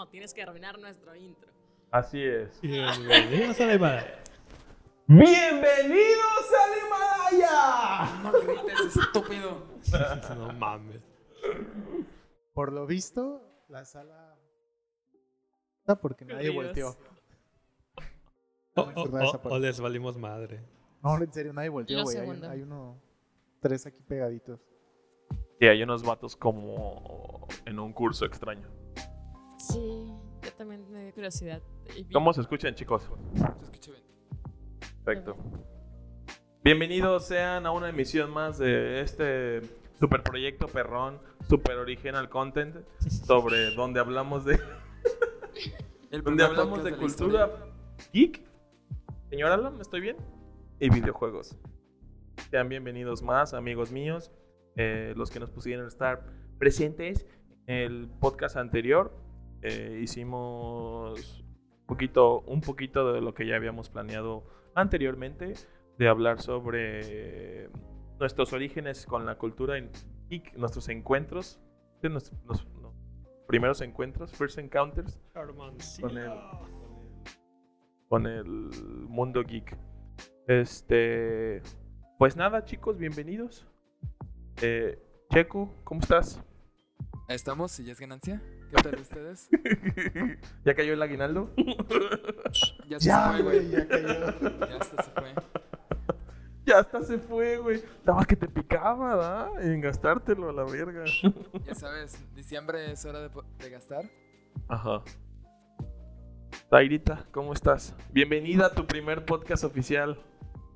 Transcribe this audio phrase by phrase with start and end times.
[0.00, 1.50] no, tienes que arruinar nuestro intro.
[1.90, 2.58] Así es.
[2.62, 4.22] Bienvenidos a la Himalaya.
[5.06, 8.22] ¡Bienvenidos al Himalaya!
[8.22, 9.66] No grites, estúpido.
[10.36, 11.02] No mames.
[12.54, 14.38] Por lo visto, la sala.
[15.80, 16.96] Está porque nadie volteó.
[18.76, 20.64] O, o- o- o les valimos madre.
[21.02, 22.16] No, en serio, nadie volteó, güey.
[22.16, 22.98] Hay, hay uno.
[23.60, 24.60] Tres aquí pegaditos.
[25.58, 28.79] Sí, hay unos vatos como en un curso extraño.
[29.70, 31.62] Sí, yo también me dio curiosidad.
[32.12, 33.08] ¿Cómo se escuchan, chicos?
[33.34, 34.04] Te escuché bien.
[35.04, 35.36] Perfecto.
[36.64, 39.60] Bienvenidos sean a una emisión más de este
[40.00, 44.58] super proyecto perrón, super original content, sobre donde hablamos de,
[46.10, 47.48] El donde hablamos de cultura
[48.12, 48.42] geek.
[49.28, 50.16] Señor Alan, ¿estoy bien?
[50.80, 51.56] Y videojuegos.
[52.50, 54.32] Sean bienvenidos más, amigos míos,
[54.74, 56.26] eh, los que nos pusieron estar
[56.58, 57.24] presentes
[57.68, 59.19] en el podcast anterior.
[59.62, 61.44] Eh, hicimos
[61.80, 64.44] un poquito, un poquito de lo que ya habíamos planeado
[64.74, 65.54] anteriormente,
[65.98, 67.68] de hablar sobre
[68.18, 69.90] nuestros orígenes con la cultura en-
[70.28, 71.60] y nuestros encuentros,
[72.02, 72.66] nuestros, los-
[73.46, 75.20] primeros encuentros, first encounters
[76.00, 76.30] con el,
[78.08, 78.44] con el
[79.08, 79.76] mundo geek.
[80.46, 81.60] Este,
[82.18, 83.66] pues nada, chicos, bienvenidos.
[84.62, 85.02] Eh,
[85.32, 86.40] Checo, ¿cómo estás?
[87.28, 87.78] ¿Estamos?
[87.80, 88.40] ¿Y ya es ganancia?
[88.70, 89.48] ¿Qué tal ustedes?
[90.64, 91.50] ¿Ya cayó el aguinaldo?
[92.88, 94.08] Ya se Ya, fue, güey, ya cayó.
[94.68, 95.34] Ya hasta se fue.
[96.66, 97.76] ya hasta se fue, güey.
[97.76, 99.50] Estaba que te picaba, ¿da?
[99.62, 101.04] En gastártelo a la verga.
[101.64, 104.04] Ya sabes, diciembre es hora de, de gastar.
[104.68, 105.02] Ajá.
[106.70, 107.96] Tairita, ¿cómo estás?
[108.12, 110.16] Bienvenida a tu primer podcast oficial.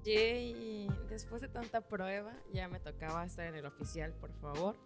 [0.04, 4.76] Yay, después de tanta prueba, ya me tocaba estar en el oficial, por favor.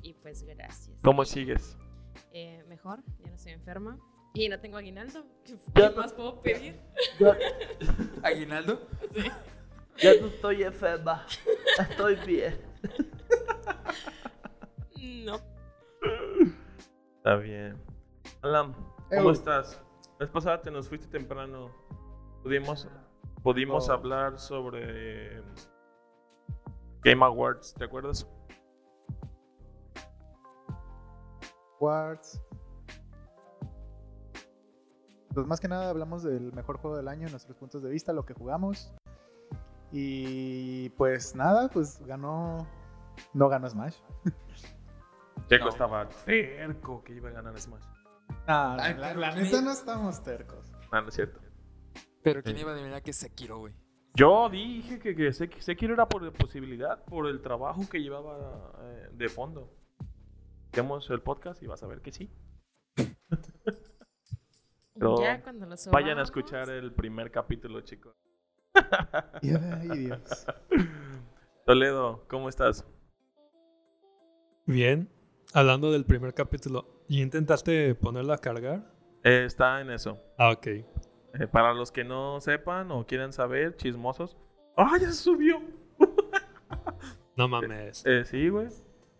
[0.00, 0.96] Y pues gracias.
[1.02, 1.76] ¿Cómo sigues?
[2.32, 3.98] Eh, mejor, ya no estoy enferma.
[4.34, 5.24] Y no tengo aguinaldo.
[5.44, 6.80] ¿Qué Ya qué no- más puedo pedir?
[8.22, 8.80] ¿Aguinaldo?
[9.98, 11.26] Ya no estoy enferma.
[11.78, 12.58] Estoy bien.
[15.24, 15.40] No.
[17.18, 17.76] Está bien.
[18.42, 18.74] Alan,
[19.10, 19.80] ¿cómo estás?
[20.18, 21.70] La vez pasada te nos fuiste temprano.
[22.42, 22.88] Pudimos,
[23.42, 23.92] pudimos Oh.
[23.92, 25.42] hablar sobre
[27.02, 28.28] Game Awards, ¿te acuerdas?
[31.86, 32.40] Quartz.
[35.34, 38.24] Pues más que nada hablamos del mejor juego del año, nuestros puntos de vista, lo
[38.24, 38.92] que jugamos.
[39.90, 42.68] Y pues nada, pues ganó.
[43.34, 43.96] No ganó Smash.
[45.48, 45.70] Checo No.
[45.70, 47.82] estaba terco que iba a ganar Smash.
[48.46, 50.70] Ah, Ay, la, la ¿quién neta no estamos tercos.
[50.92, 51.40] Ah, no es cierto.
[52.22, 52.62] Pero ¿quién Sí.
[52.62, 53.74] iba a adivinar que Sekiro, güey?
[54.14, 55.60] Yo dije que, que que
[55.94, 59.81] era por posibilidad, por el trabajo que llevaba eh, de fondo.
[60.72, 62.30] Hacemos el podcast y vas a ver que sí.
[64.94, 68.16] Pero ya cuando lo Vayan a subamos, escuchar el primer capítulo, chicos.
[69.42, 70.46] Ay, Dios.
[71.66, 72.86] Toledo, ¿cómo estás?
[74.64, 75.10] Bien.
[75.52, 78.90] Hablando del primer capítulo, ¿y intentaste ponerlo a cargar?
[79.24, 80.18] Eh, está en eso.
[80.38, 80.66] Ah, ok.
[80.68, 80.86] Eh,
[81.52, 84.38] para los que no sepan o quieran saber, chismosos.
[84.78, 85.60] ¡Ah, ya se subió!
[87.36, 88.06] No mames.
[88.06, 88.68] Eh, sí, güey.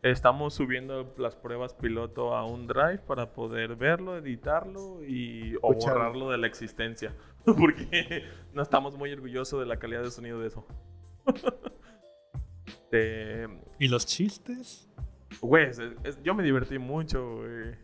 [0.02, 6.30] Estamos subiendo las pruebas piloto a un drive para poder verlo, editarlo y o borrarlo
[6.30, 7.14] de la existencia.
[7.44, 10.66] Porque no estamos muy orgullosos de la calidad de sonido de eso.
[12.94, 13.48] Eh,
[13.78, 14.86] ¿Y los chistes?
[15.40, 17.74] Güey, es- es- yo me divertí mucho, güey.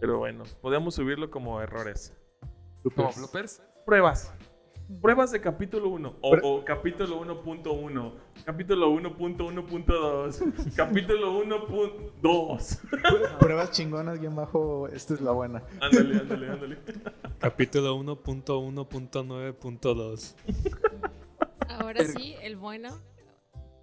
[0.00, 2.12] Pero bueno, podemos subirlo como errores.
[2.96, 3.62] ¿Como bloopers?
[3.86, 4.34] Pruebas.
[4.98, 8.12] Pruebas de capítulo 1 o, o capítulo 1.1,
[8.44, 13.38] capítulo 1.1.2, capítulo 1.2.
[13.38, 14.88] Pruebas chingonas, guion bajo.
[14.88, 15.62] Esta es la buena.
[15.80, 16.78] Ándale, ándale, ándale.
[17.38, 20.34] Capítulo 1.1.9.2.
[21.68, 22.88] Ahora sí, el bueno.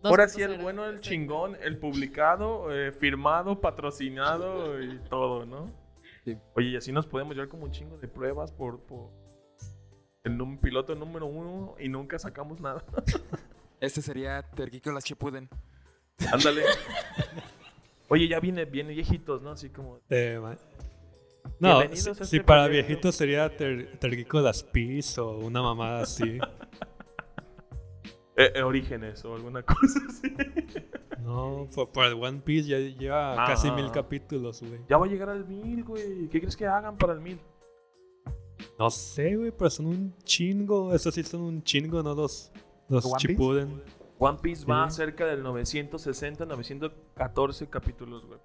[0.03, 0.61] Ahora sí, el 2.0.
[0.61, 5.71] bueno, el chingón, el publicado, eh, firmado, patrocinado y todo, ¿no?
[6.25, 6.37] Sí.
[6.55, 9.09] Oye, y así nos podemos llevar como un chingo de pruebas por, por
[10.27, 12.83] el num- piloto número uno y nunca sacamos nada.
[13.79, 15.49] Este sería Terquícolas Chipuden.
[16.33, 16.63] Ándale.
[18.09, 19.51] Oye, ya viene, viene viejitos, ¿no?
[19.51, 19.99] Así como.
[20.09, 20.39] Eh,
[21.59, 22.87] no, Bienvenidos si, a este si para proyecto.
[22.87, 26.39] viejitos sería ter, Tergícolas Peace o una mamada así.
[28.35, 30.33] eh, eh, orígenes o alguna cosa así.
[31.19, 33.91] No, por el One Piece ya lleva Ah, casi ah, mil ah.
[33.91, 34.79] capítulos, güey.
[34.89, 36.27] Ya va a llegar al mil, güey.
[36.29, 37.39] ¿Qué crees que hagan para el mil?
[38.79, 40.93] No sé, güey, pero son un chingo.
[40.93, 42.51] Esos sí son un chingo, no los,
[42.89, 43.27] los ¿One Piece?
[43.27, 43.83] Chipuden.
[44.19, 44.97] One Piece va Sí.
[44.97, 48.39] cerca del 960, 914 capítulos, güey.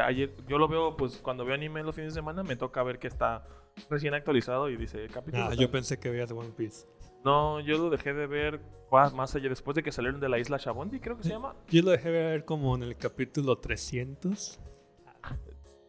[0.00, 2.98] ayer, yo lo veo, pues cuando veo anime los fines de semana, me toca ver
[2.98, 3.46] que está
[3.90, 5.44] recién actualizado y dice capítulo.
[5.44, 5.58] Ah, tal.
[5.58, 6.86] yo pensé que veías One Piece.
[7.24, 8.60] No, yo lo dejé de ver
[8.92, 11.54] más, más allá, después de que salieron de la isla Shabondi, creo que se llama.
[11.68, 14.60] Yo lo dejé ver como en el capítulo 300.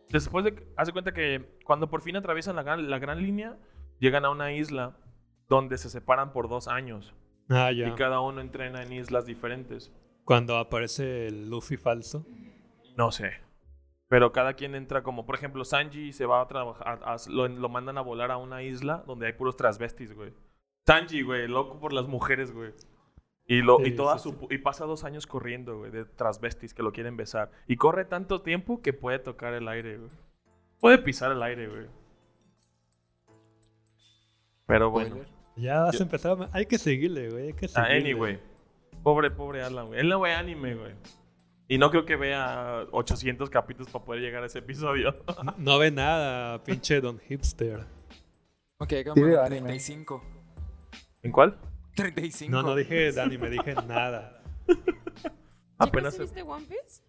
[0.10, 3.58] Después de hace cuenta que cuando por fin atraviesan la gran, la gran línea,
[4.00, 4.98] llegan a una isla
[5.50, 7.14] donde se separan por dos años.
[7.50, 7.96] Ah, Y ya.
[7.96, 9.92] cada uno entrena en islas diferentes.
[10.24, 12.26] Cuando aparece el Luffy falso.
[12.98, 13.34] No sé.
[14.08, 17.48] Pero cada quien entra como, por ejemplo, Sanji se va a trabajar, a- a- lo,
[17.48, 20.32] lo mandan a volar a una isla donde hay puros transvestis, güey.
[20.86, 22.72] Sanji, güey, loco por las mujeres, güey.
[23.48, 26.82] Y, lo, y, toda sí, su, y pasa dos años corriendo, güey, de transvestis que
[26.82, 27.52] lo quieren besar.
[27.68, 30.10] Y corre tanto tiempo que puede tocar el aire, güey.
[30.80, 31.86] Puede pisar el aire, güey.
[34.66, 35.18] Pero bueno.
[35.56, 36.38] Ya vas Yo- a empezar.
[36.42, 37.48] a- Hay que seguirle, güey.
[37.48, 37.98] Hay que Ah, seguirle.
[38.12, 38.40] anyway.
[39.04, 40.00] Pobre, pobre Alan, güey.
[40.00, 40.94] Él no ve anime, güey.
[41.68, 45.16] Y no creo que vea 800 capítulos para poder llegar a ese episodio.
[45.44, 47.86] No, no ve nada, pinche Don Hipster.
[48.80, 49.62] Ok, como veo en anime.
[49.70, 50.24] 35.
[51.24, 51.58] ¿En cuál?
[51.96, 52.52] 35.
[52.52, 54.42] No, no dije Dani, me dije nada.
[55.78, 57.02] Apenas ¿Sí se- viste One Piece?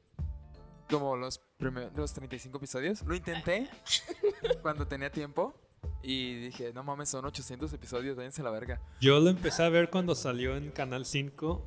[0.91, 3.03] Como los, primeros, los 35 episodios.
[3.03, 3.69] Lo intenté
[4.63, 5.61] cuando tenía tiempo.
[6.03, 8.81] Y dije, no mames, son 800 episodios, váyanse a la verga.
[9.01, 11.65] Yo lo empecé a ver cuando salió en Canal 5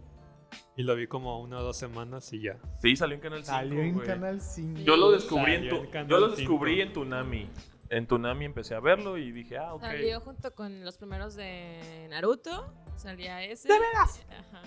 [0.78, 2.58] y lo vi como una o dos semanas y ya.
[2.82, 4.08] Sí, salió en Canal 5, Salió en güey.
[4.08, 4.82] Canal 5.
[4.82, 6.84] Yo lo descubrí en tu, en yo lo descubrí 5.
[6.88, 7.50] en Tunami.
[7.90, 9.82] En Tunami empecé a verlo y dije, ah, ok.
[9.82, 12.74] Salió junto con los primeros de Naruto.
[13.00, 13.68] Salía ese.
[13.68, 14.22] ¿De veras?
[14.30, 14.62] Ajá.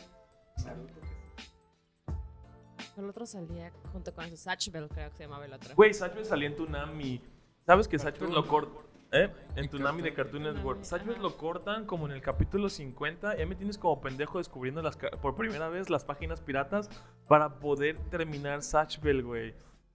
[2.97, 5.75] El otro salía junto con Satchel, creo que se llamaba el otro.
[5.75, 7.21] Güey, Satchel salía en Tunami.
[7.67, 8.83] ¿Sabes que Satchel lo cortan?
[9.13, 9.31] ¿Eh?
[9.57, 10.43] En Tunami de Cartoon.
[10.45, 10.83] Network.
[10.85, 13.37] Satchel lo cortan como en el capítulo 50.
[13.37, 16.89] Ya me tienes como pendejo descubriendo las, por primera vez las páginas piratas
[17.29, 19.51] para poder terminar Satchel, güey.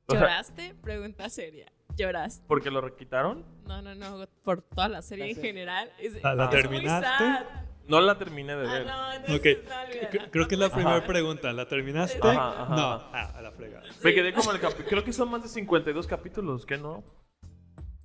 [0.08, 0.76] O sea, ¿Lloraste?
[0.82, 1.72] Pregunta seria.
[1.98, 2.46] ¿Lloraste?
[2.48, 3.44] ¿Porque lo requitaron?
[3.68, 4.28] No, no, no.
[4.44, 5.52] Por toda la serie La en serie.
[5.52, 5.92] general.
[6.00, 7.08] Es, ¿La- la es muy terminaste?
[7.18, 7.46] sad.
[7.88, 8.86] No la terminé de Ah, ver.
[8.88, 10.10] no, entonces Ok, no, olvídalo.
[10.10, 10.76] Cre- Creo que es la Ajá.
[10.76, 11.54] primera pregunta.
[11.54, 12.20] ¿La terminaste?
[12.28, 12.82] Ajá, ajá, no.
[12.94, 13.10] ajá.
[13.14, 13.84] Ah, a la fregada.
[14.04, 14.88] Me quedé como en el capítulo.
[14.90, 17.04] Creo que son más de 52 capítulos, ¿qué no?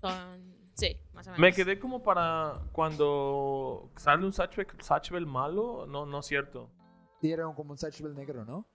[0.01, 1.39] Son- Sí, más o menos.
[1.41, 5.87] Me quedé como para cuando sale un Satchel, malo.
[5.87, 6.71] No, no es cierto.
[7.21, 8.67] Sí, era un- como un Satchel negro, ¿no?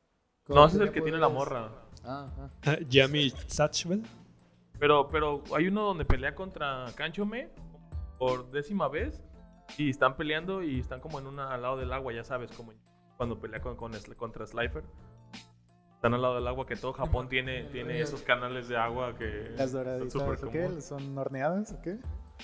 [0.48, 1.70] No, ese es el que tiene la morra.
[2.06, 2.50] Ah, ah.
[2.66, 4.04] Ah, Yami Satchel.
[4.80, 7.50] Pero, pero hay uno donde pelea contra Canchome
[8.20, 9.20] por décima vez.
[9.78, 12.74] Y están peleando y están como en una al lado del agua, ya sabes, como
[13.18, 14.84] cuando pelea con, con contra Slifer.
[15.96, 19.52] Están al lado del agua, que todo Japón tiene, tiene esos canales de agua que
[19.58, 20.82] Las son doraditas, súper ¿o qué?
[20.82, 21.98] ¿Son horneadas o qué?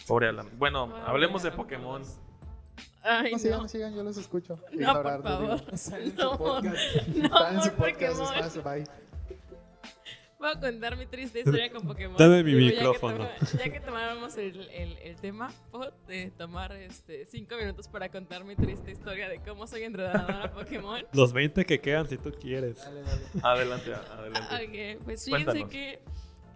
[0.07, 0.49] Pobre Alan.
[0.57, 2.01] Bueno, Bueno, hablemos de Pokémon.
[3.03, 3.37] Ay, No, no.
[3.39, 4.57] sigan, sigan, yo los escucho.
[4.71, 5.59] No, Ignorar, por favor.
[5.59, 5.71] digo.
[5.71, 7.07] Está en su podcast.
[7.07, 8.83] no, Están en su podcast, es más, bye.
[10.43, 12.17] Voy a contar mi triste historia con Pokémon.
[12.17, 13.29] Dame mi Digo, ya que micrófono.
[13.57, 18.43] Ya que, tomábamos el, el, el tema, puedo eh, tomar este, cinco minutos para contar
[18.43, 21.05] mi triste historia de cómo soy entrenadora Pokémon.
[21.13, 22.75] Los 20 que quedan si tú quieres.
[22.77, 23.21] Dale, dale.
[23.41, 24.97] Adelante, adelante.
[24.97, 25.69] Ok, pues fíjense Cuéntanos.
[25.69, 26.01] que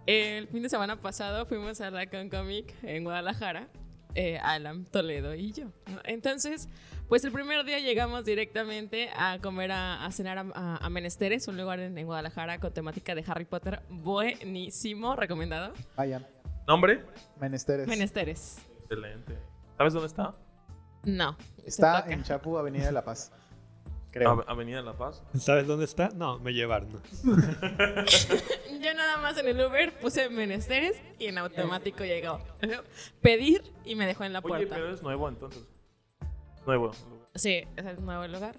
[0.05, 3.69] el fin de semana pasado fuimos a la Con Comic en Guadalajara,
[4.15, 5.67] eh, Alan, Toledo y yo.
[5.89, 6.01] ¿no?
[6.03, 6.67] Entonces,
[7.07, 11.47] pues el primer día llegamos directamente a comer, a, a cenar a, a- a Menesteres,
[11.47, 13.81] un lugar en, en Guadalajara con temática de Harry Potter.
[13.89, 15.73] Buenísimo, recomendado.
[15.95, 16.25] Vayan.
[16.67, 17.05] ¿Nombre?
[17.39, 17.87] Menesteres.
[17.87, 18.57] Menesteres.
[18.81, 19.37] Excelente.
[19.77, 20.35] ¿Sabes dónde está?
[21.03, 21.37] No.
[21.65, 23.31] Está en Chapu, Avenida de la Paz.
[24.11, 24.31] Creo.
[24.31, 25.21] Ave- Avenida La Paz.
[25.37, 26.09] ¿Sabes dónde está?
[26.09, 26.89] No, me llevaron.
[27.23, 32.39] Yo nada más en el Uber puse Menesteres y en automático llegó.
[33.21, 34.75] Pedir y me dejó en la Oye, puerta.
[34.75, 35.63] pero es nuevo entonces.
[36.67, 36.91] Nuevo.
[37.33, 38.55] Sí, es el nuevo lugar.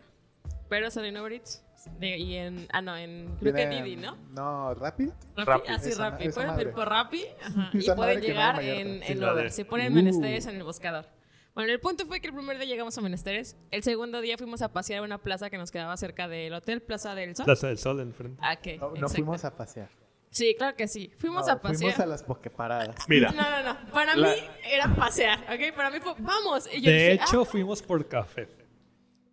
[0.69, 1.65] Pero salió en Uber Eats.
[2.01, 2.67] De- y en.
[2.73, 3.37] Ah, no, en.
[3.39, 4.17] Creo que Didi, ¿no?
[4.31, 5.11] No, Rapid.
[5.37, 5.45] Rappi.
[5.51, 5.69] Rappi.
[5.73, 6.29] Así, Esa- Rappi.
[6.35, 6.65] Pueden madre.
[6.65, 9.51] pedir por Rappi ajá, y pueden llegar en, en Uber.
[9.53, 9.97] Se ponen Uh.
[9.97, 11.07] Menesteres en el buscador.
[11.55, 13.57] Bueno, el punto fue que el primer día llegamos a Menesteres.
[13.71, 16.83] El segundo día fuimos a pasear a una plaza que nos quedaba cerca del hotel,
[16.83, 17.47] Plaza del Sol.
[17.47, 18.39] Plaza del Sol enfrente.
[18.43, 18.77] Ah, ¿qué?
[18.79, 19.89] No, no fuimos a pasear.
[20.31, 21.11] Sí, claro que sí.
[21.19, 21.79] Fuimos No, a pasear.
[21.79, 23.09] Fuimos a las pokeparadas.
[23.09, 23.91] Mira, No, no, no.
[23.93, 24.35] Para La- mí
[24.71, 25.75] era pasear, ¿ok?
[25.75, 26.69] Para mí fue, vamos.
[26.73, 28.49] Y yo De dije, "Ah, hecho, fuimos por café.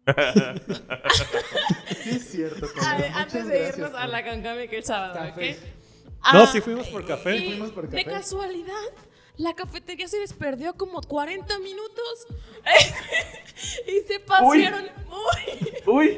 [2.04, 2.68] Sí, es cierto.
[2.82, 5.52] ah, a- antes de irnos a la Concamic el sábado, Café.
[5.52, 5.58] ¿ok?
[6.34, 7.36] No, Ah, sí fuimos por café.
[7.38, 8.16] y Fuimos por De café.
[8.18, 8.74] casualidad,
[9.38, 12.28] la cafetería se les perdió como 40 minutos.
[13.88, 14.86] y se pasearon.
[15.86, 16.18] Uy.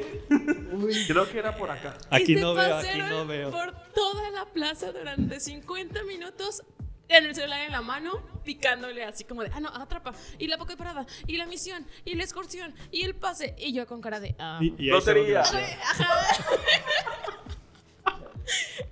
[0.72, 1.96] Uy, creo que era por acá.
[2.10, 3.50] Aquí y se no veo, aquí no veo.
[3.50, 6.62] Por toda la plaza durante 50 minutos.
[7.10, 10.12] En el celular en la mano, picándole así como de, ah, no, atrapa.
[10.38, 13.54] Y la poca parada, y la misión, y la excursión, y el pase.
[13.56, 14.58] Y yo con cara de, ah.
[14.60, 15.40] Y, y ahí se Lotería.
[15.42, 15.66] volvió.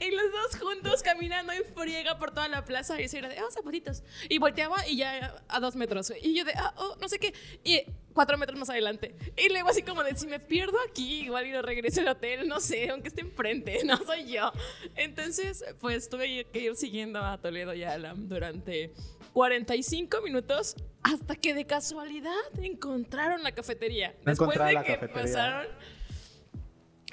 [0.00, 3.00] Y los dos juntos caminando en friega por toda la plaza.
[3.00, 4.02] Y yo era de, ah, zapatitos.
[4.28, 6.12] Y volteaba y ya a dos metros.
[6.22, 7.32] Y yo de, ah, oh, no sé qué.
[7.64, 7.82] Y
[8.12, 9.14] cuatro metros más adelante.
[9.36, 12.46] Y luego así como de, si me pierdo aquí, igual y no regreso al hotel,
[12.48, 14.52] no sé, aunque esté enfrente, no soy yo.
[14.94, 18.92] Entonces, pues tuve que ir siguiendo a Toledo y a Alam durante
[19.32, 24.14] 45 minutos hasta que de casualidad encontraron la cafetería.
[24.24, 25.22] No Después de la que cafetería.
[25.22, 25.66] pasaron...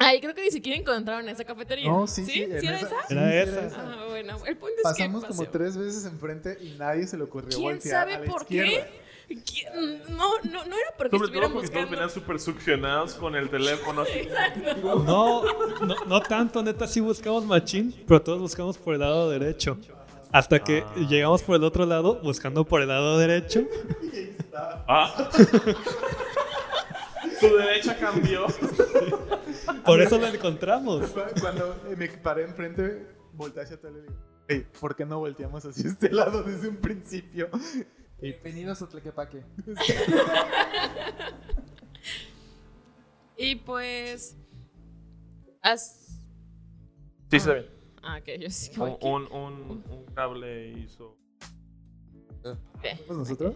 [0.03, 1.89] Ay, creo que ni siquiera encontraron esa cafetería.
[1.89, 2.31] No, sí, sí.
[2.31, 2.45] ¿Sí?
[2.59, 3.07] ¿Sí era esa- esa?
[3.07, 3.81] sí, Era esa.
[3.81, 7.23] Ah, bueno, el punto es Pasamos que como tres veces enfrente y nadie se le
[7.23, 8.87] ocurrió ¿Quién voltear sabe a la por izquierda.
[8.87, 9.03] qué?
[10.09, 11.91] No, no, no era porque Sobre todo estuvieran porque todos buscando.
[11.91, 14.01] venían súper succionados con el teléfono.
[14.01, 14.27] así.
[14.83, 15.43] No,
[15.85, 19.77] no, no tanto, neta, sí buscamos machín, pero todos buscamos por el lado derecho.
[20.31, 23.61] Hasta que llegamos por el otro lado, buscando por el lado derecho.
[24.87, 25.29] Ah.
[27.39, 28.45] Su derecha cambió.
[29.85, 31.09] Por eso lo encontramos.
[31.11, 34.13] Cu- Cuando me paré enfrente, volteé hacia atrás y le digo,
[34.47, 37.49] hey, ¿por qué no volteamos hacia este lado desde un principio?
[38.21, 39.43] Bienvenidos a Tlaquepaque.
[43.37, 44.35] Y pues.
[45.61, 45.99] as-
[47.29, 47.65] Sí, está bien.
[48.03, 48.71] Ah, ok, yo sí.
[48.79, 51.17] Un, que- un, un, un cable hizo.
[52.43, 53.55] ¿Pues nosotros?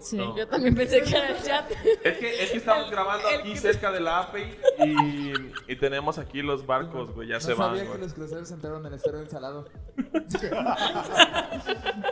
[0.00, 0.36] Sí, no.
[0.36, 1.70] yo también pensé que era el chat.
[2.04, 4.42] Es que, es que estamos grabando el aquí que- cerca de la API
[4.86, 5.32] y,
[5.72, 7.28] y tenemos aquí los barcos, güey.
[7.28, 9.68] Ya no se van, sabía que los cruceros entraron en el estero del salado.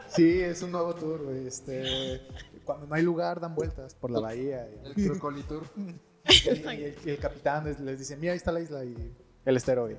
[0.08, 1.46] Sí, es un nuevo tour, güey.
[1.46, 2.20] Este,
[2.64, 4.66] cuando no hay lugar, dan vueltas por la bahía.
[4.84, 5.62] El Y, Crocolitur.
[6.28, 9.12] y el, y el capitán les, les dice, mira, ahí está la isla y
[9.44, 9.90] el estero.
[9.90, 9.96] Y,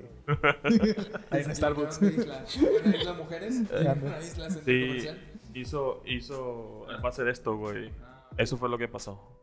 [1.30, 1.98] hay un Starbucks.
[2.02, 2.44] Una isla,
[2.84, 3.54] una isla mujeres.
[3.70, 4.56] Una isla Sí,
[4.86, 5.18] comercial.
[5.54, 7.90] Hizo, hizo en base de esto, güey.
[8.36, 9.36] Eso fue lo que pasó.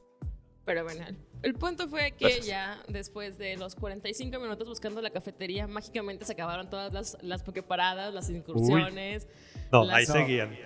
[0.66, 1.06] Pero bueno,
[1.44, 6.34] el- punto fue que ya después de los 45 minutos buscando la cafetería, mágicamente se
[6.34, 9.30] acabaron todas las, las pokeparadas, las incursiones.
[9.72, 10.14] No, Las- ahí No.
[10.14, 10.58] seguían.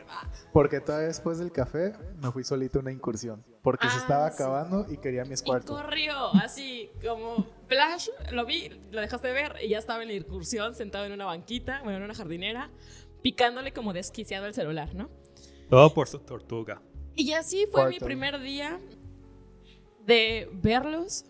[0.54, 3.44] Porque todavía después del café me fui solito a una incursión.
[3.62, 4.36] Porque se Ah, estaba sí.
[4.42, 5.76] acabando y quería mi Y cuarto.
[5.76, 10.16] corrió así como Flash, lo vi, lo dejaste de ver y ya estaba en la
[10.16, 12.72] incursión sentado en una banquita, bueno, en una jardinera,
[13.22, 15.10] picándole como desquiciado el celular, ¿no?
[15.72, 16.82] Todo por su tortuga.
[17.16, 18.78] Y así fue mi primer día
[20.06, 21.24] de verlos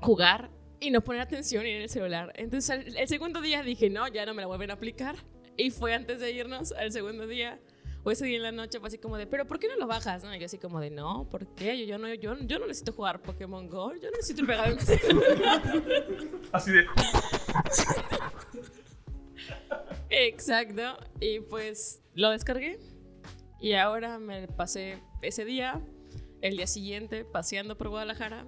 [0.00, 2.32] jugar y no poner atención en el celular.
[2.36, 5.16] Entonces el, el segundo día dije, no, ya no me la vuelven a aplicar.
[5.58, 7.60] Y fue antes de irnos al segundo día.
[8.02, 9.86] O ese día en la noche fue así como de, pero ¿por qué no lo
[9.86, 10.24] bajas?
[10.24, 10.34] ¿No?
[10.34, 11.78] Y yo así como de, no, ¿por qué?
[11.78, 14.80] Yo, yo no, yo, yo no necesito jugar Pokémon Go, yo no necesito pegar en
[14.80, 15.62] celular.
[16.52, 16.86] Así de.
[20.08, 20.96] Exacto.
[21.20, 22.78] Y pues lo descargué.
[23.60, 25.80] Y ahora me pasé ese día,
[26.42, 28.46] el día siguiente, paseando por Guadalajara,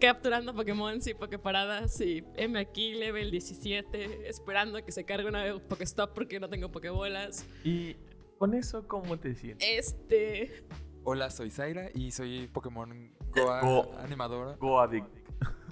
[0.00, 5.44] capturando Pokémon y Poképaradas y M aquí, level 17, esperando a que se cargue una
[5.68, 7.46] Pokéstop porque no tengo Pokébolas.
[7.64, 7.96] Y
[8.38, 9.66] con eso, ¿cómo te sientes?
[9.68, 10.64] Este.
[11.04, 14.52] Hola, soy Zaira y soy Pokémon Goa Go- animadora.
[14.56, 15.06] Go Addict.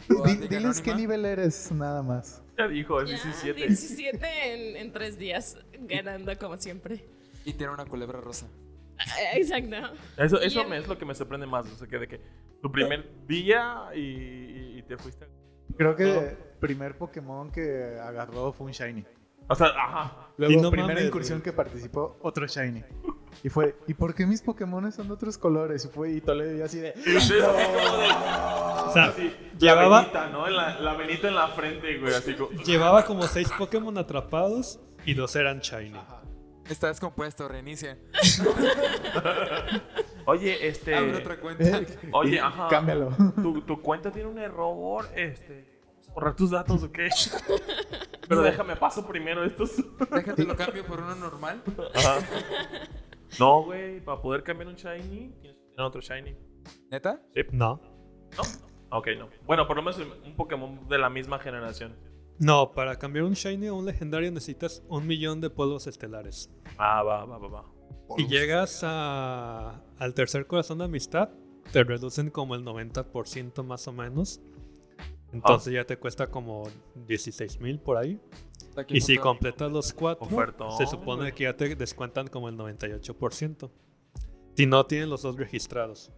[0.09, 2.43] Goa Di- Diga diles qué nivel eres, nada más.
[2.59, 3.17] Ya dijo, es ya,
[3.53, 3.67] 17.
[3.67, 7.05] 17 en, en tres días, ganando como siempre.
[7.47, 8.47] Y tiene una culebra rosa.
[8.99, 9.77] Eh, Exacto.
[10.19, 11.67] Eso, eso me- es lo que me sorprende más.
[11.73, 12.21] O sea, que de que
[12.63, 15.27] tu primer día y, y- y te fuiste.
[15.77, 16.21] Creo que No.
[16.21, 19.05] el primer Pokémon que agarró fue un Shiny.
[19.49, 20.29] O sea, ajá.
[20.39, 21.45] Luego, Y no primera mames, incursión güey.
[21.45, 22.83] que participó, otro Shiny.
[23.45, 25.85] Y fue, ¿y por qué mis Pokémon son de otros colores?
[25.85, 26.93] Y fue, y Toledo y así de...
[26.95, 28.11] Como de-
[28.89, 30.49] O sea, así, llevaba- La venita, ¿no?
[30.49, 32.15] En la, la venita en la frente, güey.
[32.15, 32.51] Así como.
[32.63, 36.01] llevaba como seis Pokémon atrapados y dos eran Shiny.
[36.71, 37.99] Está descompuesto, reinicia.
[40.27, 40.95] Oye, este.
[40.95, 41.65] Abre otra cuenta.
[41.65, 42.69] "Eh, Oye, ajá.
[42.69, 43.11] Cámbialo.
[43.37, 45.07] Tu, tu cuenta tiene un error.
[45.15, 45.81] Este.
[45.87, 47.09] ¿vamos a ¿Borrar tus datos o qué?
[48.29, 49.77] Pero déjame paso primero estos.
[50.11, 51.63] Déjate lo cambio por uno normal.
[51.95, 52.19] Ajá.
[53.39, 54.01] No, güey.
[54.01, 56.37] Para poder cambiar un shiny, tienes que tener otro shiny.
[56.91, 57.21] ¿Neta?
[57.53, 57.81] No.
[58.37, 58.43] ¿No?
[58.99, 59.29] Ok, no.
[59.45, 61.95] Bueno, por lo menos un Pokémon de la misma generación.
[62.39, 66.51] No, para cambiar un Shiny a un legendario necesitas un millón de polvos estelares.
[66.77, 67.65] Ah, va, va, va, va.
[68.19, 71.31] Y llegas a- al tercer corazón de amistad,
[71.73, 74.41] te reducen como el 90% más o menos.
[75.33, 76.65] Entonces ya te cuesta como
[77.07, 78.21] 16 mil por ahí.
[78.89, 83.71] Y si completas los cuatro, Ofertón, se supone que ya te descuentan como el 98%.
[84.55, 86.13] Si no tienes los dos registrados.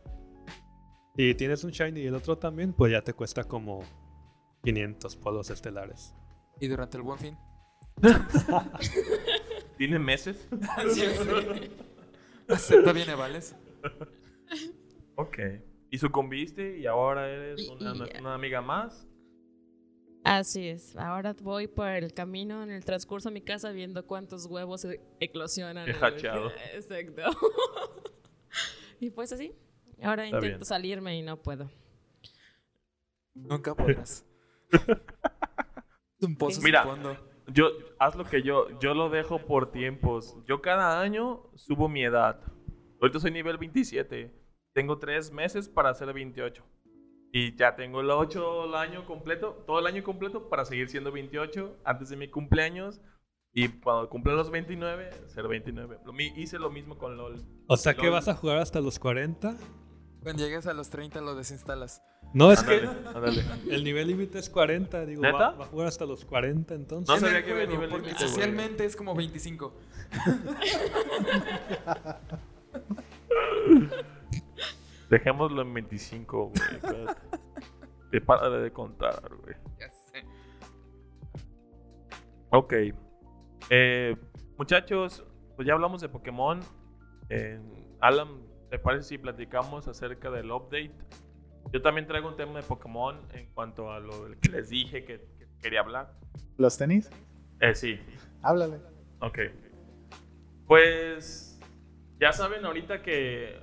[1.17, 3.81] Si tienes un Shiny y el otro también, pues ya te cuesta como
[4.65, 6.15] 500 polvos estelares.
[6.61, 7.37] Y durante el buen fin.
[9.77, 10.49] ¿Tiene meses?
[10.93, 11.71] Sí, sí.
[12.49, 13.55] Acepta bien vales.
[15.17, 15.39] Ok.
[15.91, 19.07] Y sucumbiste y ahora eres una, y- una amiga más.
[20.25, 20.97] Así es.
[20.97, 25.01] Ahora voy por el camino en el transcurso a mi casa viendo cuántos huevos e-
[25.21, 25.87] eclosionan.
[25.89, 26.51] He en el- hachado.
[26.75, 27.23] Exacto.
[29.01, 29.53] y pues así.
[30.03, 30.65] Ahora Está intento bien.
[30.65, 31.71] salirme y no puedo.
[33.35, 34.25] Nunca podrás.
[36.21, 36.83] Un pozo Mira.
[36.83, 37.17] sin fondo.
[37.49, 40.37] Yo, haz lo que yo, yo lo dejo por tiempos.
[40.47, 42.41] Yo cada año subo mi edad.
[43.01, 44.35] Ahorita soy nivel 27.
[44.75, 46.63] Tengo tres meses para hacer 28.
[47.33, 51.13] Y ya tengo el 8 el año completo, todo el año completo para seguir siendo
[51.13, 53.01] 28 antes de mi cumpleaños.
[53.55, 55.99] Y cuando cumpla los 29, ser 29.
[56.05, 57.37] Lo mi- hice lo mismo con LOL.
[57.67, 58.13] O sea que LOL.
[58.13, 59.57] vas a jugar hasta los 40.
[60.23, 62.03] Cuando llegues a los 30 lo desinstalas.
[62.35, 62.87] No, es que
[63.71, 65.07] el nivel límite es 40.
[65.07, 65.51] Digo, va, ¿Neta?
[65.53, 67.09] va a jugar hasta los 40 entonces.
[67.09, 68.35] No sabía que había nivel porque límite, güey.
[68.35, 69.73] socialmente es como 25.
[75.11, 77.07] Dejémoslo en 25, güey.
[78.11, 79.55] Que para de contar, güey.
[79.79, 80.25] Ya sé.
[82.51, 82.75] Ok.
[83.71, 84.17] Eh,
[84.57, 85.25] muchachos,
[85.57, 86.61] pues ya hablamos de Pokémon.
[87.31, 87.61] Eh,
[88.01, 88.29] Alan,
[88.71, 90.93] ¿te parece si platicamos acerca del update?
[91.73, 95.21] Yo también traigo un tema de Pokémon en cuanto a lo que les dije que,
[95.39, 96.15] que quería hablar.
[96.57, 97.11] ¿Los tenis?
[97.61, 97.99] Eh, sí,
[98.43, 98.79] Háblale.
[99.21, 99.39] ok.
[100.67, 101.59] Pues
[102.21, 103.61] ya saben ahorita que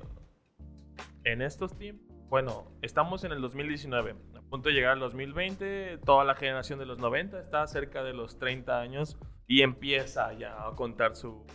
[1.23, 6.23] en estos tiempos, bueno, estamos en el 2019, a punto de llegar al 2020, toda
[6.25, 10.75] la generación de los 90 está cerca de los 30 años y empieza ya a
[10.75, 11.45] contar su...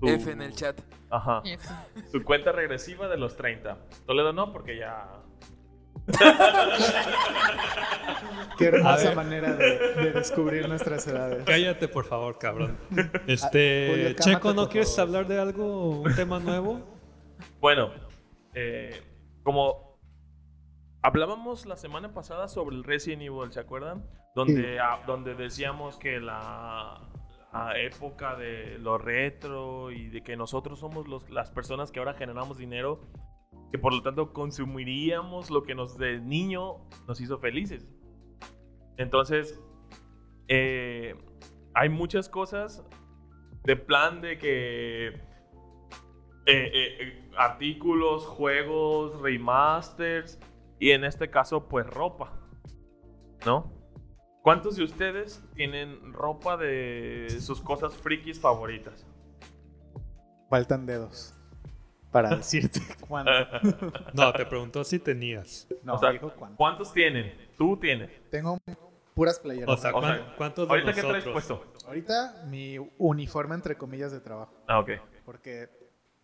[0.00, 0.80] su- F en el chat.
[1.10, 1.42] Ajá.
[2.10, 3.78] Su cuenta regresiva de los 30.
[4.06, 5.08] Toledo no, porque ya...
[8.58, 11.44] Qué hermosa manera de, de descubrir nuestras edades.
[11.44, 12.76] Cállate, por favor, cabrón.
[12.90, 15.16] Julio, Este, Checo, ¿no quieres favor.
[15.16, 16.80] hablar de algo, un tema nuevo?
[17.60, 17.90] Bueno,
[18.54, 19.00] eh,
[19.44, 19.96] como
[21.02, 24.04] hablábamos la semana pasada sobre el Resident Evil, ¿se acuerdan?
[24.34, 27.00] Donde, ah, donde decíamos que la,
[27.52, 32.14] la época de lo retro y de que nosotros somos los- las personas que ahora
[32.14, 33.00] generamos dinero,
[33.70, 36.76] que por lo tanto consumiríamos lo que nos de niño
[37.06, 37.86] nos hizo felices.
[38.96, 39.60] Entonces,
[40.48, 41.14] eh,
[41.74, 42.84] hay muchas cosas
[43.64, 45.20] de plan de que eh,
[46.46, 50.40] eh, artículos, juegos, remasters
[50.78, 52.32] y en este caso pues ropa,
[53.44, 53.72] ¿no?
[54.42, 59.06] ¿Cuántos de ustedes tienen ropa de sus cosas frikis favoritas?
[60.48, 61.37] Faltan dedos
[62.10, 63.30] para decirte cuándo.
[64.14, 65.68] No, te preguntó si tenías.
[65.82, 66.56] No, O sea, dijo cuándo.
[66.56, 67.34] ¿Cuántos tienen?
[67.56, 68.10] Tú tienes.
[68.30, 68.58] Tengo
[69.14, 69.68] puras playeras.
[69.68, 71.32] O sea, O sea, ¿cuán- ¿cuántos de ¿Ahorita qué traes nosotros?
[71.64, 71.86] puesto?
[71.88, 74.54] Ahorita mi uniforme entre comillas de trabajo.
[74.66, 74.90] Ah, ok.
[75.24, 75.68] Porque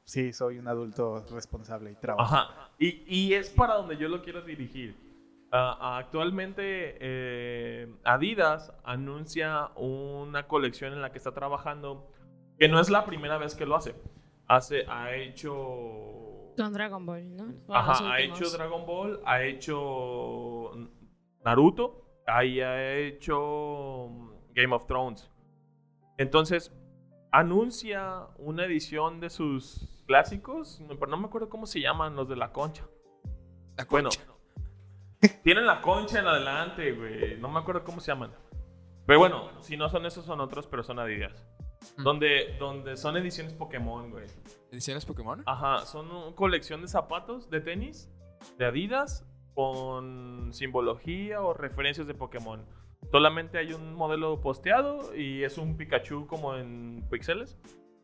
[0.04, 2.34] sí, soy un adulto responsable y trabajo.
[2.34, 2.70] Ajá.
[2.78, 4.96] Y, y es para donde yo lo quiero dirigir.
[5.52, 12.10] Ah, actualmente eh, Adidas anuncia una colección en la que está trabajando
[12.58, 13.94] que no es la primera vez que lo hace.
[14.46, 17.54] Hace, ha hecho Con Dragon Ball, ¿no?
[17.74, 20.70] Ajá, ha hecho Dragon Ball, ha hecho
[21.44, 24.08] Naruto, ahí ha hecho
[24.54, 25.30] Game of Thrones.
[26.18, 26.72] Entonces,
[27.32, 32.28] anuncia una edición de sus clásicos, no, pero no me acuerdo cómo se llaman los
[32.28, 32.84] de la concha.
[33.76, 35.40] La Bueno, concha.
[35.42, 37.36] tienen la concha en adelante, güey.
[37.38, 38.30] No me acuerdo cómo se llaman.
[39.06, 41.46] Pero bueno, si no son esos, son otros, pero son Adidas.
[41.96, 42.02] Mm.
[42.02, 44.26] Donde, donde son ediciones Pokémon, güey.
[44.70, 45.42] ¿Ediciones Pokémon?
[45.46, 48.10] Ajá, son una colección de zapatos de tenis
[48.58, 52.64] de Adidas con simbología o referencias de Pokémon.
[53.10, 57.56] Solamente hay un modelo posteado y es un Pikachu como en píxeles,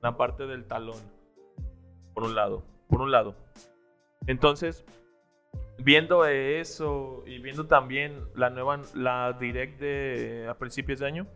[0.02, 1.00] la parte del talón.
[2.14, 3.34] Por un lado, por un lado.
[4.26, 4.84] Entonces,
[5.78, 11.26] viendo eso y viendo también la nueva la direct de a principios de año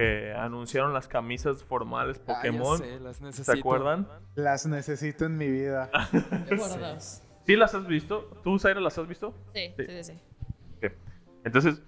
[0.00, 3.52] que anunciaron las camisas formales Ah, ya Pokémon, sé, las ¿se necesito.
[3.58, 4.08] acuerdan?
[4.34, 5.90] Las necesito en mi vida.
[7.46, 8.30] ¿Sí las has visto?
[8.42, 9.34] ¿Tú, Zaira, las has visto?
[9.54, 9.84] Sí, Sí.
[9.88, 10.20] sí, sí.
[10.82, 10.88] sí.
[11.44, 11.82] Entonces,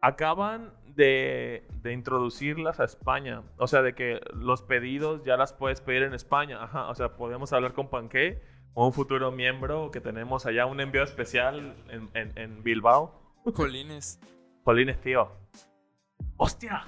[0.00, 3.42] acaban de, de introducirlas a España.
[3.58, 6.62] O sea, de que los pedidos ya las puedes pedir en España.
[6.62, 8.42] Ajá, o sea, podemos hablar con Panque,
[8.74, 13.34] o un futuro miembro que tenemos allá, un envío especial en, en- en Bilbao.
[13.54, 14.20] Jolines.
[14.64, 15.30] Jolines, tío.
[16.36, 16.84] ¡Hostia!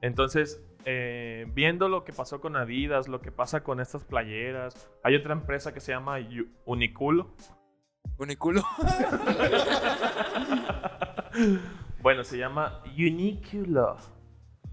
[0.00, 5.16] Entonces, eh, viendo lo que pasó con Adidas, lo que pasa con estas playeras, hay
[5.16, 6.18] otra empresa que se llama
[6.64, 7.34] Uniculo.
[8.18, 8.62] Uniculo.
[12.02, 13.96] bueno, se llama Uniculo.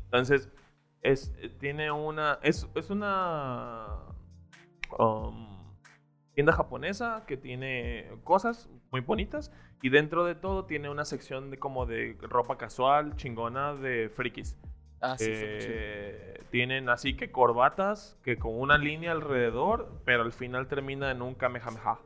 [0.06, 0.50] Entonces,
[1.02, 2.40] es, tiene una.
[2.44, 3.88] Es, es una.
[4.98, 5.54] um,
[6.34, 9.52] tienda japonesa que tiene cosas muy bonitas
[9.84, 14.58] y dentro de todo tiene una sección de como de ropa casual chingona de frikis.
[15.02, 15.26] Ah, sí.
[15.28, 21.22] Eh, tienen así que corbatas que con una línea alrededor, pero al final termina en
[21.22, 22.00] un kamehameha.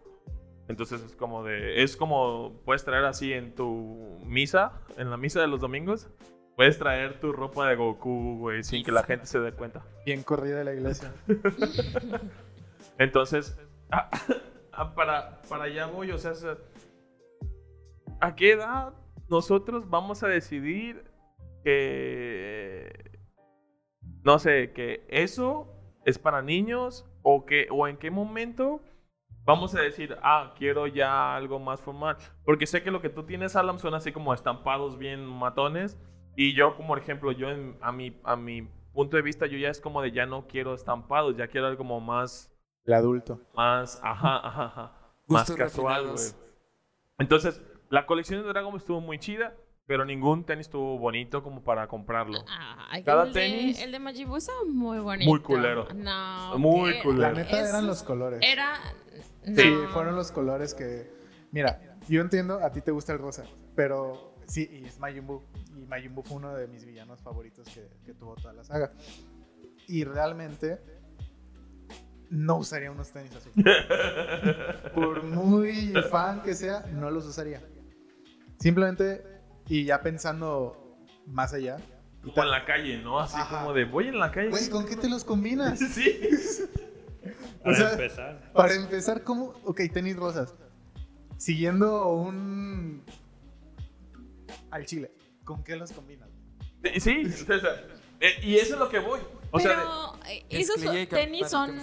[0.67, 1.83] Entonces es como de.
[1.83, 2.59] Es como.
[2.65, 6.09] Puedes traer así en tu misa, en la misa de los domingos.
[6.55, 9.85] Puedes traer tu ropa de Goku, güey, sin que la gente se dé cuenta.
[10.03, 11.13] Bien corrida de la iglesia.
[12.97, 13.55] Entonces,
[13.91, 14.09] ah,
[14.73, 16.57] ah, para, para allá voy, o sea, se-
[18.19, 18.93] ¿a qué edad
[19.29, 21.03] nosotros vamos a decidir
[21.63, 23.19] que,
[24.23, 25.67] no sé, que eso
[26.05, 28.81] es para niños o, que, o en qué momento
[29.43, 32.17] vamos a decir, ah, quiero ya algo más formal?
[32.45, 35.97] Porque sé que lo que tú tienes, Alam, son así como estampados bien matones
[36.35, 39.69] y yo, como ejemplo, yo en- a, mi, a mi punto de vista, yo ya
[39.69, 42.51] es como de ya no quiero estampados, ya quiero algo como más
[42.85, 43.39] El adulto.
[43.55, 44.91] más, ajá, ajá, ajá,
[45.27, 46.25] más casual, güey.
[47.19, 51.63] Entonces, la colección de Dragon Ball estuvo muy chida, pero ningún tenis estuvo bonito como
[51.63, 52.43] para comprarlo.
[52.89, 55.29] Ay, Cada el de- tenis- el de estaba muy bonito.
[55.29, 55.87] Muy culero.
[55.95, 56.57] No.
[56.59, 57.21] Muy que- culero.
[57.33, 58.39] La neta eran los colores.
[58.43, 58.75] Era.
[59.43, 61.09] Sí, fueron los colores que.
[61.51, 63.45] Mira, yo entiendo, a ti te gusta el rosa,
[63.75, 65.41] pero sí, y es Majin Buu.
[65.77, 68.91] Y Majin Buu fue uno de mis villanos favoritos que, que tuvo toda la saga.
[69.87, 70.81] Y realmente
[72.29, 73.49] no usaría unos tenis así.
[74.93, 77.61] Por muy fan que sea, no los usaría.
[78.59, 79.23] Simplemente,
[79.67, 81.77] y ya pensando más allá.
[82.23, 83.19] y Como en la calle, ¿no?
[83.19, 83.59] Así Ajá.
[83.59, 84.49] como de, voy en la calle.
[84.49, 85.79] Güey, ¿con qué te los combinas?
[85.93, 86.19] Sí.
[87.59, 88.51] O Para sea, empezar.
[88.53, 89.53] Para empezar, ¿cómo?
[89.65, 90.55] Ok, tenis rosas.
[91.37, 93.03] Siguiendo un.
[94.71, 95.11] Al chile.
[95.43, 96.29] ¿Con qué los combinas?
[96.99, 97.57] Sí, sea,
[98.21, 99.19] eh, y eso es lo que voy.
[99.51, 101.77] O sea, de- Pero eh, Es esos tenis son.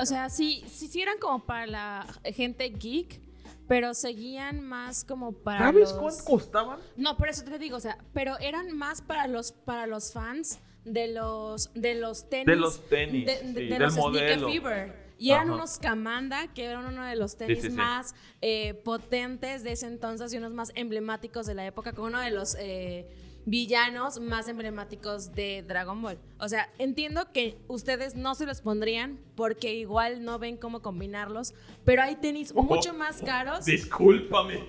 [0.00, 3.20] O sea, sí, sí, sí eran como para la gente geek,
[3.68, 5.66] pero seguían más como para.
[5.66, 5.92] ¿sabes los...
[5.94, 6.78] cuánto costaban?
[6.96, 10.60] No, por eso te digo, o sea, pero eran más para los, para los fans
[10.84, 12.46] de los, de los tenis.
[12.46, 14.48] De los tenis, de, de- sí, de del los Sneaker modelo.
[14.48, 15.04] Fever.
[15.16, 15.54] Y eran Ajá.
[15.54, 17.76] unos Kamanda, que eran uno de los tenis sí, sí.
[17.76, 22.20] más eh, potentes de ese entonces y unos más emblemáticos de la época, con uno
[22.20, 23.06] de los eh,
[23.46, 26.18] villanos más emblemáticos de Dragon Ball.
[26.38, 31.54] O sea, entiendo que ustedes no se los pondrían porque igual no ven cómo combinarlos,
[31.84, 33.64] pero hay tenis mucho más caros.
[33.64, 34.64] Discúlpame.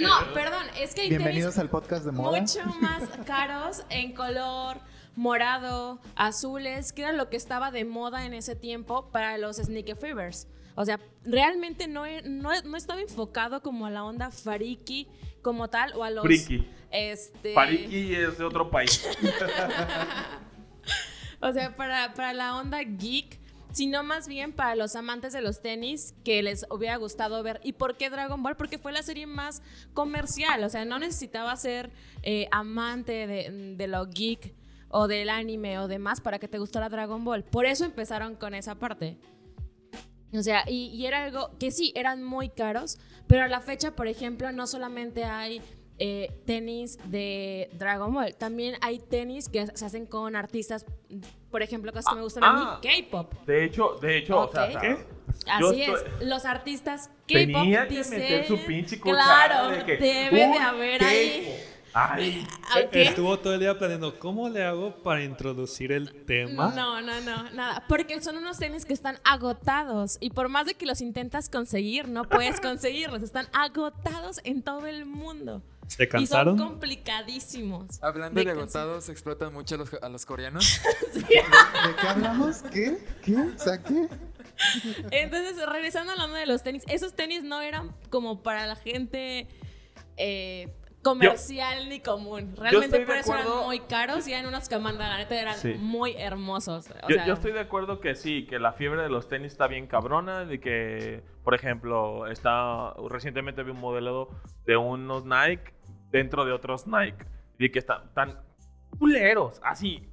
[0.00, 2.40] No, perdón, es que hay tenis Bienvenidos al podcast de moda.
[2.40, 4.78] mucho más caros en color
[5.14, 9.96] morado, azules, que era lo que estaba de moda en ese tiempo para los sneaker
[9.96, 10.48] fevers.
[10.74, 15.06] O sea, realmente no, no, no estaba enfocado como a la onda fariki
[15.42, 16.66] como tal o a los Friki.
[16.90, 19.06] este Pariki es de otro país.
[21.40, 23.38] o sea, para, para la onda geek,
[23.72, 27.60] sino más bien para los amantes de los tenis que les hubiera gustado ver.
[27.64, 28.56] ¿Y por qué Dragon Ball?
[28.56, 29.62] Porque fue la serie más
[29.94, 31.90] comercial, o sea, no necesitaba ser
[32.22, 34.54] eh, amante de, de lo geek
[34.88, 37.42] o del anime o demás para que te gustara Dragon Ball.
[37.42, 39.16] Por eso empezaron con esa parte.
[40.34, 43.92] O sea, y, y era algo que sí, eran muy caros, pero a la fecha,
[43.92, 45.60] por ejemplo, no solamente hay
[45.98, 50.86] eh, tenis de Dragon Ball, también hay tenis que se hacen con artistas,
[51.50, 52.48] por ejemplo, cosas que me gustan Ah.
[52.48, 53.34] a mí, K-pop.
[53.46, 54.80] De hecho, de hecho, o sea.
[54.80, 54.96] ¿qué?
[55.46, 55.92] Así es,
[56.22, 60.52] los artistas K-pop Tenía que dicen- meter su pinche cuchara Claro, de que, debe "Uy,
[60.52, 61.12] de haber K-pop".
[61.12, 61.56] ahí.
[61.94, 63.02] Ay, ¿a qué?
[63.02, 66.72] Estuvo todo el día planeando cómo le hago para introducir el tema.
[66.74, 67.84] No, no, no, nada.
[67.88, 70.16] Porque son unos tenis que están agotados.
[70.20, 73.22] Y por más de que los intentas conseguir, no puedes conseguirlos.
[73.22, 75.62] Están agotados en todo el mundo.
[75.86, 76.56] ¿Se Y son cansaron?
[76.58, 78.02] complicadísimos.
[78.02, 80.80] Hablando de agotados, explotan mucho a los, a los coreanos.
[81.14, 82.62] ¿De qué hablamos?
[82.72, 82.98] ¿Qué?
[83.22, 83.36] ¿Qué?
[83.36, 84.08] O sea, ¿qué?
[85.10, 89.48] Entonces, regresando hablando de los tenis, esos tenis no eran como para la gente
[90.16, 90.72] eh,
[91.02, 92.54] comercial ni común.
[92.56, 93.52] Realmente por eso acuerdo.
[93.54, 95.74] eran muy caros y eran unos que mandan, la neta eran Sí.
[95.78, 96.88] muy hermosos.
[97.02, 99.52] O yo, sea, yo estoy de acuerdo que sí, que la fiebre de los tenis
[99.52, 104.28] está bien cabrona, de que, por ejemplo, está recientemente vi un modelo
[104.64, 105.72] de unos Nike
[106.10, 107.26] dentro de otros Nike
[107.58, 108.38] y que están tan
[108.98, 110.08] culeros, así,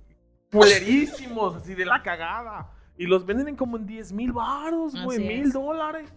[0.52, 2.72] culerísimos, así de la cagada.
[2.98, 5.54] Y los venden en como en 10 mil baros, güey, mil es.
[5.54, 6.14] dólares.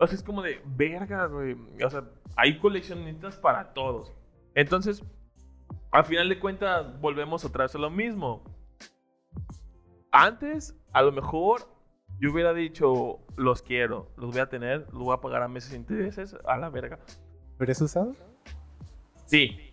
[0.00, 1.56] O sea, es como de verga, güey.
[1.84, 2.04] O sea,
[2.36, 4.12] hay coleccionistas para todos.
[4.54, 5.04] Entonces,
[5.92, 8.42] al final de cuentas, volvemos otra vez a lo mismo.
[10.12, 11.68] Antes, a lo mejor,
[12.18, 15.70] yo hubiera dicho, los quiero, los voy a tener, los voy a pagar a meses
[15.70, 16.98] sin intereses, a la verga.
[17.58, 18.16] ¿Lo eres usado?
[19.26, 19.72] Sí.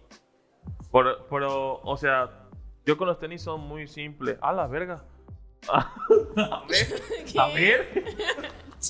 [0.92, 2.48] Por- pero, o sea,
[2.86, 4.38] yo con los tenis son muy simples.
[4.42, 5.04] A la verga.
[5.70, 7.02] a ver,
[7.40, 8.04] a ver.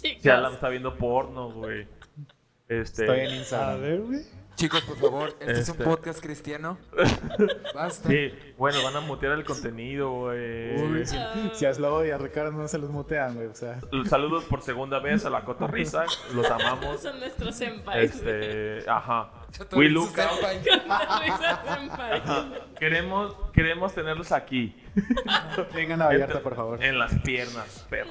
[0.02, 0.18] Sí.
[0.22, 1.88] Si Alan está viendo porno, güey.
[2.68, 3.04] Este.
[3.04, 3.82] Estoy en A Instagram.
[3.82, 4.20] ver, güey.
[4.56, 5.84] Chicos, por favor, este, es Este.
[5.84, 6.80] un podcast cristiano.
[7.76, 8.10] Basta.
[8.10, 10.82] Sí, bueno, van a mutear el contenido, güey.
[10.82, 11.16] Uy, si,
[11.54, 13.48] si a Slobo y a Ricardo no se los mutean, güey.
[13.48, 13.80] O sea,
[14.10, 16.06] Saludos por segunda vez a la cotorriza.
[16.34, 17.00] Los amamos.
[17.02, 18.16] Son nuestros senpais.
[18.16, 19.30] Este, ajá.
[19.54, 20.40] Yo We look out.
[22.80, 24.76] Queremos, queremos tenerlos aquí.
[25.74, 26.84] vengan a Vallarta, por favor.
[26.84, 28.10] En las piernas, perro.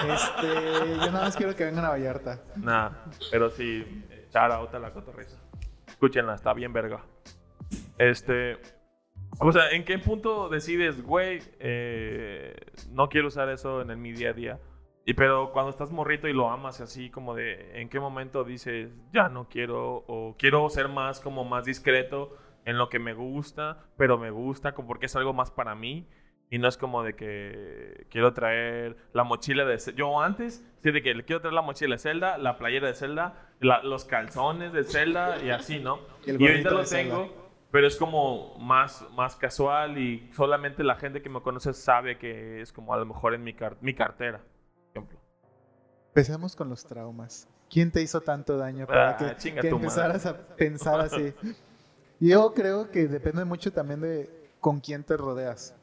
[0.00, 2.42] Este, yo nada más quiero que vengan a Vallarta.
[2.56, 2.90] Nah,
[3.30, 3.84] pero sí,
[4.32, 5.36] shout out a la cotorriza.
[5.86, 7.04] Escúchenla, está bien verga.
[7.98, 8.58] Este.
[9.38, 12.54] O sea, ¿en qué punto decides, güey, eh,
[12.90, 14.58] no quiero usar eso en el, mi día a día?
[15.04, 18.90] Y pero cuando estás morrito y lo amas así como de, ¿en qué momento dices,
[19.12, 23.86] ya no quiero o quiero ser más como más discreto en lo que me gusta,
[23.96, 26.06] pero me gusta como porque es algo más para mí
[26.50, 29.78] y no es como de que quiero traer la mochila de.
[29.96, 32.94] Yo antes, sí, de que le quiero traer la mochila de Zelda, la playera de
[32.94, 36.00] Zelda, la- los calzones de Zelda y así, ¿no?
[36.26, 37.14] Y Y ahorita lo de Zelda.
[37.16, 42.18] tengo, pero es como más, más casual y solamente la gente que me conoce sabe
[42.18, 44.40] que es como a lo mejor en mi, car- mi cartera,
[44.90, 45.18] ejemplo.
[46.08, 47.48] Empecemos con los traumas.
[47.70, 51.32] ¿Quién te hizo tanto daño para Ah, que, que empezaras a pensar así?
[52.18, 55.74] Yo creo que depende mucho también de con quién te rodeas.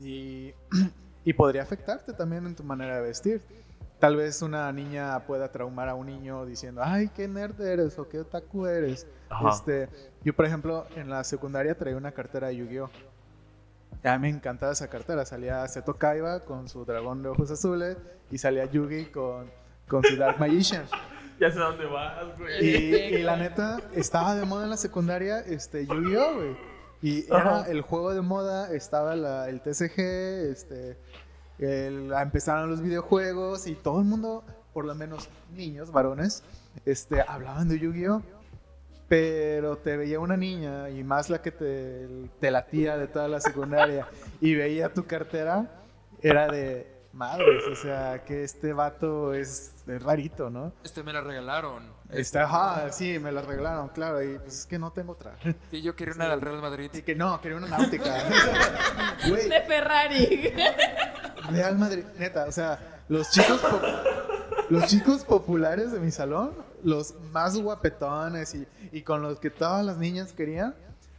[0.00, 0.54] Y,
[1.24, 3.42] y podría afectarte también en tu manera de vestir.
[3.98, 8.08] Tal vez una niña pueda traumar a un niño diciendo, ay, qué nerd eres o
[8.08, 9.06] qué otaku eres.
[9.28, 9.50] Ajá.
[9.50, 9.88] Este,
[10.24, 12.88] yo, por ejemplo, en la secundaria traía una cartera de Yu-Gi-Oh!
[14.02, 15.24] A mí me encantaba esa cartera.
[15.24, 17.96] Salía Seto Kaiba con su dragón de ojos azules
[18.30, 19.50] y salía Yugi con,
[19.88, 20.84] con su Dark Magician.
[21.40, 23.14] Ya sé dónde vas, Y, güey.
[23.14, 26.34] y la neta, estaba de moda en la secundaria este, Yu-Gi-Oh!
[26.34, 26.56] güey.
[27.00, 27.70] Y era Ajá.
[27.70, 30.98] el juego de moda, estaba la- el TCG, este,
[31.58, 36.42] el- empezaron los videojuegos y todo el mundo, por lo menos niños, varones,
[36.84, 38.20] este, hablaban de Yu-Gi-Oh!
[39.10, 42.06] Pero te veía una niña y más la que te,
[42.38, 44.06] te latía de toda la secundaria
[44.40, 45.68] y veía tu cartera,
[46.22, 50.72] era de madres, o sea, que este vato es, es rarito, ¿no?
[50.84, 51.92] Este me la regalaron.
[52.10, 55.36] Está, ajá, sí, me la arreglaron, claro, y pues es que no tengo otra.
[55.72, 56.88] Sí, yo quería una del Real Madrid.
[56.92, 58.14] Y que no, quería una náutica.
[59.24, 60.54] De Ferrari.
[61.50, 63.60] Real Madrid, neta, o sea, los chicos,
[64.70, 66.52] los chicos populares de mi salón,
[66.82, 70.74] los más guapetones y, y con los que todas las niñas querían,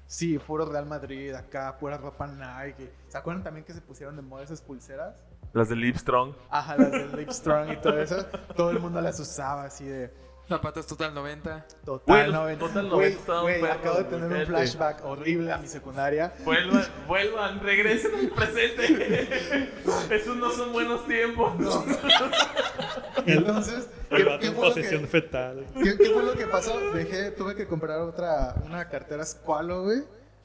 [0.07, 2.91] sí, puro Real Madrid, acá, pura ropa Nike.
[3.09, 5.21] ¿Se acuerdan también que se pusieron de moda esas pulseras?
[5.53, 6.33] Las de Livestrong.
[6.49, 8.25] Ajá, las de Livestrong y todo eso.
[8.55, 10.13] Todo el mundo las usaba así de
[10.51, 11.65] Zapatos Total 90.
[11.85, 12.59] total Güey, los 90.
[12.67, 16.33] Total Güey, 90 estaban güey, perros, acabo de tener un flashback horrible a mi secundaria.
[16.43, 19.69] Vuelvan, vuelvan, regresen al presente.
[20.11, 21.53] Esos no son buenos tiempos.
[23.25, 25.65] Entonces, El ¿qué, qué en fue que- fetal.
[25.73, 26.77] ¿Qué, qué fue lo que pasó?
[26.93, 30.03] Dejé, tuve que comprar otra, una cartera Squalo, güey,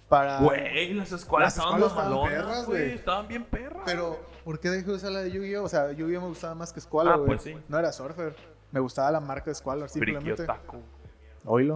[0.08, 0.38] para...
[0.38, 2.82] Güey, las escuelas Las estaban malonas, perras, güey.
[2.82, 2.94] güey.
[2.94, 3.82] Estaban bien perras.
[3.84, 5.64] Pero, ¿por qué dejé de usar la de Yu-Gi-Oh?
[5.64, 7.26] O sea, Yu-Gi-Oh me gustaba más que Squalo, Ah, güey.
[7.26, 7.56] pues sí.
[7.68, 8.36] No era Surfer.
[8.76, 10.42] Me gustaba la marca de Squalo, Friki simplemente.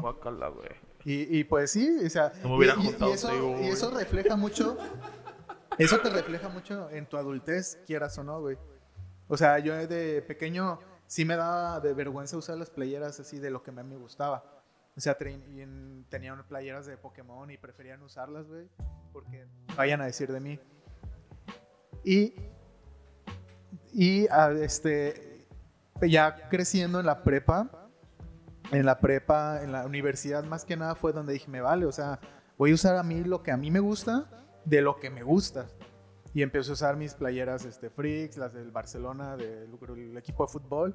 [0.01, 0.69] Guácala, güey.
[1.07, 3.69] Y, y pues sí, o sea, No me hubiera y, y- y juntado eso, y
[3.69, 4.77] eso refleja mucho,
[5.79, 8.59] eso te refleja mucho en tu adultez, quieras o no, güey.
[9.29, 13.49] O sea, yo de pequeño sí me daba de vergüenza usar las playeras así de
[13.51, 14.45] lo que más me gustaba.
[14.95, 18.69] O sea, tre- y en- tenía unas playeras de Pokémon y preferían usarlas, güey,
[19.15, 20.61] porque vayan a decir de mí.
[22.05, 22.35] Y,
[23.95, 25.30] y ah, este,
[26.09, 27.71] ya creciendo en la prepa,
[28.71, 31.93] en la prepa, en la universidad más que nada fue donde dije, me vale, o
[31.93, 32.21] sea,
[32.57, 34.27] voy a usar a mí lo que a mí me gusta
[34.65, 35.67] de lo que me gusta.
[36.33, 40.53] Y empecé a usar mis playeras este, Freaks, las del Barcelona, del el equipo de
[40.53, 40.95] fútbol,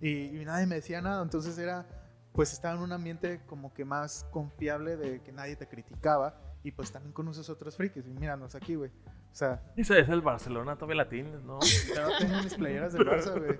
[0.00, 1.84] y, y nadie me decía nada, entonces era,
[2.32, 6.70] pues estaba en un ambiente como que más confiable de que nadie te criticaba, y
[6.70, 8.90] pues también conoces otros frikis, y míranos aquí, güey.
[9.32, 11.58] O sea, Ese es el Barcelona, todavía la tienes, ¿no?
[11.94, 13.58] ya no tengo mis playeras del Barça, güey.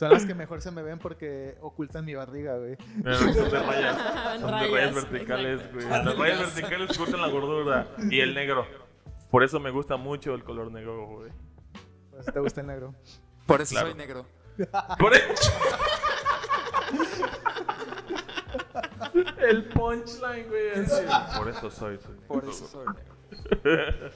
[0.00, 2.74] Son las que mejor se me ven porque ocultan mi barriga, güey.
[3.04, 3.98] Pero son de rayas.
[4.40, 5.86] Son de Rayas, rayas verticales, güey.
[5.90, 7.86] Las rayas verticales cortan la gordura.
[8.10, 8.66] Y el negro.
[9.30, 11.30] Por eso me gusta mucho el color negro, güey.
[12.10, 12.94] Por eso te gusta el negro.
[13.44, 13.88] Por eso Claro.
[13.88, 14.24] soy negro.
[14.98, 15.52] Por eso.
[19.38, 20.86] El punchline, güey.
[21.36, 21.98] Por eso soy.
[21.98, 23.14] soy negro, Por eso soy negro.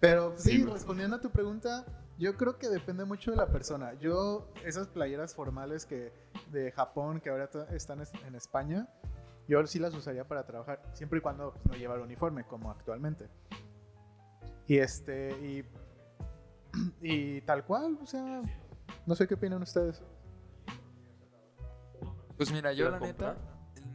[0.00, 1.84] Pero sí, respondiendo a tu pregunta,
[2.20, 3.94] yo creo que depende mucho de la persona.
[3.94, 6.12] Yo, esas playeras formales que
[6.52, 8.86] de Japón, que ahora están es- en España,
[9.48, 12.70] yo sí las usaría para trabajar, siempre y cuando pues, no lleva el uniforme, como
[12.70, 13.26] actualmente.
[14.66, 15.64] Y este, y
[17.00, 18.42] y tal cual, o sea,
[19.06, 20.02] no sé qué opinan ustedes.
[22.36, 23.36] Pues mira, yo la ¿Quieres neta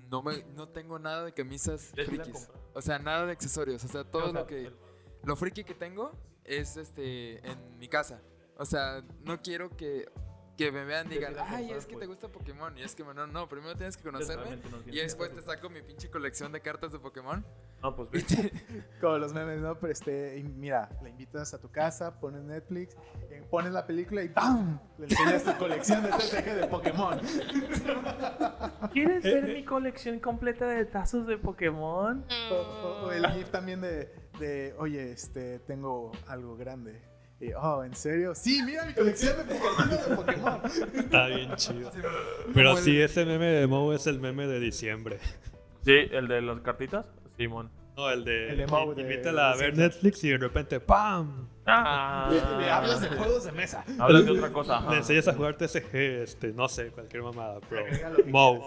[0.10, 2.50] no, me, no tengo nada de camisas ¿Quieres ir a frikis.
[2.74, 3.84] O sea, nada de accesorios.
[3.84, 4.72] O sea, todo O sea, lo que...
[5.24, 6.12] Lo friki que tengo
[6.46, 8.22] es este en mi casa.
[8.58, 10.08] O sea, no quiero que,
[10.58, 12.08] que me vean y digan, ay, es que te pues".
[12.10, 12.78] gusta Pokémon.
[12.78, 14.58] Y es que, no, no, primero tienes que conocerme.
[14.88, 17.46] Y después te saco mi pinche colección de cartas de Pokémon.
[17.84, 18.52] No, pues te-
[19.02, 19.78] Como los memes, ¿no?
[19.78, 22.96] Pero este, mira, la invitas a tu casa, pones Netflix,
[23.30, 24.80] eh, pones la película y ¡pam!
[24.98, 27.20] Le enseñas tu colección de TCG de Pokémon.
[28.94, 32.26] ¿Quieres ver mi colección completa de tazos de Pokémon?
[32.52, 37.02] O, o- o el GIF también de, de, oye, este, tengo algo grande.
[37.42, 38.34] Y, oh, ¿en serio?
[38.34, 39.90] Sí, mira mi colección de Pokémon.
[39.90, 40.62] De Pokémon.
[40.96, 41.92] Está bien chido.
[42.54, 45.20] Pero sí, ese meme de Moe es el meme de diciembre.
[45.84, 47.06] Sí, el de las cartitas.
[47.38, 47.70] Simón.
[47.98, 48.50] No, el de.
[48.52, 49.78] El de Moe de- invítala a de ver.
[49.78, 51.48] Netflix y de repente ¡PAM!
[51.66, 52.30] Ah.
[52.32, 53.84] Le, le hablas de juegos de mesa.
[54.00, 54.78] Hablas de otra cosa.
[54.78, 54.92] ajá.
[54.92, 57.84] Le enseñas a jugar TSG, este, no sé, cualquier mamada, pero.
[58.28, 58.62] Moe.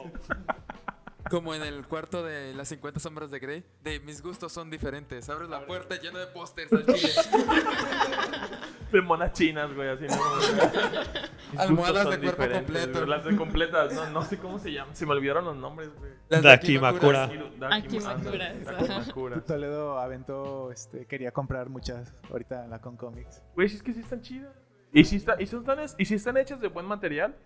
[1.31, 3.65] Como en el cuarto de las 50 sombras de Grey.
[3.83, 5.29] De mis gustos son diferentes.
[5.29, 7.13] Abres la puerta lleno de pósters al chile.
[8.93, 10.17] De monas chinas, güey, así no.
[11.61, 12.99] Almohadas de son cuerpo diferentes, completo.
[13.01, 14.97] güey, Las de completas, no, no sé cómo se llaman.
[14.97, 16.13] Se me olvidaron los nombres, güey.
[16.31, 16.51] Las de.
[16.51, 17.31] Akimakura.
[17.71, 19.45] Akimakura.
[19.45, 23.43] Toledo aventó, este, quería comprar muchas ahorita en la Con Comics.
[23.55, 24.55] Güey, si es que sí están chidas.
[24.91, 27.37] Y si, está, y, si están, y si están hechas de buen material,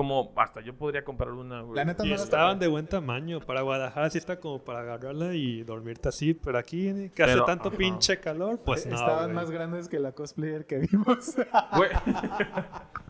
[0.00, 1.76] como hasta yo podría comprar una, güey.
[1.76, 3.38] La neta Y no estaban de buen tamaño.
[3.40, 6.32] Para Guadalajara sí está como para agarrarla y dormirte así.
[6.32, 7.76] Pero aquí, que hace Pero, tanto ajá.
[7.76, 8.94] pinche calor, pues no.
[8.94, 9.34] Estaban güey.
[9.34, 11.36] más grandes que la cosplayer que vimos.
[11.76, 11.90] Güey.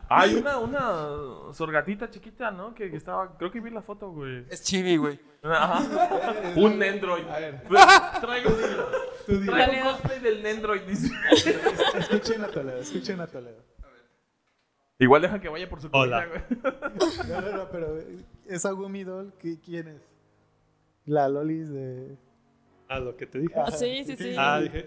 [0.09, 2.75] Hay una, una sorgatita chiquita, ¿no?
[2.75, 4.45] Que, que estaba, creo que vi la foto, güey.
[4.51, 5.21] Es chibi, güey.
[5.45, 5.85] Ajá.
[6.57, 7.29] Un Nendroid.
[7.29, 7.63] A ver,
[8.21, 8.51] Traigo,
[9.27, 9.47] tú dile.
[9.47, 9.93] traigo un Toledo.
[9.93, 11.15] cosplay del Nendroid, dice.
[11.97, 13.70] Escuchen a Toledo, escuchen a Toledo.
[15.01, 16.27] Igual deja que vaya por su Hola.
[16.29, 17.01] comida, güey.
[17.29, 17.99] No, no, no, pero
[18.47, 20.03] esa Gumi Doll, ¿qui- ¿quién es?
[21.07, 22.17] La Lolis de...
[22.89, 23.59] Ah, lo que te dije.
[23.59, 23.71] Ajá.
[23.73, 24.35] Sí, sí, sí.
[24.39, 24.87] Ah, dije.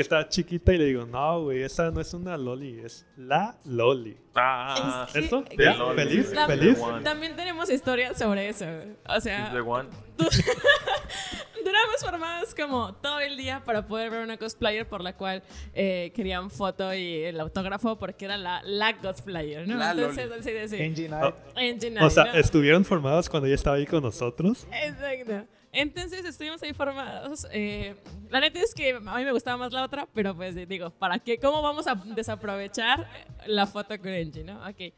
[0.00, 3.58] Que estaba chiquita y le digo, no, güey, esa no es una loli, es la
[3.66, 4.16] loli.
[4.34, 5.44] Ah, Es que- ¿Esto?
[5.44, 5.74] que- ¿Ya?
[5.74, 5.96] Loli.
[5.96, 6.32] ¿Feliz?
[6.32, 6.78] Tam- ¿Feliz?
[7.04, 8.64] También tenemos historias sobre eso.
[9.06, 9.90] O She's sea, the one.
[11.62, 15.42] duramos formados como todo el día para poder ver una cosplayer por la cual
[15.74, 19.76] eh, querían foto y el autógrafo porque era la, la cosplayer, ¿no?
[19.76, 20.42] La Entonces, Loli.
[20.42, 20.82] sí, sí, sí.
[20.82, 21.34] Angie Knight.
[21.56, 22.32] Engine O sea, ¿no?
[22.38, 24.66] estuvieron formados cuando ella estaba ahí con nosotros.
[24.72, 25.46] Exacto.
[25.72, 27.46] Entonces estuvimos ahí formados.
[27.52, 27.94] eh,
[28.28, 31.18] la neta es que a mí me gustaba más la otra, pero pues digo, ¿para
[31.18, 31.38] qué?
[31.38, 33.08] ¿Cómo vamos a desaprovechar
[33.46, 34.60] la foto Angie, no?
[34.68, 34.92] Ok.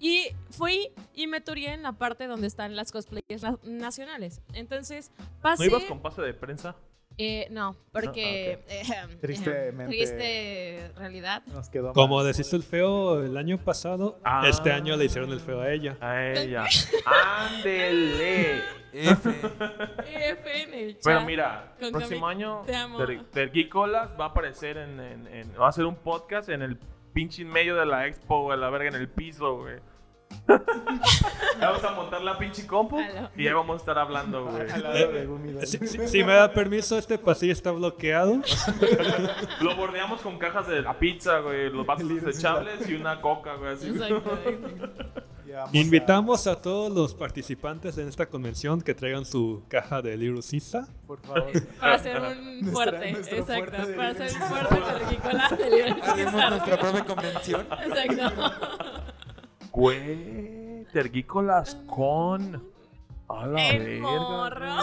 [0.00, 4.40] Y fui y me turé en la parte donde están las cosplayers na- nacionales.
[4.52, 5.66] Entonces ¿No pasé.
[5.66, 6.76] ibas con pase de prensa?
[7.16, 8.64] Eh, no, porque.
[8.68, 8.84] eh,
[9.20, 9.86] Tristemente.
[9.86, 11.42] triste realidad.
[11.46, 14.42] Nos quedó Como deciste el feo el año pasado, Ah.
[14.48, 15.96] este año le hicieron el feo a ella.
[16.00, 16.64] A ella.
[17.06, 18.62] ¡Ándele!
[18.92, 19.30] F.
[19.30, 21.04] F en el chat.
[21.04, 22.98] Bueno, mira, Con próximo año te amo.
[22.98, 23.24] Ter-
[24.18, 26.78] va a aparecer en, en- en- Va a hacer un podcast en el
[27.12, 29.76] pinche medio de la expo, a la verga, en el piso, güey.
[31.60, 32.98] Vamos a montar la pinche compu
[33.36, 34.66] y ahí vamos a estar hablando, güey.
[34.66, 35.64] De.
[35.66, 38.40] Si, si- si me da permiso, este pasillo está bloqueado.
[39.60, 43.74] Lo bordeamos con cajas de la pizza, güey, los vasos desechables y una coca, güey,
[43.74, 43.88] así.
[43.88, 45.22] Exacto, exacto.
[45.46, 50.16] Ya vamos Invitamos a todos los participantes en esta convención que traigan su caja de
[50.16, 50.78] Lirusisa.
[50.88, 51.52] a- por favor.
[51.78, 53.70] Para hacer un Nuestra- fuerte, nuestro exacto.
[53.76, 56.50] fuerte de para hacer un fuerte tergícola de Libre Haremos César.
[56.50, 57.66] nuestra propia convención.
[57.70, 58.52] Exacto.
[59.74, 62.72] Güey, Tergícolas con.
[63.26, 64.02] A la El verga.
[64.10, 64.74] morro.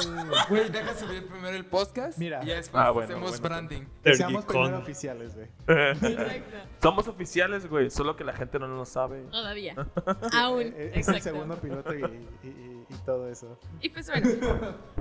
[0.50, 0.67] güey.
[0.69, 2.17] Deja subir primero el podcast.
[2.17, 2.44] Mira.
[2.44, 3.44] Y ya después Ah, bueno, hacemos bueno.
[3.44, 3.81] branding.
[4.04, 5.48] Que seamos primero oficiales, güey.
[5.67, 6.58] Exacto.
[6.81, 9.21] Somos oficiales, güey, solo que la gente no lo sabe.
[9.31, 9.75] Todavía.
[10.33, 10.62] Aún.
[10.75, 11.21] Eh, Es el Exacto.
[11.23, 12.02] segundo piloto y,
[12.44, 13.58] y- y- y todo eso.
[13.79, 14.27] Y pues bueno.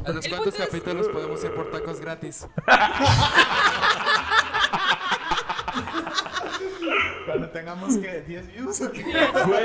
[0.04, 2.46] ¿A los El cuántos punto es- capítulos podemos ir por tacos gratis?
[7.30, 9.02] Cuando tengamos que 10 views o qué?
[9.02, 9.64] Güey.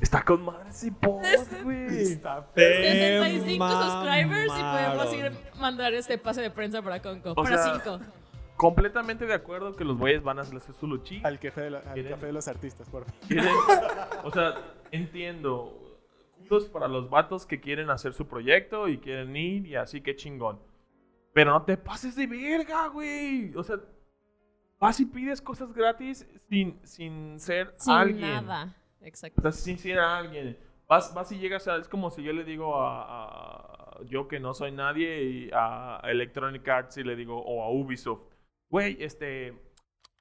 [0.00, 1.98] Está con madre ese post, güey.
[2.02, 7.32] Está 65 Te subscribers y podemos ir mandar este pase de prensa para Conco.
[7.32, 8.00] O para sea, 5.
[8.56, 11.20] Completamente de acuerdo que los güeyes van a hacer su luchi.
[11.24, 14.24] al café de, la- al café de los artistas, por favor.
[14.24, 14.54] O sea,
[14.90, 15.76] entiendo.
[16.48, 20.16] Kudos para los vatos que quieren hacer su proyecto y quieren ir y así, que
[20.16, 20.58] chingón.
[21.32, 23.54] Pero no te pases de verga, güey.
[23.54, 23.76] O sea,
[24.80, 28.20] vas y pides cosas gratis sin, sin ser Sin alguien.
[28.20, 28.76] nada.
[29.00, 29.42] O Exacto.
[29.42, 30.58] sea, sin ser alguien.
[30.88, 31.76] Vas, vas y llegas a...
[31.76, 36.00] Es como si yo le digo a, a- Yo que no soy nadie y a
[36.04, 37.40] Electronic Arts y le digo...
[37.40, 38.22] O a Ubisoft.
[38.68, 39.54] Güey, este...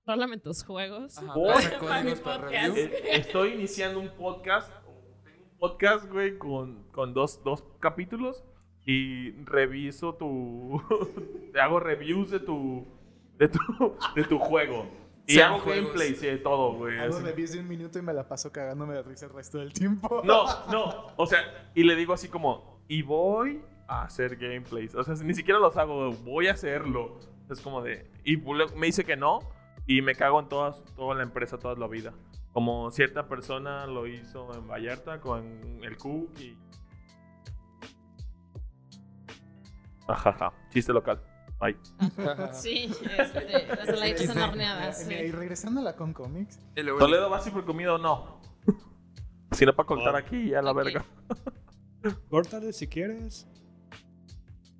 [0.05, 1.17] Rólame tus juegos.
[1.17, 1.33] Ajá,
[2.23, 2.49] Para.
[2.51, 4.71] Eh, Estoy iniciando un podcast.
[5.51, 8.43] Un podcast, güey, con, con dos, dos capítulos.
[8.85, 10.81] Y reviso tu.
[11.53, 12.87] te hago reviews de tu.
[13.39, 13.59] De tu,
[14.15, 14.85] de tu juego.
[15.25, 15.83] Y Sean hago juegos.
[15.85, 16.99] gameplays y de todo, güey.
[16.99, 19.73] Hago reviews de un minuto y me la paso cagándome de risa el resto del
[19.73, 20.21] tiempo.
[20.23, 21.07] No, no.
[21.17, 22.79] O sea, y le digo así como.
[22.87, 24.93] Y voy a hacer gameplays.
[24.95, 26.11] O sea, ni siquiera los hago.
[26.11, 27.19] Voy a hacerlo.
[27.49, 28.11] Es como de.
[28.23, 29.39] Y me dice que no.
[29.87, 32.13] Y me cago en todas, toda la empresa toda la vida.
[32.53, 36.57] Como cierta persona lo hizo en Vallarta con el Cook y.
[40.07, 41.21] Ajaja, chiste local.
[41.59, 41.75] Ay.
[42.53, 45.05] Sí, este, las saladitas son horneadas.
[45.07, 48.39] Mira, y regresando a la con comics, Y Toledo va así por comida o no.
[49.51, 50.17] Si no, para contar Oh.
[50.17, 50.77] aquí, ya la Ok.
[50.77, 51.05] verga.
[52.29, 53.47] Córtale si quieres.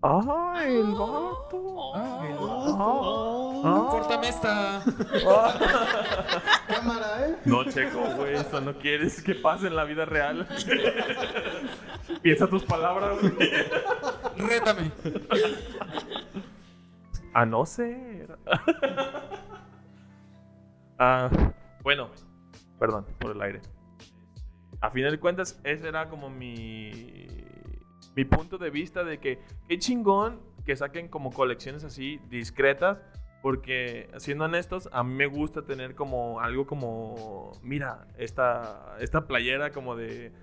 [0.02, 1.92] ¡Ay, el vato!
[1.96, 2.26] Ah,
[3.62, 3.88] Ah.
[3.92, 4.82] Córtame esta.
[6.68, 7.36] cámara, ¿eh?
[7.44, 10.48] No, Checo, güey, eso no quieres que pase en la vida real.
[12.22, 13.34] Piensa tus palabras, güey.
[14.38, 14.92] Rétame.
[17.34, 18.38] A no ser.
[21.02, 21.30] Ah,
[21.82, 22.10] bueno,
[22.78, 23.62] perdón por el aire.
[24.82, 27.26] A final de cuentas, ese era como mi,
[28.18, 33.02] mi punto de vista de que qué chingón que saquen como colecciones así discretas.
[33.42, 39.72] Porque, siendo honestos, a mí me gusta tener como algo como, mira, esta, esta playera
[39.72, 40.34] como de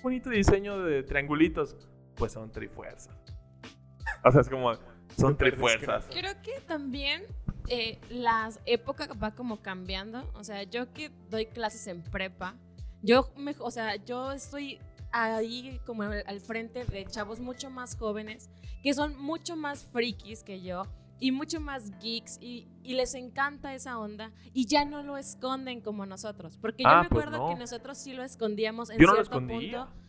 [0.00, 1.76] bonito diseño de triangulitos.
[2.14, 3.10] Pues son trifuerzas.
[4.26, 4.72] O sea, es como,
[5.16, 6.04] son Súper trifuerzas.
[6.10, 7.22] Creo que también
[7.68, 10.30] eh, las épocas va como cambiando.
[10.34, 12.54] O sea, yo que doy clases en prepa,
[13.02, 14.78] yo, me, o sea, yo estoy
[15.12, 18.50] ahí como al, frente de chavos mucho más jóvenes
[18.82, 20.82] que son mucho más frikis que yo
[21.20, 25.80] y mucho más geeks y, y les encanta esa onda y ya no lo esconden
[25.80, 26.58] como nosotros.
[26.60, 27.48] Porque yo Ah, me pues acuerdo no.
[27.54, 29.84] que nosotros sí lo escondíamos en Yo no lo cierto escondía.
[29.86, 30.03] punto.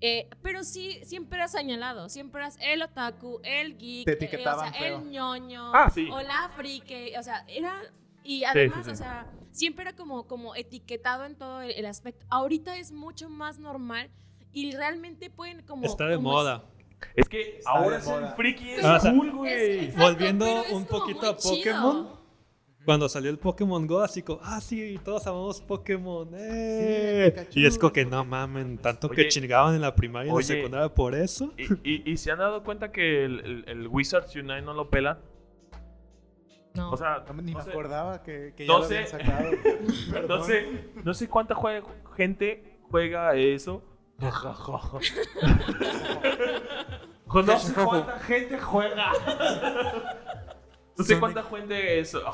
[0.00, 4.68] Eh, pero sí, siempre eras señalado, siempre eras el otaku, el geek, Te eh, etiquetaban
[4.68, 6.08] o sea, el ñoño, Ah, sí.
[6.10, 7.80] o la friki, o sea, era...
[8.22, 8.90] Y además, sí, sí.
[8.90, 12.26] o sea, siempre era como, como etiquetado en todo el, el aspecto.
[12.28, 14.10] Ahorita es mucho más normal
[14.52, 15.84] y realmente pueden como...
[15.86, 16.64] Está de como- moda.
[17.14, 18.00] Es que Está ahora
[18.36, 19.90] friki, es Ah, cool, güey.
[19.92, 22.25] Volviendo un poquito a chido.
[22.86, 26.28] Cuando salió el Pokémon Go, así como, ah, sí, todos amamos Pokémon.
[26.34, 27.48] ¡eh!
[27.52, 30.36] Y es como que no mamen, tanto Oye, que chingaban en la primaria y en
[30.36, 30.48] oye.
[30.48, 31.52] la secundaria por eso.
[31.58, 34.88] Y, y- y se han dado cuenta que el, el- el Wizards Unite no lo
[34.88, 35.18] pelan.
[36.74, 36.92] No.
[36.92, 39.10] O sea, No, ni no me sé, acordaba que, que ya No lo habían sé.
[39.18, 39.50] sacado.
[40.28, 40.66] no sé,
[41.04, 41.56] no sé cuánta
[42.16, 43.82] gente juega eso.
[44.18, 44.30] no
[47.58, 49.12] sé cuánta gente juega.
[50.96, 52.14] No sé cuánta gente es.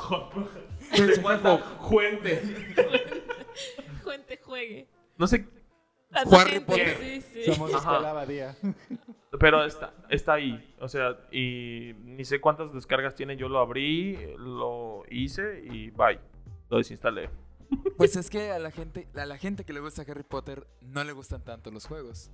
[0.98, 1.58] No sé cuánta
[1.88, 2.42] gente.
[4.04, 4.88] Cuente, juegue.
[5.16, 5.46] No sé,
[6.12, 6.96] Harry gente, Potter.
[7.00, 7.52] Sí, sí.
[7.52, 7.90] Somos Ajá.
[7.90, 8.56] escuela abadía.
[9.38, 10.74] pero está, está ahí.
[10.80, 13.36] O sea, y ni sé cuántas descargas tiene.
[13.36, 16.18] Yo lo abrí, lo hice y bye.
[16.68, 17.30] Lo desinstalé.
[17.96, 21.04] Pues es que a la gente, a la gente que le gusta Harry Potter no
[21.04, 22.30] le gustan tanto los juegos.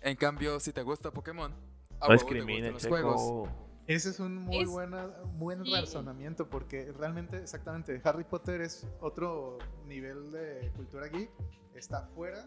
[0.00, 1.60] En cambio, si te gusta Pokémon, a No
[2.00, 3.48] huevo te discrimine, gustan los juegos.
[3.90, 5.72] Ese es un muy Es- buena, buen sí.
[5.72, 11.28] razonamiento porque realmente, exactamente, Harry Potter es otro nivel de cultura geek.
[11.74, 12.46] Está fuera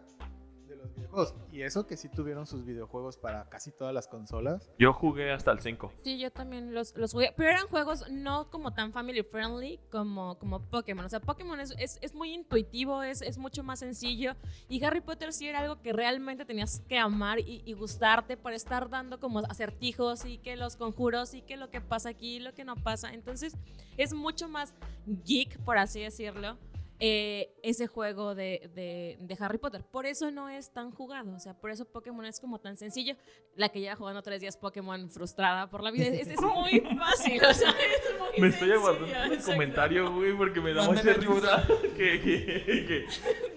[0.74, 1.36] de los videojuegos.
[1.52, 4.70] Y eso que sí tuvieron sus videojuegos para casi todas las consolas.
[4.80, 5.92] Yo jugué hasta el 5.
[6.04, 10.38] Sí, yo también los, los jugué, pero eran juegos no como tan family friendly como,
[10.40, 11.06] como Pokémon.
[11.06, 14.36] O sea, Pokémon es, es, es muy intuitivo, es, es mucho más sencillo.
[14.68, 18.56] Y Harry Potter sí era algo que realmente tenías que amar y, y gustarte para
[18.56, 22.40] estar dando como acertijos y que los conjuros y que lo que pasa aquí y
[22.40, 23.14] lo que no pasa.
[23.14, 23.56] Entonces
[23.98, 24.74] es mucho más
[25.06, 26.58] geek, por así decirlo.
[27.00, 29.84] Eh, ese juego de, de- de Harry Potter.
[29.84, 31.36] Por eso no es tan jugado.
[31.36, 33.16] O sea, por eso Pokémon es como tan sencillo.
[33.56, 36.06] La que lleva jugando tres días Pokémon frustrada por la vida.
[36.08, 37.44] Es, es muy fácil.
[37.44, 41.68] O sea, es muy Me estoy aguardando el comentario, güey, porque me da mucha risa
[41.98, 43.06] que, que, que-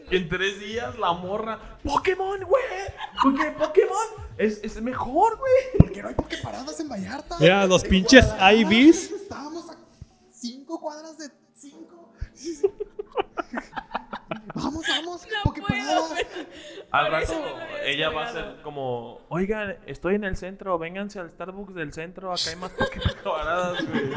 [0.08, 1.78] que en tres días la morra.
[1.84, 2.62] ¡Pokémon, güey!
[3.22, 4.06] Porque Pokémon
[4.38, 5.52] es, es mejor, güey.
[5.78, 7.36] Porque no hay Poképaradas en Vallarta.
[7.38, 9.10] Mira, los pinches IVs.
[9.12, 9.76] Estábamos a
[10.30, 12.12] cinco cuadras de cinco.
[14.54, 16.08] Vamos, vamos, No puedo.
[16.90, 21.74] Al rato ella va a ser como, oigan, estoy en el centro, vénganse al Starbucks
[21.74, 23.14] del centro, acá hay más Pokémon
[23.86, 24.10] güey.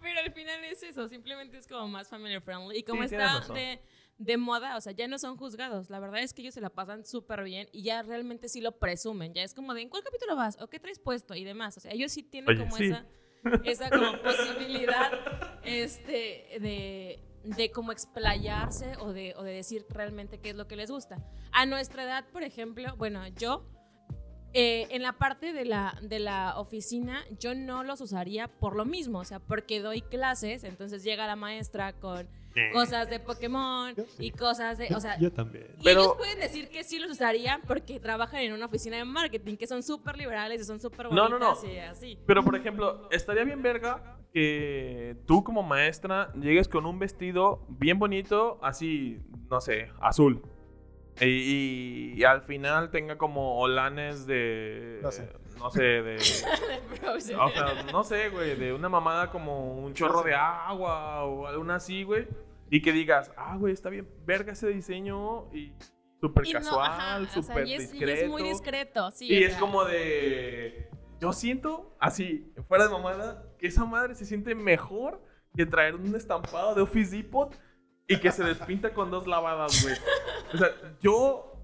[0.00, 2.78] Pero al final es eso, simplemente es como más family friendly.
[2.78, 3.80] Y como Sí, está de,
[4.18, 5.88] de moda, o sea, ya no son juzgados.
[5.88, 8.72] La verdad es que ellos se la pasan súper bien y ya realmente sí lo
[8.78, 9.32] presumen.
[9.32, 10.60] Ya es como de, ¿en cuál capítulo vas?
[10.60, 11.34] ¿O qué traes puesto?
[11.34, 11.76] Y demás.
[11.78, 12.86] O sea, ellos sí tienen Oye, como sí.
[12.86, 13.06] esa,
[13.64, 15.10] esa como posibilidad
[15.64, 20.76] este, de, de cómo explayarse o de, o de decir realmente qué es lo que
[20.76, 21.18] les gusta.
[21.52, 23.66] A nuestra edad, por ejemplo, bueno, yo
[24.56, 28.84] eh, en la parte de la, de la oficina yo no los usaría por lo
[28.84, 32.28] mismo, o sea, porque doy clases, entonces llega la maestra con
[32.72, 34.04] cosas de Pokémon sí.
[34.26, 35.66] y cosas de, o sea, Yo también.
[35.80, 39.04] y Pero- ellos pueden decir que sí los usarían porque trabajan en una oficina de
[39.04, 41.74] marketing, que son súper liberales y son súper No, bonitas no, no.
[41.74, 42.18] y así.
[42.26, 47.98] Pero, por ejemplo, estaría bien verga que tú como maestra llegues con un vestido bien
[47.98, 50.42] bonito, así, no sé, azul.
[51.20, 54.98] Y, y- y al final tenga como olanes de...
[55.02, 55.28] No sé.
[55.58, 56.16] No sé, de...
[57.14, 61.70] O sea, no sé, güey, de una mamada como un chorro de agua o algo
[61.70, 62.26] así, güey.
[62.70, 65.74] Y que digas, ah, güey, está bien verga ese diseño y
[66.20, 68.20] súper Y no, casual, ajá, o sea, súper y es, y discreto.
[68.22, 69.26] es muy discreto, sí.
[69.32, 70.88] Y o es sea, como de.
[71.20, 75.22] Yo siento, así, fuera de mamada, que esa madre se siente mejor
[75.56, 77.54] que traer un estampado de Office Depot
[78.08, 79.94] y que se despinta con dos lavadas, güey.
[80.52, 80.68] O sea,
[81.00, 81.62] yo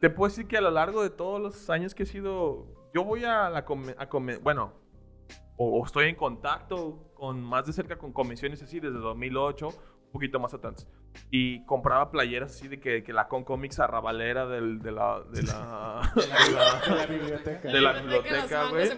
[0.00, 2.66] te puedo decir que a lo largo de todos los años que he sido.
[2.94, 3.64] Yo voy a la.
[3.64, 4.74] come- a come- bueno,
[5.56, 9.68] o, o estoy en contacto con más de cerca con comisiones así desde 2008,
[10.08, 10.86] un poquito más atrás.
[11.30, 15.20] Y compraba playeras así de que, que la con cómics arrabalera del, de la.
[15.30, 17.68] De la, de la- De la biblioteca.
[17.72, 18.88] de la biblioteca, güey.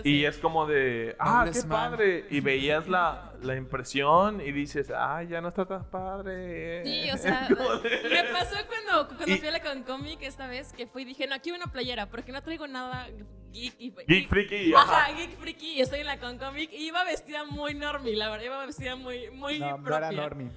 [0.00, 0.24] Y sí.
[0.24, 1.68] es como de, ah, qué man.
[1.68, 2.26] padre.
[2.30, 6.82] Y veías la, la impresión y dices, ah, ya no está tan padre.
[6.84, 10.86] Sí, o sea, me pasó cuando, cuando Y- fui a la Concomic esta vez que
[10.86, 13.08] fui y dije, no, aquí una playera porque no traigo nada
[13.52, 14.74] geek y Geek Freaky.
[14.74, 15.12] Ajá, Ajá.
[15.16, 18.66] geek freaky y estoy en la Concomic y iba vestida muy normie, la verdad, iba
[18.66, 20.08] vestida muy, muy No, no propia.
[20.08, 20.48] era Normie.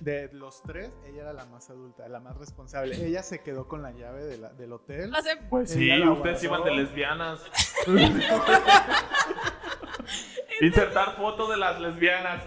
[0.00, 2.94] De los tres, ella era la más adulta, la más responsable.
[3.04, 5.10] Ella se quedó con la llave de la- del hotel.
[5.10, 7.40] No sé, Pues sí, ustedes iban de lesbianas.
[10.60, 12.44] Insertar foto de las lesbianas.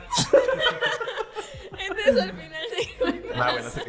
[1.77, 3.81] entonces al final de cuentas, Ah, bueno, se.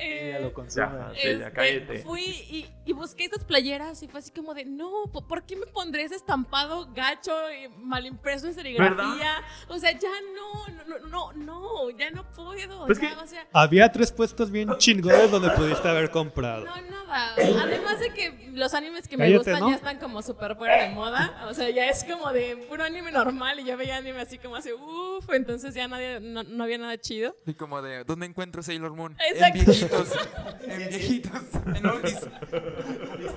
[0.00, 0.86] Eh, Ella lo consume.
[0.86, 1.98] Ya, sí, ya, cállate.
[2.02, 5.56] Fui y, y busqué estas playeras y fue así como de, no, ¿po- ¿por qué
[5.56, 9.42] me pondré ese estampado gacho y mal impreso en serigrafía?
[9.68, 12.86] O sea, ya no, no, no, no, no, ya no puedo.
[12.86, 16.64] Pues ya, que- o sea, Había tres puestos bien chingones donde pudiste haber comprado.
[16.64, 17.34] no, nada.
[17.36, 19.70] Además de que los animes que me gustan ¿no?
[19.70, 21.46] ya están como súper fuera de moda.
[21.48, 24.56] O sea, ya es como de puro anime normal y yo veía anime así como
[24.56, 27.36] hace, uff, entonces ya nadie, no, no había nada chido.
[27.46, 29.16] Y como de, ¿dónde encuentro Sailor Moon?
[29.28, 29.72] Exacto.
[30.62, 31.32] En viejitos.
[31.54, 31.76] en viejitos.
[31.76, 32.26] En oldies.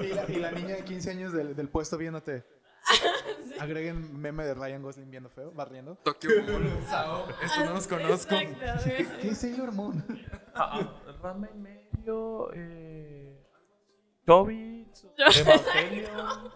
[0.01, 2.43] Y la, y la niña de 15 años del, del puesto viéndote.
[3.59, 5.95] Agreguen meme de Ryan Gosling viendo feo, barriendo.
[6.03, 7.27] Tokyo Ghoul, Sao.
[7.41, 8.35] Esto no los conozco.
[8.35, 8.83] Exacto,
[9.21, 10.03] ¿Qué, es Sailor Moon?
[10.53, 12.49] Ah, ah, Rama y medio.
[12.53, 13.41] Eh,
[14.25, 14.87] Toby.
[15.17, 16.51] Evangelion.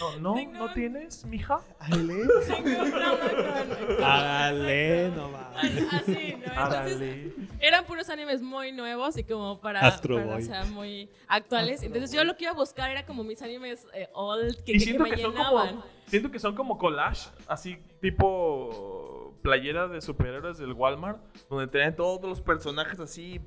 [0.00, 1.60] No, no, Tengo ¿no tienes, mija?
[1.78, 2.26] Ale.
[2.46, 5.92] Tengo Hágale, no mames.
[5.92, 6.44] Así, ¿no?
[6.44, 7.32] Entonces, Árale.
[7.60, 10.42] eran puros animes muy nuevos y como para, Astro para, o Boy.
[10.42, 11.82] sea, muy actuales.
[11.82, 14.74] Entonces yo lo que iba a buscar era como mis animes eh, old que, Y
[14.74, 15.68] que siento me que, son llenaban.
[15.68, 19.03] como, siento que son como collage, así tipo
[19.48, 21.20] playera de superhéroes del Walmart,
[21.50, 23.42] donde tienen todos los personajes así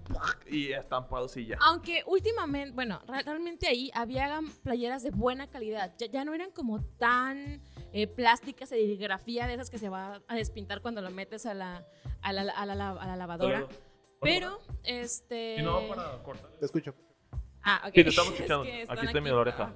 [0.46, 1.58] y estampados y ya.
[1.62, 5.96] Aunque últimamente, bueno, re- realmente ahí había playeras de buena calidad.
[5.98, 10.36] Ya, ya no eran como tan eh, plásticas, serigrafía de esas que se va a
[10.36, 11.84] despintar cuando lo metes a la,
[12.22, 13.68] a la, a la, la- a la lavadora.
[14.22, 15.56] Pero, este...
[15.58, 16.52] Y no para cortar.
[16.60, 16.94] Te escucho.
[17.64, 17.94] Ah, ok.
[17.96, 18.64] Sí, te estamos Es escuchando.
[18.66, 19.74] que están Aquí está mi oreja.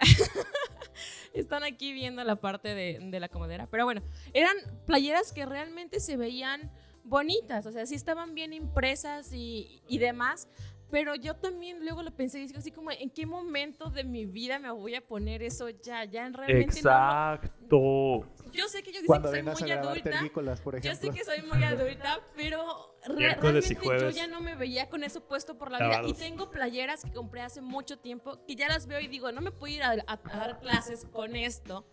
[1.32, 3.66] Están aquí viendo la parte de, la comodera.
[3.70, 6.72] Pero bueno, eran playeras que realmente se veían
[7.04, 7.66] bonitas.
[7.66, 10.48] O sea, sí estaban bien impresas y demás.
[10.90, 14.24] Pero yo también luego lo pensé y dije así como, ¿en qué momento de mi
[14.24, 16.04] vida me voy a poner eso ya?
[16.04, 16.90] Ya en realmente no.
[16.90, 18.26] Exacto.
[18.52, 20.02] Yo sé que yo dicen Cuando que soy muy adulta.
[20.10, 21.12] Tergícolas, por Yo ejemplo.
[21.12, 25.20] sé que soy muy adulta, pero re- realmente yo ya no me veía con eso
[25.28, 26.02] puesto por la vida.
[26.08, 29.42] Y tengo playeras que compré hace mucho tiempo que ya las veo y digo, no
[29.42, 31.86] me puedo ir a, a- a dar clases con esto.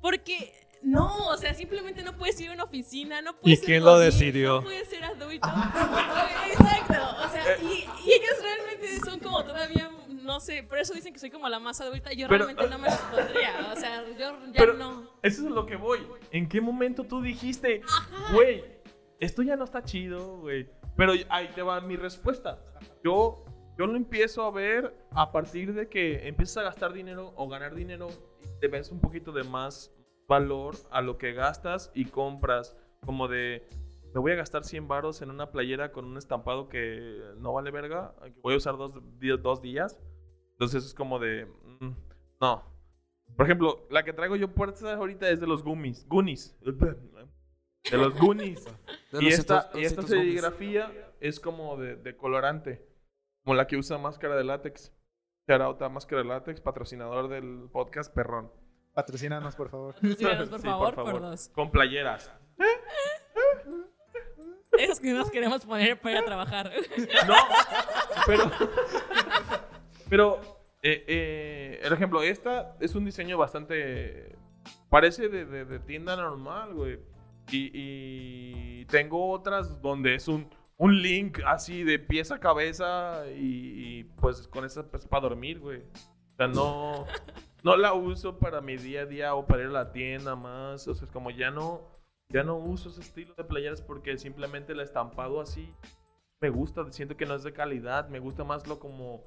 [0.00, 0.52] Porque
[0.82, 3.84] no, o sea, simplemente no puedes ir a una oficina, no puedes ¿Y ser quién
[3.84, 4.56] lo decidió?
[4.56, 5.48] No puedes ser adulto.
[6.50, 11.12] Exacto, o sea, y, y ellos realmente son como todavía, no sé, por eso dicen
[11.12, 12.12] que soy como la más adulta.
[12.12, 15.10] Yo Pero- realmente no me los pondría, o sea, yo ya Pero no.
[15.22, 16.00] eso es lo que voy.
[16.30, 17.82] ¿En qué momento tú dijiste,
[18.32, 18.64] güey,
[19.18, 20.68] esto ya no está chido, güey?
[20.96, 22.58] Pero ahí te va mi respuesta.
[23.04, 23.44] Yo,
[23.78, 27.74] yo lo empiezo a ver a partir de que empiezas a gastar dinero o ganar
[27.74, 28.08] dinero
[28.42, 29.92] y te ves un poquito de más
[30.30, 32.76] valor a lo que gastas y compras.
[33.04, 33.68] Como de,
[34.14, 37.72] me voy a gastar 100 varos en una playera con un estampado que no vale
[37.72, 38.94] verga, que voy a usar dos,
[39.42, 39.98] dos días.
[40.52, 41.90] Entonces es como de, mm,
[42.40, 42.64] no,
[43.36, 46.06] por ejemplo, la que traigo yo puertas ahorita es de los Gummies.
[46.08, 46.56] Goonies.
[47.90, 48.66] De los Goonies.
[49.10, 50.20] De y los esta, y esta Goonies.
[50.20, 52.86] serigrafía es como de, de colorante.
[53.42, 54.92] Como la que usa máscara de látex.
[55.48, 58.52] Shout out a máscara de látex, patrocinador del podcast Perrón.
[59.00, 59.94] Patrocínanos, por favor.
[60.16, 61.48] Síganos, por, Sí, favor, por dos.
[61.54, 62.30] Con playeras.
[64.78, 66.70] Esos que nos queremos poner para ir a trabajar.
[67.26, 67.34] No,
[68.26, 68.50] pero.
[70.08, 70.40] Pero,
[70.82, 74.36] eh, eh, el ejemplo, esta es un diseño bastante.
[74.88, 76.98] Parece de, de- de tienda normal, güey.
[77.50, 83.98] Y, y tengo otras donde es un, un link así de pieza a cabeza y,
[84.00, 85.80] y, pues con esa pues, para dormir, güey.
[85.80, 87.06] O sea, no,
[87.62, 90.86] no la uso para mi día a día o para ir a la tienda más.
[90.88, 91.82] O sea, es como ya no,
[92.28, 95.74] ya no uso ese estilo de playeras porque simplemente el estampado así
[96.40, 99.24] me gusta, siento que no es de calidad, me gusta más lo como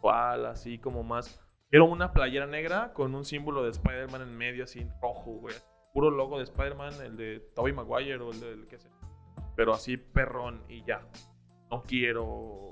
[0.00, 1.40] cual, así como más.
[1.70, 5.54] Quiero una playera negra con un símbolo de Spider-Man en medio, así rojo, güey.
[5.92, 8.90] Puro logo de Spider-Man, el de Tobey Maguire o el del que sea.
[9.54, 11.06] Pero así perrón y ya.
[11.70, 12.67] No quiero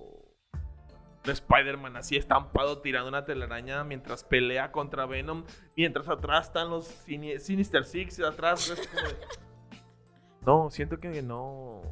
[1.27, 5.45] un Spider-Man así estampado tirando una telaraña mientras pelea contra Venom,
[5.77, 8.71] mientras atrás están los Sini- Sinister Six, atrás.
[8.71, 9.17] es como de-
[10.47, 11.83] No, siento que no.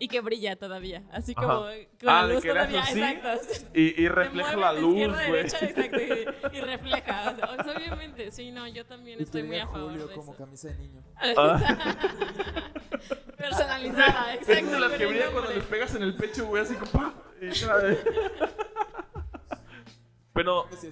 [0.00, 1.04] Y que brilla todavía.
[1.12, 1.46] Así Ajá.
[1.46, 2.82] como con Ah, la de luz todavía.
[2.82, 3.00] así.
[3.00, 3.66] Exacto.
[3.74, 5.46] Y, y refleja la de luz, güey.
[6.52, 7.36] y, y refleja.
[7.56, 10.32] O sea, obviamente, sí, no, yo también Y estoy muy a favor Julio de como
[10.32, 10.44] eso.
[10.44, 11.02] camisa de niño.
[11.36, 11.60] Ah.
[13.36, 14.70] Personalizada, Es exacto.
[14.72, 17.12] de las que brillan cuando les pegas en el pecho, güey, así como.
[20.34, 20.88] Pero, Sí,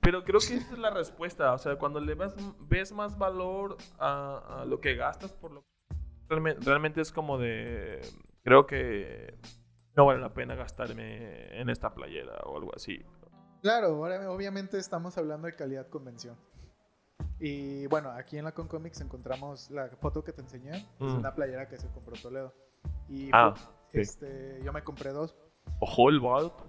[0.00, 1.52] pero creo que esa es la respuesta.
[1.54, 5.64] O sea, cuando le ves, ves más valor a, a lo que gastas por lo
[6.28, 8.00] realmente, realmente es como de.
[8.44, 9.38] Creo que
[9.96, 13.02] no vale la pena gastarme en esta playera o algo así.
[13.62, 16.36] Claro, ahora obviamente estamos hablando de calidad convención.
[17.38, 20.76] Y bueno, aquí en la Concomics encontramos la foto que te enseñé.
[20.76, 21.18] Es Mm.
[21.18, 22.54] una playera que se compró Toledo.
[23.08, 23.94] Y Ah, pues, ok.
[23.94, 25.34] este, yo me compré dos.
[25.80, 26.66] Ojo, el vato.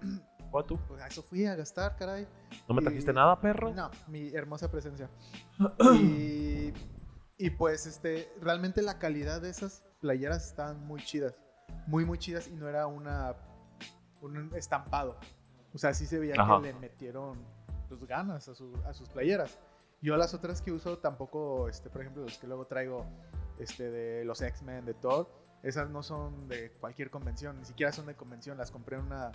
[0.51, 0.77] Vato.
[0.87, 2.27] Pues a eso fui a gastar, caray.
[2.67, 3.73] ¿No me Y- trajiste nada, perro?
[3.73, 5.09] No, mi hermosa presencia.
[5.95, 6.73] y,
[7.37, 11.33] y pues este, realmente la calidad de esas playeras estaban muy chidas.
[11.87, 13.35] Muy, muy chidas y no era una
[14.21, 15.17] un estampado.
[15.73, 16.57] O sea, sí se veía Ajá.
[16.57, 17.43] que le metieron
[17.87, 19.57] pues, ganas a, su- a sus playeras.
[20.01, 23.05] Yo las otras que uso tampoco, este, por ejemplo, los que luego traigo
[23.57, 25.27] este, de los X-Men, de Thor,
[25.63, 29.31] esas no son de cualquier convención, ni siquiera son de convención, las compré en una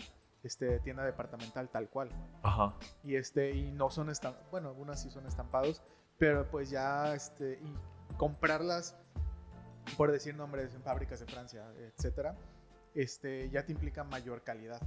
[0.47, 2.11] este, tienda departamental tal cual.
[2.43, 2.75] Ajá.
[3.05, 5.83] y este y no son estam bueno algunas sí son estampados
[6.19, 8.97] pero pues ya este y comprarlas
[9.97, 12.35] por decir nombres en fábricas de Francia etcétera
[12.95, 14.81] este ya te implica mayor calidad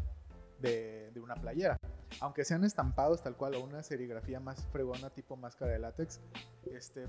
[0.60, 1.78] de, de una playera.
[2.22, 6.20] Aunque sean estampados tal cual o una serigrafía más fregona tipo máscara de látex
[6.74, 7.05] este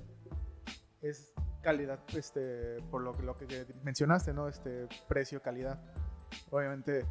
[1.02, 1.32] es
[1.62, 5.80] calidad este por lo, que- lo que mencionaste no este precio calidad.
[6.50, 7.06] Obviamente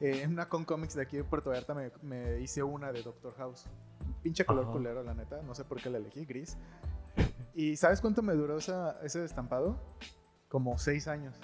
[0.00, 3.02] eh, en una con cómics de aquí de Puerto Vallarta me, me hice una de
[3.02, 3.66] Doctor House.
[4.04, 4.72] Un pinche color Ajá.
[4.72, 5.40] culero, la neta.
[5.42, 6.56] No sé por qué la elegí, gris.
[7.54, 9.76] ¿Y sabes cuánto me duró esa- ese estampado?
[10.48, 11.38] Como seis años.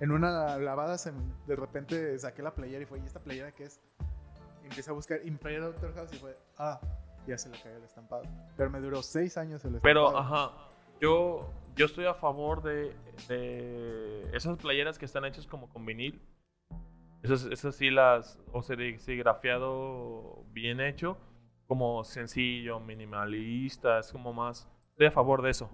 [0.00, 1.12] En una lavada se
[1.46, 3.80] de repente saqué la playera y fue, ¿y esta playera qué es?
[4.62, 6.80] Y empecé a buscar, y playera Doctor House y fue, ah,
[7.26, 8.22] ya se le cayó el estampado.
[8.56, 9.82] Pero me duró seis años el estampado.
[10.12, 10.52] Pero, ajá,
[11.00, 12.94] yo, yo estoy a favor de,
[13.28, 16.20] de esas playeras que están hechas como con vinil.
[17.24, 21.16] Esas, esas sí las, o seri- serigrafiado bien hecho,
[21.66, 25.70] como sencillo, minimalista, es como más, estoy a favor de eso.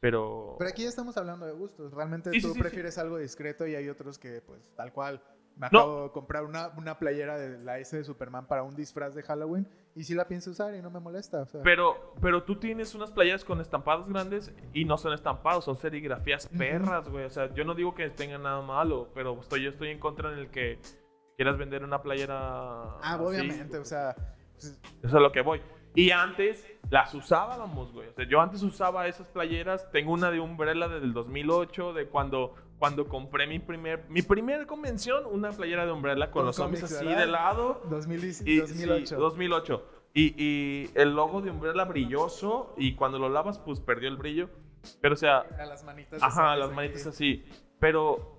[0.00, 1.92] Pero, Pero aquí ya estamos hablando de gustos.
[1.94, 2.58] Realmente Sí, tú sí, sí.
[2.60, 5.22] prefieres algo discreto y hay otros que, pues, tal cual.
[5.56, 5.78] Me No.
[5.78, 9.22] acabo de comprar una, una playera de la S de Superman para un disfraz de
[9.22, 11.42] Halloween y sí la pienso usar y no me molesta.
[11.42, 15.64] O sea, pero, pero tú tienes unas playeras con estampados grandes y no son estampados,
[15.64, 17.24] son serigrafías perras, güey.
[17.24, 20.32] O sea, yo no digo que tengan nada malo, pero estoy, yo estoy en contra
[20.32, 20.80] en el que
[21.36, 22.34] quieras vender una playera.
[22.36, 23.24] ah, así.
[23.24, 24.14] obviamente, o sea,
[24.52, 25.60] pues, Eso es lo que voy.
[25.96, 28.08] Y antes las usábamos, güey.
[28.08, 29.88] O sea, yo antes usaba esas playeras.
[29.92, 34.66] Tengo una de Umbrella desde el 2008, de cuando, cuando compré mi primer, mi primer
[34.66, 37.20] convención, una playera de Umbrella con, Con los zombies así ¿verdad?
[37.20, 37.82] de lado.
[37.90, 39.06] 2010 Y, 2008.
[39.06, 39.86] sí, 2008.
[40.14, 42.74] Y, y el logo de Umbrella brilloso.
[42.76, 44.48] Y cuando lo lavas, pues perdió el brillo.
[45.00, 46.22] Pero, o sea, a las manitas.
[46.22, 47.44] ajá, las manitas así.
[47.80, 48.38] Pero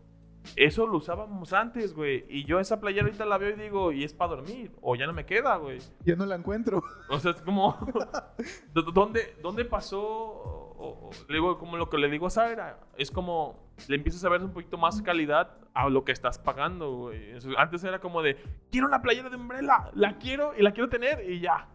[0.55, 2.23] eso lo usábamos antes, güey.
[2.29, 4.71] Y yo esa playera ahorita la veo y digo, y es para dormir.
[4.81, 5.79] O ya no me queda, güey.
[6.05, 6.83] Yo no la encuentro.
[7.09, 7.75] O sea, es como.
[8.73, 10.64] ¿dó- ¿Dónde, dónde pasó?
[10.85, 12.79] O- le digo, como lo que le digo a Sara.
[12.97, 13.63] Es como.
[13.87, 17.33] Le empiezas a ver un poquito más calidad a lo que estás pagando, güey.
[17.57, 18.37] Antes era como de.
[18.71, 19.89] Quiero una playera de Umbrella.
[19.93, 21.67] La quiero y la quiero tener y ya.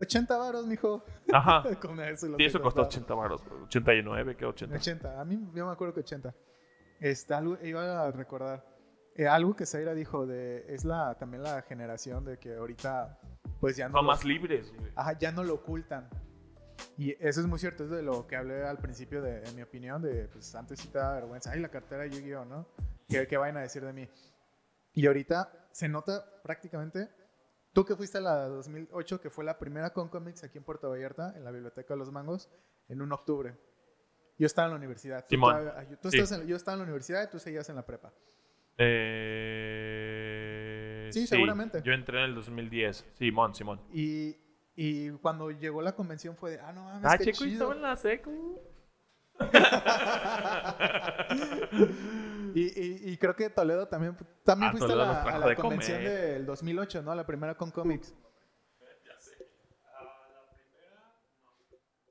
[0.00, 1.04] 80 varos, mijo.
[1.32, 1.62] Ajá.
[1.80, 2.86] Con eso, Sí, eso costó costaba.
[2.88, 3.42] 80 baros.
[3.64, 4.74] 89, ¿qué 80?
[4.76, 5.20] 80.
[5.20, 6.34] A mí yo me acuerdo que 80.
[7.00, 8.64] Este, algo, iba a recordar.
[9.16, 13.18] eh, algo que Zaira dijo de es la también la generación de que ahorita
[13.60, 14.90] pues ya no Son más libres, güey.
[14.96, 16.08] ajá, ya no lo ocultan.
[16.98, 19.62] Y eso es muy cierto, es de lo que hablé al principio de en mi
[19.62, 22.68] opinión de pues antes sí te da vergüenza, ay la cartera de Yu-Gi-Oh, ¿no?
[23.08, 24.08] ¿Qué, qué vayan a decir de mí?
[24.94, 27.08] Y ahorita se nota prácticamente
[27.72, 30.90] tú que fuiste a la 2008 que fue la primera con cómics aquí en Puerto
[30.90, 32.50] Vallarta en la biblioteca de los Mangos
[32.88, 33.56] en un octubre.
[34.38, 35.24] Yo estaba en la universidad.
[35.28, 36.18] Tú yo- tú Sí.
[36.18, 38.12] estás en- yo estaba en la universidad y tú seguías en la prepa.
[38.78, 41.82] Eh, Sí, seguramente.
[41.82, 43.04] Yo entré en el 2010.
[43.14, 43.80] Simón, Simón.
[43.92, 44.36] Y,
[44.74, 47.72] y cuando llegó la convención fue de, ah, no mames, Ah, qué chico, y chido.
[47.72, 48.60] estaba en la secu.
[52.54, 55.46] y, y- y creo que Toledo también, también Ah, fuiste Toledo a la, a la
[55.48, 56.12] de convención comer.
[56.34, 57.14] del 2008, ¿no?
[57.14, 58.14] La primera con cómics.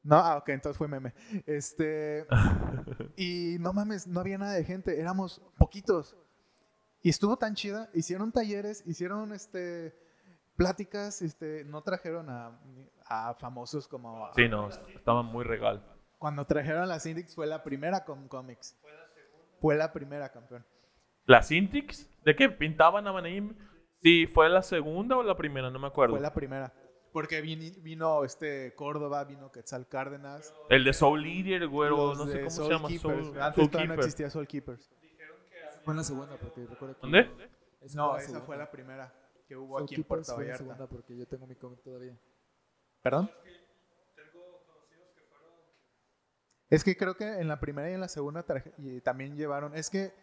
[0.04, 1.14] No, ah, ok, entonces fue meme.
[1.46, 2.26] Este.
[3.16, 6.16] y no mames, no había nada de gente, éramos poquitos.
[7.04, 9.96] Y estuvo tan chida, hicieron talleres, hicieron este
[10.62, 12.60] pláticas, este, no trajeron a,
[13.06, 15.84] a famosos como a- Sí, no, estaba muy regal.
[16.18, 18.78] cuando trajeron a la Syndics fue la primera con cómics.
[19.60, 20.66] Fue la primera, campeón.
[21.26, 22.10] ¿La Syntix?
[22.24, 23.56] ¿De qué pintaban a Manaim?
[24.02, 25.70] Sí, ¿fue la segunda o la primera?
[25.70, 26.16] No me acuerdo.
[26.16, 26.74] Fue la primera.
[27.14, 30.52] Porque vini- vino este Córdoba, vino Quetzal Cárdenas.
[30.70, 32.88] El de Soul Leader, güero, los no sé cómo Soul se llama.
[32.88, 33.26] Keepers.
[33.28, 34.90] Soul, Antes Soul todavía no existía Soul Keepers.
[35.84, 37.02] Fue en la segunda, porque recuerdo que.
[37.02, 37.30] ¿Dónde?
[37.82, 38.46] Esa No, la esa segunda.
[38.46, 39.14] fue la primera
[39.52, 40.58] que hubo Soul aquí en Puerto Vallarta.
[40.60, 42.18] segunda, porque yo tengo mi cómic todavía.
[43.02, 43.30] ¿Perdón?
[46.70, 48.46] Es que creo que en la primera y en la segunda
[48.78, 49.76] y también llevaron.
[49.76, 50.14] Es que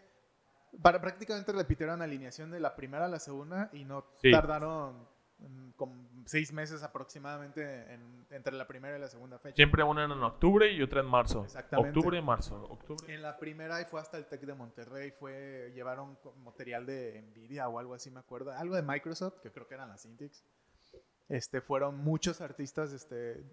[0.80, 4.30] para prácticamente repitieron alineación de la primera a la segunda y no Sí.
[4.32, 5.06] tardaron
[5.38, 7.62] mm, como seis meses aproximadamente
[7.92, 9.56] en- entre la primera y la segunda fecha.
[9.56, 11.44] Siempre una en octubre y otra en marzo.
[11.44, 11.96] Exactamente.
[11.98, 12.62] Octubre y marzo.
[12.64, 13.14] Octubre.
[13.14, 17.68] En la primera y fue hasta el Tec de Monterrey, fue llevaron material de Nvidia
[17.68, 20.32] o algo así, me acuerdo, algo de Microsoft, que creo que eran las Cintiq.
[21.28, 23.44] Este, fueron muchos artistas este,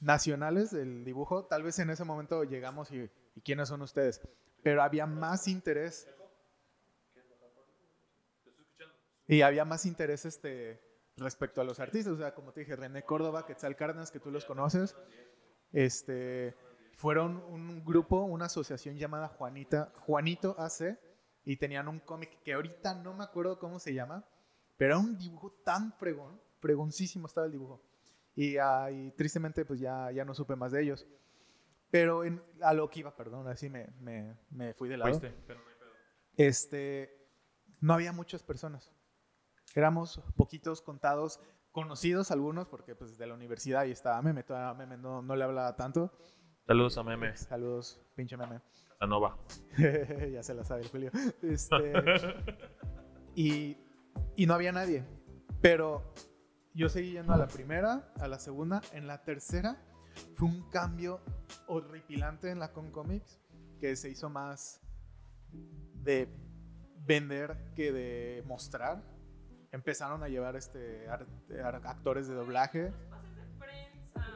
[0.00, 1.44] nacionales del dibujo.
[1.46, 4.20] Tal vez en ese momento llegamos y, ¿y quiénes son ustedes?
[4.62, 6.08] Pero había más interés.
[9.28, 10.80] Y había más interés este,
[11.20, 12.12] respecto a los artistas.
[12.14, 14.96] O sea, como te dije, René Córdoba, Quetzal Cárdenas, que tú los conoces.
[15.72, 16.54] Este,
[16.94, 20.98] fueron un grupo, una asociación llamada Juanita, Juanito AC,
[21.44, 24.24] y tenían un cómic que ahorita no me acuerdo cómo se llama,
[24.76, 27.82] pero era un dibujo tan fregón, fregoncísimo estaba el dibujo.
[28.34, 31.06] Y, ah, y tristemente pues ya, ya no supe más de ellos.
[31.90, 35.10] Pero en- a lo que iba, perdón, así me, me, me fui de lado.
[35.10, 35.90] Fuiste, pero no hay pedo.
[36.36, 37.26] Este,
[37.80, 38.92] no había muchas personas.
[39.74, 41.40] Éramos poquitos contados,
[41.72, 45.44] conocidos algunos, porque pues de la universidad y estaba Meme, todavía Meme no, no le
[45.44, 46.12] hablaba tanto.
[46.66, 48.60] Saludos a Meme, Saludos, pinche Meme.
[48.88, 49.38] Casanova.
[50.32, 51.10] ya se la sabe el Julio.
[51.42, 51.92] Este,
[53.34, 53.76] y,
[54.36, 55.04] y no había nadie.
[55.60, 56.14] Pero
[56.74, 58.82] yo seguí yendo a la primera, a la segunda.
[58.92, 59.82] En la tercera
[60.34, 61.20] fue un cambio
[61.66, 63.40] horripilante en la Con Comics
[63.80, 64.80] que se hizo más
[65.50, 66.28] de
[67.06, 69.02] vender que de mostrar.
[69.72, 71.06] Empezaron a llevar este,
[71.84, 72.92] actores de doblaje.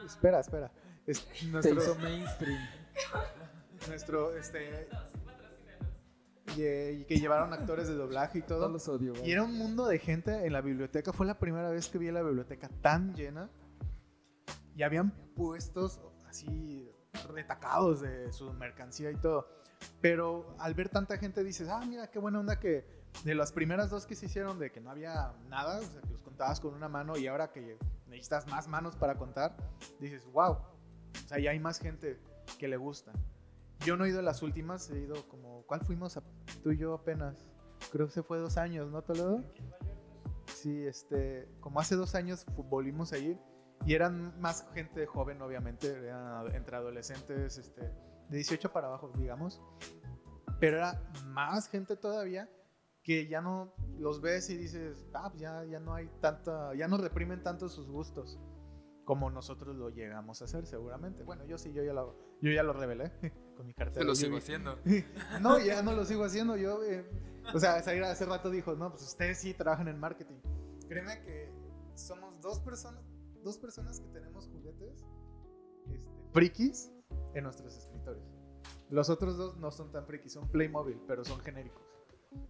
[0.05, 0.71] Espera, espera.
[1.05, 2.59] Es- nuestro, hizo mainstream.
[3.87, 4.87] nuestro, este,
[6.55, 8.69] y, eh, y que llevaron actores de doblaje y No todo.
[8.69, 11.11] los odio, Y era un mundo de gente en la biblioteca.
[11.11, 13.49] Fue la primera vez que vi la biblioteca tan llena.
[14.75, 16.89] Y habían puestos así
[17.33, 19.47] retacados de su mercancía y todo.
[20.01, 23.89] Pero al ver tanta gente dices, ah, mira, qué buena onda que de las primeras
[23.89, 26.73] dos que se hicieron de que no había nada, o sea, que los contabas con
[26.73, 29.55] una mano y ahora que necesitas más manos para contar,
[29.99, 30.51] dices, wow.
[30.53, 32.19] O sea, ya hay más gente
[32.59, 33.11] que le gusta.
[33.85, 36.17] Yo no he ido a las últimas, he ido como, ¿cuál fuimos?
[36.17, 36.23] A-
[36.63, 37.35] tú y yo apenas.
[37.91, 39.41] Creo que se fue dos años, ¿no, Toledo?
[40.53, 43.39] Sí, este, como hace dos años volvimos a ir
[43.85, 49.61] y eran más gente joven, obviamente, eran entre adolescentes, este, de 18 para abajo, digamos.
[50.59, 52.49] Pero era más gente todavía
[53.05, 56.87] que ya no los ves y dices, ah, pues ya, ya no hay tanta, ya
[56.87, 58.39] no reprimen tanto sus gustos
[59.05, 61.23] como nosotros lo llegamos a hacer, seguramente.
[61.23, 63.11] Bueno, yo sí, yo ya lo, yo ya lo revelé
[63.55, 63.99] con mi cartera.
[63.99, 64.79] Te lo sigo haciendo.
[65.41, 66.57] no, ya no lo sigo haciendo.
[66.57, 67.07] Yo, eh,
[67.53, 70.37] o sea, hace rato dijo, no, pues ustedes sí trabajan en marketing.
[70.89, 71.51] Créeme que
[71.93, 73.03] somos dos personas,
[73.43, 75.05] dos personas que tenemos juguetes
[75.85, 76.91] este, frikis
[77.35, 78.25] en nuestros escritorios.
[78.89, 81.84] Los otros dos no son tan frikis, son Playmobil, pero son genéricos.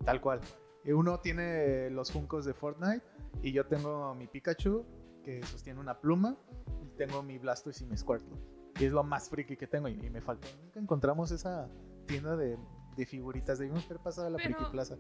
[0.06, 0.42] Tal cual.
[0.86, 3.04] Uno tiene los Funkos de Fortnite
[3.42, 4.86] y yo tengo mi Pikachu
[5.24, 6.38] que sostiene una pluma
[6.84, 8.38] y tengo mi Blastoise y mi Squirtle.
[8.80, 10.48] Y es lo más friki que tengo y, y me faltó.
[10.64, 11.68] Nunca encontramos esa
[12.06, 12.58] tienda de,
[12.96, 13.58] de figuritas.
[13.58, 14.96] Debimos haber pasado a la Pero- Friki Plaza.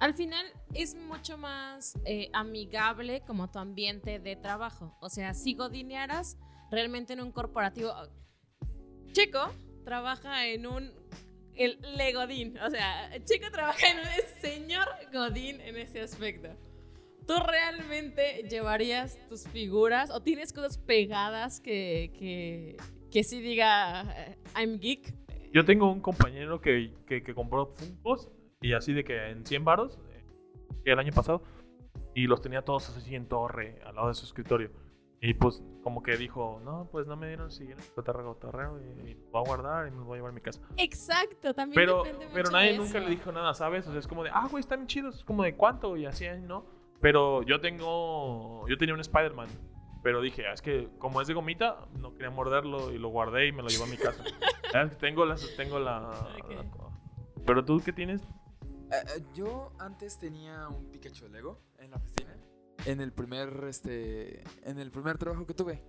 [0.00, 4.96] Al final es mucho más eh, amigable como tu ambiente de trabajo.
[5.00, 6.38] O sea, si godinearas
[6.70, 7.90] realmente en un corporativo.
[9.12, 9.40] Chico
[9.84, 10.92] trabaja en un.
[11.58, 12.56] El Legodín.
[12.58, 16.48] O sea, Chico trabaja en un señor Godín en ese aspecto.
[17.26, 22.76] ¿Tú realmente llevarías tus figuras o tienes cosas pegadas que, que,
[23.10, 25.14] que sí diga eh, I'm geek?
[25.52, 28.30] Yo tengo un compañero que, que, que compró Funkos
[28.60, 30.24] y así de que en 100 varos, eh,
[30.84, 31.42] el año pasado,
[32.14, 34.70] y los tenía todos así en torre al lado de su escritorio.
[35.20, 39.14] Y pues como que dijo, no, pues no me dieron siguiente cotarreo, cotarreo, y, y
[39.14, 40.60] lo voy a guardar y me lo voy a llevar a mi casa.
[40.76, 43.00] Exacto, también Pero, depende mucho pero nadie de nunca eso.
[43.00, 43.86] le dijo nada, ¿sabes?
[43.88, 46.26] O sea, es como de, ah, güey, están chidos, es como de cuánto y así,
[46.42, 46.66] ¿no?
[47.00, 49.48] Pero yo tengo, yo tenía un Spider-Man,
[50.04, 53.48] pero dije, ah, es que como es de gomita, no quería morderlo y lo guardé
[53.48, 54.22] y me lo llevé a mi casa.
[55.00, 56.10] Tengo la, tengo la...
[56.42, 56.52] Ok.
[57.46, 58.22] Pero tú, ¿qué tienes?
[58.92, 62.36] Eh, yo antes tenía un Pikachu Lego en la oficina.
[62.88, 65.82] En el primer, este, en el primer trabajo que tuve.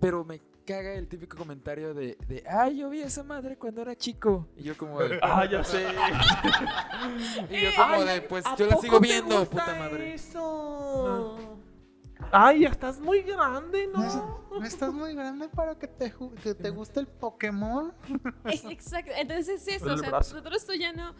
[0.00, 3.82] Pero me caga el típico comentario de, de ay, yo vi a esa madre cuando
[3.82, 4.46] era chico.
[4.56, 5.84] Y yo como de, Ah, ya sé.
[7.50, 10.14] y yo como de, pues yo la sigo viendo, puta madre.
[10.14, 11.58] Eso?
[12.30, 14.48] Ay, ya estás muy grande, ¿No, ¿no?
[14.60, 17.92] no estás muy grande para que te, que te guste el Pokémon?
[18.44, 21.12] Es- Exacto, entonces es eso, o sea, nosotros tú ya no,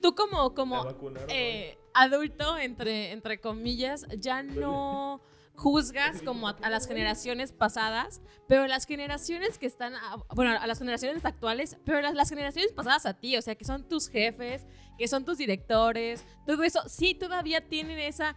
[0.00, 0.82] tú como, como
[1.28, 5.20] eh, adulto, entre, entre comillas, ya no
[5.54, 10.66] juzgas como a, a las generaciones pasadas, pero las generaciones que están, a- bueno, a
[10.68, 14.08] las generaciones actuales, pero las, las generaciones pasadas a ti, o sea, que son tus
[14.08, 18.36] jefes, que son tus directores, todo eso, sí sí tienen esa...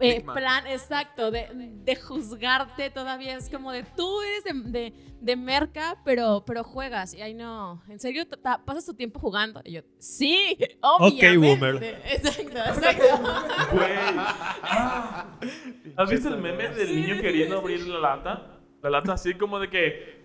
[0.00, 5.36] eh, plan exacto de, de juzgarte todavía es como de tú eres de, de, de
[5.36, 8.24] merca pero pero juegas y ahí no en serio
[8.64, 11.82] pasas tu tiempo jugando y yo sí obviamente boomer.
[12.04, 13.04] exacto exacto
[13.72, 13.88] Güey.
[15.96, 17.60] ¿Has visto el meme del niño sí, queriendo sí.
[17.62, 18.60] abrir la lata?
[18.82, 20.18] La lata así como de que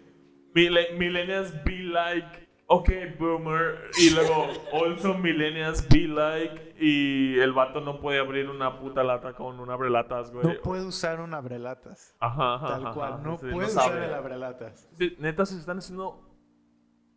[0.53, 2.89] "Mille- millennials be like, ok,
[3.19, 3.89] boomer.
[3.99, 6.73] Y luego, also millennials be like.
[6.79, 10.45] Y el vato no puede abrir una puta lata con un abrelatas, güey.
[10.45, 12.15] No puede usar un abrelatas.
[12.19, 14.05] Ajá, ajá, Tal ajá, cual, no sí, puede usar sabe.
[14.05, 14.89] el abrelatas.
[15.19, 16.29] Neta, se están haciendo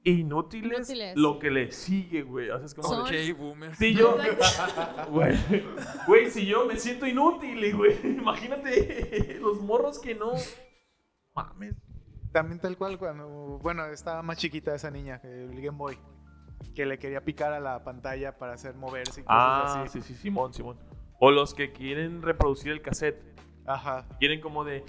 [0.05, 1.16] inútiles, Inútiles.
[1.16, 2.49] lo que le sigue, güey.
[2.51, 3.74] O sea, es como Son- de- Ok, boomer.
[3.74, 4.16] Si yo,
[5.11, 5.36] güey,
[6.07, 10.32] güey, si yo me siento inútil, güey, imagínate los morros que no.
[11.34, 11.74] Mames.
[12.37, 15.97] También tal cual cuando, bueno, estaba más chiquita esa niña, el Game Boy,
[16.74, 20.03] que le quería picar a la pantalla para hacer moverse y cosas Ah, así.
[20.03, 20.76] sí, sí, Simón, Simón.
[21.18, 23.16] O los que quieren reproducir el cassette.
[23.64, 24.07] Ajá.
[24.18, 24.84] Quieren como de.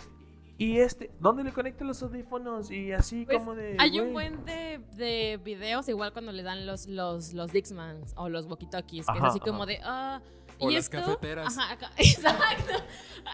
[0.57, 2.69] Y este, ¿dónde le conecto los audífonos?
[2.69, 3.77] Y así Pues, como de.
[3.79, 8.27] hay un buen de, de videos igual cuando le dan los los los Dixmans o
[8.27, 10.19] los walkie-talkies que es Ajá, así como de ah
[10.59, 10.97] O ¿y las esto?
[10.97, 11.57] cafeteras.
[11.57, 12.73] Ajá, acá- exacto.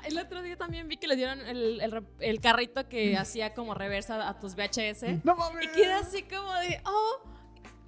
[0.05, 3.53] El otro día también vi que le dieron el, el, re- el carrito que hacía
[3.53, 5.23] como reversa a tus VHS.
[5.23, 5.65] No mames.
[5.65, 7.21] Y queda así como de, oh,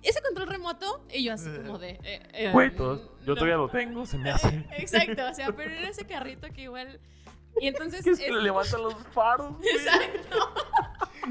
[0.04, 1.04] ese control remoto.
[1.12, 3.36] Y yo así como de, eh, eh, Güey, todos- yo no.
[3.36, 4.66] todavía lo tengo, se me hace.
[4.78, 7.00] Exacto, o sea, pero era ese carrito que igual.
[7.60, 8.04] Y entonces.
[8.04, 9.70] que es que es- le levantan los faros, güey.
[9.70, 10.54] Exacto.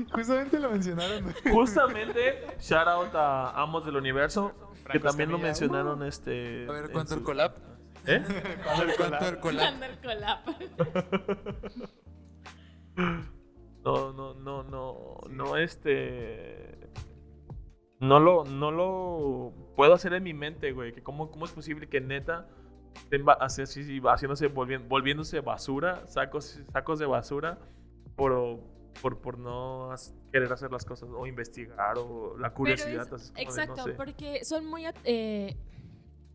[0.12, 1.32] Justamente lo mencionaron.
[1.52, 4.52] Justamente, shout out a Amos del Universo,
[4.90, 6.66] que también lo mencionaron este.
[6.68, 7.54] A ver, en ¿cuánto el su- collab?
[8.06, 8.22] ¿Eh?
[8.82, 10.46] El colap.
[13.84, 16.78] No, no, no, no, no, este.
[18.00, 20.92] No lo, no lo puedo hacer en mi mente, güey.
[20.94, 22.48] Que cómo, cómo es posible que neta
[22.94, 27.58] estén haciéndose, volviéndose basura, sacos, sacos de basura,
[28.16, 28.60] por,
[29.02, 29.90] por, por no
[30.32, 33.06] querer hacer las cosas o investigar o la curiosidad.
[33.06, 33.90] es- así como de, no exacto, sé.
[33.92, 35.56] porque son muy eh,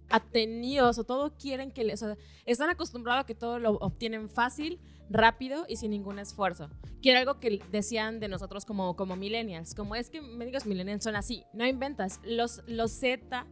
[0.10, 2.04] atenidos o todo quieren que les.
[2.46, 4.80] están acostumbrados a que todo lo obtienen fácil,
[5.10, 6.70] rápido y sin ningún esfuerzo.
[7.02, 9.74] Que algo que decían de nosotros como, como millennials.
[9.74, 12.20] Como es que médicos millennials son así, no inventas.
[12.24, 13.46] Los, los Z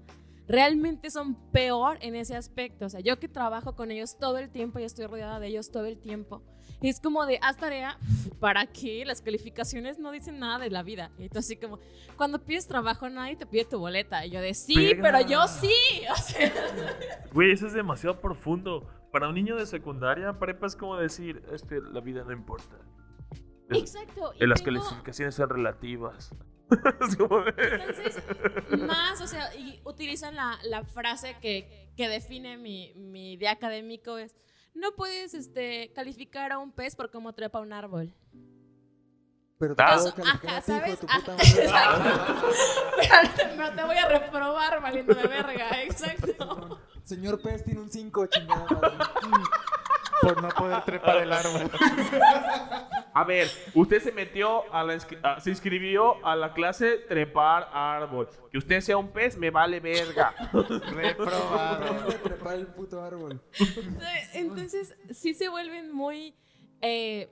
[0.47, 2.85] realmente son peor en ese aspecto.
[2.85, 5.71] O sea, yo que trabajo con ellos todo el tiempo y estoy rodeada de ellos
[5.71, 6.41] todo el tiempo.
[6.81, 7.97] Es como de, haz tarea,
[8.39, 9.03] ¿para qué?
[9.05, 11.11] Las calificaciones no dicen nada de la vida.
[11.17, 11.79] Y tú así como,
[12.17, 14.25] cuando pides trabajo nadie te pide tu boleta.
[14.25, 15.01] Y yo de, sí, Verga.
[15.01, 15.71] pero yo sí.
[16.11, 16.51] O sea,
[17.33, 18.87] Güey, eso es demasiado profundo.
[19.11, 22.75] Para un niño de secundaria, prepa es como decir, este, la vida no importa.
[23.69, 24.33] Exacto.
[24.39, 26.31] y Eh, las tengo- calificaciones son relativas.
[27.07, 28.23] Es como de- Entonces,
[28.85, 34.17] más, o sea, y utilizan la, la frase que, que define mi, mi día académico
[34.17, 34.35] es,
[34.73, 38.13] no puedes este, calificar a un pez por cómo trepa un árbol.
[39.59, 39.95] Pero te Ah.
[39.95, 40.99] puedo Eso, calificar ajá, a ti, hijo de ¿sabes?
[40.99, 41.63] tu Ajá, puta madre.
[41.63, 43.55] exacto.
[43.57, 46.79] no te voy a reprobar, valiendo de verga, exacto.
[47.03, 48.97] Señor Pez tiene un 5, chingada madre.
[50.21, 51.69] Por no poder trepar el árbol.
[53.13, 58.29] A ver, usted se metió a la a- se inscribió a la clase trepar árbol.
[58.51, 60.33] Que usted sea un pez me vale verga.
[60.93, 62.07] Reprobado.
[62.23, 63.41] Trepar el puto árbol.
[64.33, 66.35] Entonces, sí se vuelven muy
[66.81, 67.29] eh,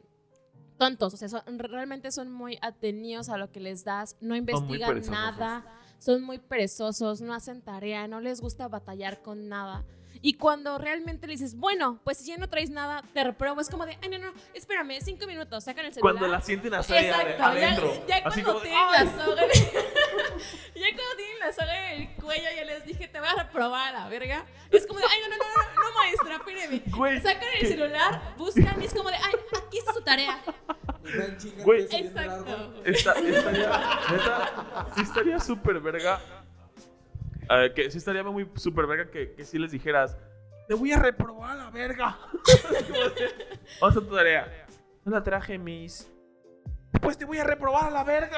[0.78, 5.02] tontos, o sea, son- realmente son muy atenidos a lo que les das, no investigan
[5.10, 5.64] nada,
[6.00, 9.86] son muy perezosos, no hacen tarea, no les gusta batallar con nada.
[10.28, 13.70] Y cuando realmente le dices, bueno, pues si ya no traes nada, te repruebo, es
[13.70, 16.16] como de, ay, no, no, espérame, cinco minutos, sacan el celular.
[16.16, 17.94] Cuando la sienten así Exacto, ya- adentro.
[18.08, 19.06] ya, así cuando tienen "Ay".
[19.06, 19.50] la soga en-
[20.82, 23.94] ya cuando tienen la soga en el cuello ya les dije te voy a reprobar
[23.96, 27.22] a la verga es como de ay no no no no no maestra espéreme Güey,
[27.22, 30.42] sacan el celular buscan y es como de ay aquí está su tarea
[31.64, 31.84] Güey.
[31.84, 33.68] exacto Esta- estaría,
[34.12, 36.20] neta, sí estaría súper verga.
[37.50, 40.18] Eh, que sí estaría muy súper verga que, que si les dijeras,
[40.68, 42.18] te voy a reprobar a la verga.
[43.82, 44.68] Vamos a tu tarea.
[45.04, 46.12] No la traje, mis.
[47.02, 48.38] Pues te voy a reprobar a la verga.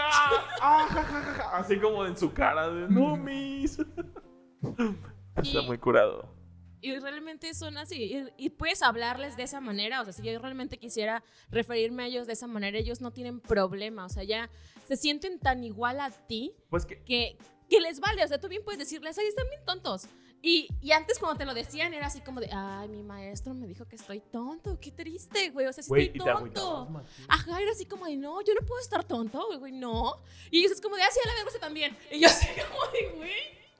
[0.62, 1.58] Ah, ja, ja, ja, ja.
[1.58, 3.80] Así como en su cara de, no, mis.
[5.38, 6.34] Está muy curado.
[6.82, 10.38] y realmente son así y, y puedes hablarles de esa manera o sea si yo
[10.39, 14.49] realmente quisiera referirme a ellos de esa manera ellos no tienen problema o sea ya
[14.88, 17.03] se sienten tan igual a ti Pues que.
[17.03, 17.38] que,
[17.70, 18.24] que les vale.
[18.24, 20.07] O sea, tú bien puedes decirles, ay, están bien tontos.
[20.41, 23.65] Y, y antes cuando te lo decían era así como de, ay, mi maestro me
[23.65, 25.65] dijo que estoy tonto, qué triste, güey.
[25.65, 26.20] O sea, sí Güey, estoy
[26.51, 27.03] tonto.
[27.28, 30.22] Ajá, era así como de, no, yo no puedo estar tonto, güey, güey, no.
[30.51, 31.97] Y ellos es como de, ah, sí, a la verga también.
[32.11, 33.34] Y yo así como de, güey,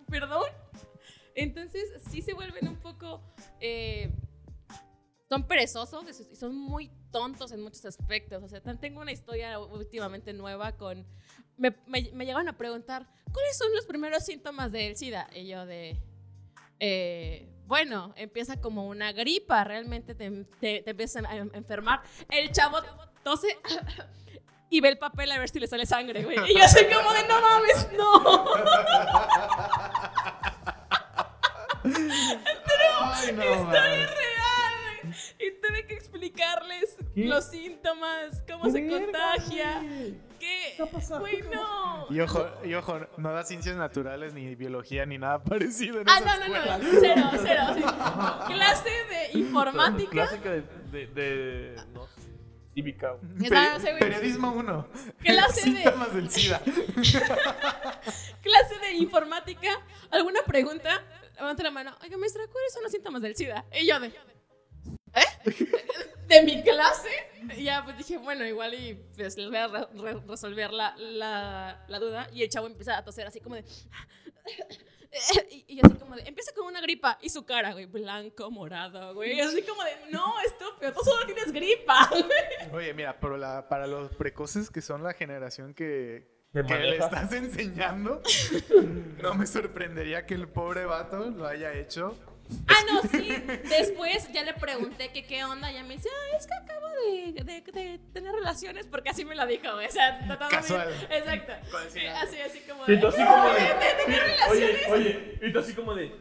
[0.10, 0.50] perdón.
[1.36, 3.22] Entonces, sí se vuelven un poco,
[3.60, 4.12] eh,
[5.30, 8.44] son perezosos y son muy tontos en muchos aspectos.
[8.44, 11.06] O sea, tengo una historia últimamente nueva con,
[11.58, 15.30] me, me, me llegaron a preguntar, ¿cuáles son los primeros síntomas del SIDA?
[15.34, 16.00] Y yo de,
[16.80, 22.02] eh, bueno, empieza como una gripa, realmente te, te, te empiezan a enfermar.
[22.30, 22.78] El chavo
[23.24, 23.60] tose
[24.70, 26.38] y ve el papel a ver si le sale sangre, güey.
[26.50, 28.46] Y yo así como de, no mames, no.
[33.00, 34.27] Ay, no, Historia.
[35.40, 37.26] Y tuve que explicarles ¿Qué?
[37.26, 39.82] los síntomas, cómo se contagia.
[40.40, 40.70] ¿Qué?
[40.72, 41.20] está pasando?
[41.22, 42.08] Güey, no.
[42.10, 46.20] Y ojo, y ojo, no da ciencias naturales, ni biología, ni nada parecido en Ah,
[46.20, 46.78] esa no, no, escuela.
[46.78, 47.64] no, cero, cero.
[47.76, 48.54] sí.
[48.54, 50.10] Clase de informática.
[50.12, 50.62] Clásica de.
[50.92, 52.08] de, de no
[53.80, 54.88] sé, Periodismo 1.
[55.24, 56.62] Clase de- Síntomas del SIDA.
[58.42, 59.70] Clase de informática.
[60.12, 61.04] ¿Alguna pregunta?
[61.36, 61.96] Levanta la mano.
[62.04, 63.66] Oiga, maestra, ¿cuáles son los síntomas del SIDA?
[63.80, 64.12] Y yo de.
[65.18, 65.44] ¿Eh?
[66.28, 67.10] ¿De mi clase?
[67.56, 70.96] Y ya, pues dije, bueno, igual y pues les voy a re- re- resolver la,
[70.98, 72.28] la, la duda.
[72.34, 73.64] Y el chavo empieza a toser así como de.
[75.50, 79.16] Y, y así como de, empieza con una gripa y su cara, güey, blanco, morado,
[79.16, 79.40] güey.
[79.40, 82.10] Así como de, no, estúpido, tú solo tienes gripa.
[82.74, 87.32] Oye, mira, pero la, para los precoces que son la generación que, Que le estás
[87.32, 88.22] enseñando,
[89.24, 92.16] no me sorprendería que el pobre vato lo haya hecho.
[92.68, 93.30] Ah, no, sí.
[93.70, 95.72] Después ya le pregunté que qué onda.
[95.72, 99.26] Y ella me dice, ah, es que acabo de, de- de tener relaciones porque así
[99.26, 99.88] me lo dijo, güey.
[99.88, 100.90] O sea, tratando de- Casual.
[101.10, 101.54] Exacto.
[101.54, 102.28] El Sí, cigarro.
[102.28, 102.98] así, así como Y de.
[102.98, 103.60] tú así como de.
[103.62, 104.88] de tener Oye, relaciones.
[104.92, 105.40] oye.
[105.42, 106.16] Y tú así como de.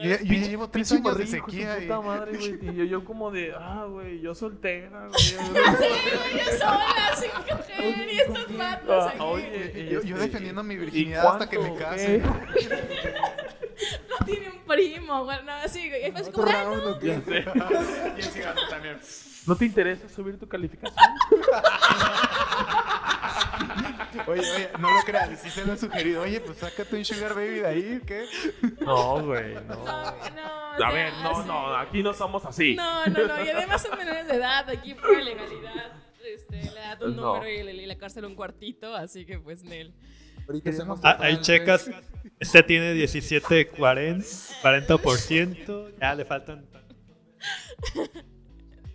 [0.00, 1.74] Yo, yo ya llevo tres años de sequía.
[1.74, 2.58] su y- puta madre, güey.
[2.72, 5.50] Y yo, yo como de, ah, güey, yo soltera, Sí, güey.
[5.50, 8.12] güey, yo sola, sin coger.
[8.12, 9.18] Y estos vatos Ah, aquí.
[9.20, 12.22] oye, Yo, yo este, defendiendo mi ¿y virginidad hasta que me case.
[14.20, 15.44] No tiene un primo, güey.
[15.44, 17.22] No, así, fue así como, ah, round, ¿o qué?
[18.16, 18.98] Y el cigarro también.
[19.46, 20.96] ¿No te interesa subir tu calificación?
[24.26, 26.22] Oye, oye, no lo creas, sí se lo he sugerido.
[26.22, 28.26] Oye, pues sácate un sugar baby de ahí, ¿qué?
[28.80, 29.60] No, güey, no.
[29.62, 30.84] no, no.
[30.84, 31.48] A ver, no, así.
[31.48, 32.74] no, aquí no somos así.
[32.74, 33.44] No, no, no.
[33.44, 34.68] Y además son menores de edad.
[34.68, 35.92] Aquí por legalidad.
[36.24, 37.34] Este, le da un No.
[37.36, 38.94] número y, le- y la cárcel un cuartito.
[38.94, 39.94] Así que, pues, Nel.
[40.48, 41.90] Ahorita hacemos Ah, ahí checas.
[42.40, 44.24] Este tiene 17, 40,
[44.62, 45.92] 40%.
[46.00, 46.66] Ya le faltan.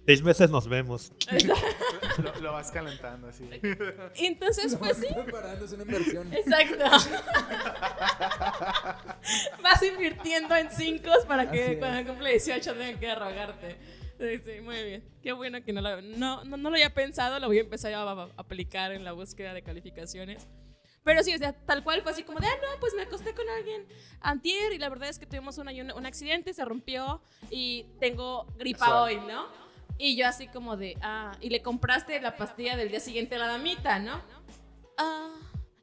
[0.06, 1.14] Seis meses nos vemos.
[2.22, 3.50] Lo, lo vas calentando así.
[4.16, 5.08] Entonces, pues sí.
[5.14, 6.34] Preparando, es una inversión.
[6.34, 6.84] Exacto.
[9.62, 11.78] Vas invirtiendo en cinco para que Así es.
[11.80, 13.78] cuando cumple 18 tengan que rogarte.
[14.20, 15.04] Sí, sí, muy bien.
[15.22, 17.94] Qué bueno que no lo, no, no, no lo había pensado, lo voy a empezar
[17.94, 20.48] a, a aplicar en la búsqueda de calificaciones.
[21.04, 23.34] Pero sí, o sea, tal cual fue así como de, ah, no, pues me acosté
[23.34, 23.86] con alguien
[24.22, 29.04] antier y la verdad es que tuvimos un, un accidente, se rompió y tengo gripa
[29.04, 29.48] hoy, ¿no?
[29.98, 33.40] Y yo así como de, ah, y le compraste la pastilla del día siguiente a
[33.40, 34.22] la damita, ¿no?
[34.98, 35.34] Ah.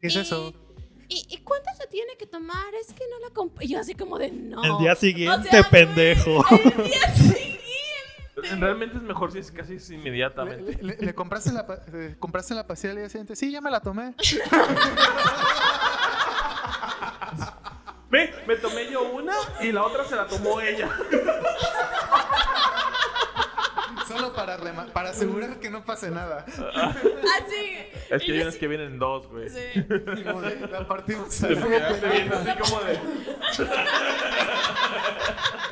[0.00, 0.54] ¿Qué es y- eso?
[1.12, 2.72] ¿Y, ¿Y cuánto se tiene que tomar?
[2.80, 3.64] Es que no la compré.
[3.66, 4.62] Y yo así como de, no.
[4.62, 6.44] El día siguiente, O sea, güey, pendejo.
[6.50, 7.60] El día siguiente.
[8.58, 10.78] Realmente es mejor si es casi inmediatamente.
[10.82, 13.36] ¿Le, le- le compraste, la, eh, compraste la pastilla al día siguiente?
[13.36, 14.14] Sí, ya me la tomé.
[18.10, 20.88] Ve, me tomé yo una y la otra se la tomó ella.
[24.20, 26.44] Solo para, rema- para asegurar que no pase nada.
[26.46, 27.78] Así.
[28.10, 29.48] Es que hay unas que vienen dos, güey.
[29.48, 29.60] Sí.
[29.74, 31.42] Y como de, La partimos.
[31.42, 32.98] Así como de.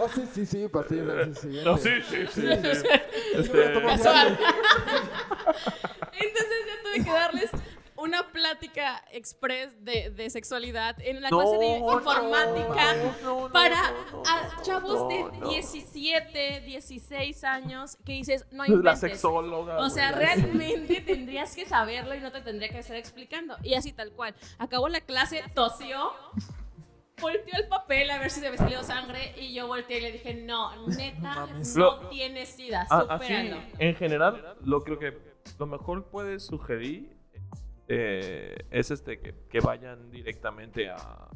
[0.00, 1.68] Oh, sí, sí, sí, del día siguiente.
[1.70, 2.40] No, sí, sí, sí.
[2.42, 2.88] sí.
[3.34, 4.38] Este, Casual.
[6.12, 7.50] Entonces yo tuve que darles
[7.98, 13.52] una plática express de, de sexualidad en la cual se di No, informática no, no,
[13.52, 15.48] para no, no, a chavos de no, no.
[15.50, 19.00] 17, 16 años que dices, no La inventes.
[19.00, 19.78] sexóloga.
[19.78, 20.24] O sea, güey.
[20.24, 23.56] realmente tendrías que saberlo y no te tendría que estar explicando.
[23.62, 24.34] Y así tal cual.
[24.58, 26.12] Acabó la clase, tosió,
[27.20, 30.12] volteó el papel a ver si se había salido sangre y yo volteé y le
[30.12, 33.60] dije, no, neta, no Lo- tienes sida, Ah, así, supéralo.
[33.78, 35.18] en general, lo creo que
[35.58, 37.17] lo mejor puedes sugerir
[37.88, 41.28] eh, es este que, que vayan directamente a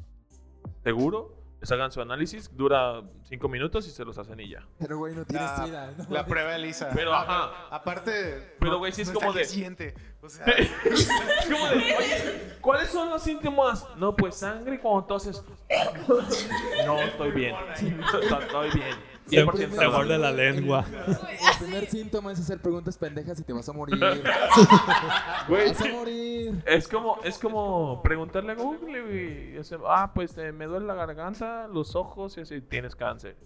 [0.84, 4.66] seguro, les hagan su análisis, dura cinco minutos y se los hacen y ya.
[4.80, 5.92] Pero, güey, no tienes La.
[5.96, 6.06] ¿no?
[6.10, 6.90] la prueba Elisa.
[6.92, 7.74] Pero, Ah, ajá.
[7.76, 8.54] Aparte.
[8.58, 9.94] Pero, no- güey, sí es no como de-.
[10.22, 10.44] O sea,
[10.84, 11.08] Es
[11.50, 13.86] como de, oye, ¿cuáles son los síntomas?
[13.96, 15.44] No, pues sangre cuando toses.
[16.86, 17.54] No, estoy bien.
[17.72, 18.96] Estoy bien.
[19.28, 20.84] 100% Se muerde la lengua.
[21.06, 23.98] El primer síntoma es hacer preguntas pendejas y te vas a morir.
[25.48, 26.62] Güey, vas a morir.
[26.66, 29.58] Es como, es como preguntarle a Google, güey.
[29.58, 33.36] o sea, ah, pues eh, me duele la garganta, los ojos y así, tienes cáncer.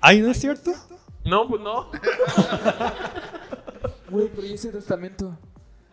[0.00, 0.72] ¿Ay, no es cierto?
[1.24, 1.90] No, pues no.
[4.10, 5.38] Güey, pero ¿y ese testamento?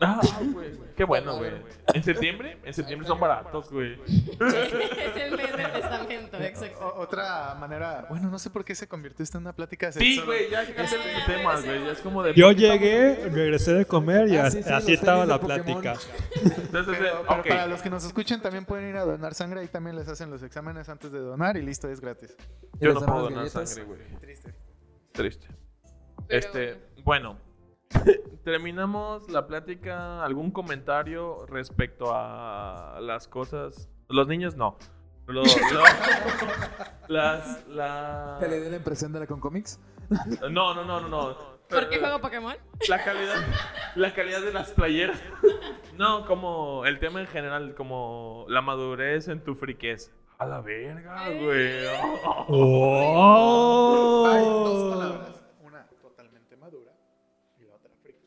[0.01, 0.21] Ah,
[0.53, 0.69] güey.
[0.95, 1.51] Qué bueno, güey.
[1.93, 2.57] ¿En septiembre?
[2.63, 3.93] En septiembre son baratos, güey.
[3.93, 6.85] es el mes del testamento, exacto.
[6.87, 8.05] o- otra manera.
[8.09, 10.25] Bueno, no sé por qué se convirtió esto en una plática Sí, sexual.
[10.25, 11.85] güey, ya que cambiaste de temas, güey.
[11.85, 12.33] Ya es como de.
[12.33, 15.55] Yo llegué, regresé de comer y Ah, as- sí, sí, así los estaba tenis la
[15.57, 15.81] de Pokémon.
[15.81, 16.09] plática.
[16.35, 17.47] Entonces, Pero, eh, pero ok.
[17.47, 19.61] para los que nos escuchen también pueden ir a donar sangre.
[19.61, 22.35] Ahí también les hacen los exámenes antes de donar y listo, es gratis.
[22.79, 23.69] ¿Y Yo les no puedo donar galletas?
[23.69, 24.01] sangre, güey.
[24.19, 24.53] Triste.
[25.13, 25.47] Triste.
[26.27, 27.37] Pero este, bueno.
[28.43, 30.23] Terminamos la plática.
[30.23, 33.89] ¿Algún comentario respecto a las cosas?
[34.07, 34.77] Los niños no.
[35.27, 35.47] Lo- lo-
[37.07, 38.37] las, la...
[38.39, 39.79] ¿Te le dio la impresión de la Concomics?
[40.49, 41.37] No, no, no, no, no.
[41.69, 42.55] ¿Por qué juego Pokémon?
[42.87, 43.35] La calidad,
[43.95, 45.21] la calidad de las playeras.
[45.95, 50.11] No, como el tema en general, como la madurez en tu friquez.
[50.39, 51.85] A la verga, güey.
[51.85, 54.23] Hay dos ¡Oh!
[54.95, 55.43] palabras.
[55.61, 56.91] Una totalmente madura
[57.59, 58.25] y la otra friki.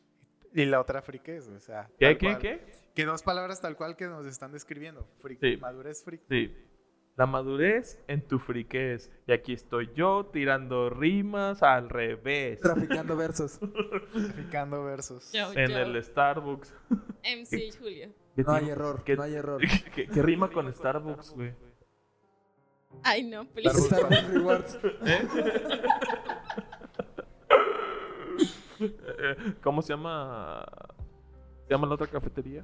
[0.61, 1.89] Y la otra friquez, o sea.
[1.99, 2.37] ¿Qué, qué, cual.
[2.39, 2.71] qué?
[2.93, 5.07] Que dos palabras tal cual que nos están describiendo.
[5.41, 5.57] Sí.
[5.57, 6.23] Madurez friki.
[6.29, 6.55] Sí.
[7.15, 9.11] La madurez en tu friquez.
[9.27, 12.59] Y aquí estoy yo tirando rimas al revés.
[12.59, 13.59] Traficando versos.
[14.35, 15.31] Picando versos.
[15.31, 16.73] Yo, En yo, el Starbucks.
[17.23, 18.09] MC Julio.
[18.35, 19.61] ¿Qué No hay error, qué- no hay error.
[19.93, 21.53] qué- qué rima con Starbucks, güey?
[23.03, 23.79] Ay, no, please.
[23.79, 24.79] Starbucks Rewards.
[25.05, 25.27] Eh,
[29.63, 30.65] ¿Cómo se llama?
[31.67, 32.63] ¿Se llama la otra cafetería?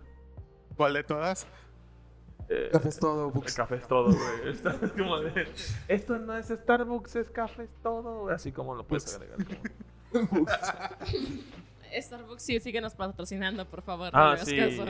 [0.76, 1.48] ¿Cuál de todas?
[2.52, 3.54] Eh, Café es todo, Books.
[3.56, 4.50] café es todo, güey.
[4.54, 5.48] Esto, es como de,
[5.88, 8.22] esto no es Starbucks, es café es todo.
[8.22, 8.36] güey.
[8.36, 9.38] Así como lo puedes agregar.
[10.12, 10.46] como-
[12.02, 14.10] Starbucks, sí, síguenos patrocinando, por favor.
[14.14, 14.58] Ah, no sí.
[14.58, 14.86] caso.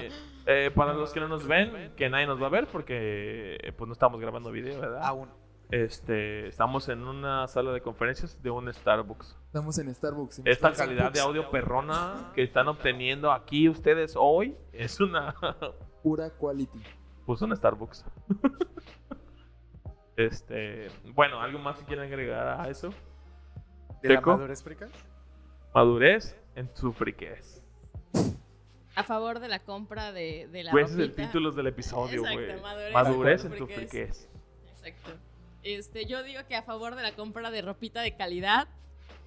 [0.45, 3.71] Eh, para los que no nos ven, que nadie nos va a ver porque eh,
[3.71, 5.01] pues no estamos grabando video, ¿verdad?
[5.03, 5.29] Aún.
[5.69, 9.37] Este, estamos en una sala de conferencias de un Starbucks.
[9.45, 10.39] Estamos en Starbucks.
[10.39, 10.79] en Esta Starbucks.
[10.79, 15.35] calidad de audio perrona que están obteniendo aquí ustedes hoy es una
[16.03, 16.81] Pura quality.
[17.25, 18.03] Puso un Starbucks.
[20.17, 22.89] este, bueno, ¿algo más que quieran agregar a eso?
[24.01, 24.87] ¿De la madurez frika?
[25.75, 27.63] Madurez en su friquez.
[28.95, 31.27] A favor de la compra de, de la Güey, ese es el ropita.
[31.27, 32.61] título del episodio, Exacto, güey.
[32.61, 34.29] madurez Madurez en en tu friquez.
[34.71, 35.11] Exacto.
[35.63, 38.67] Este, yo digo que a favor de la compra de ropita de calidad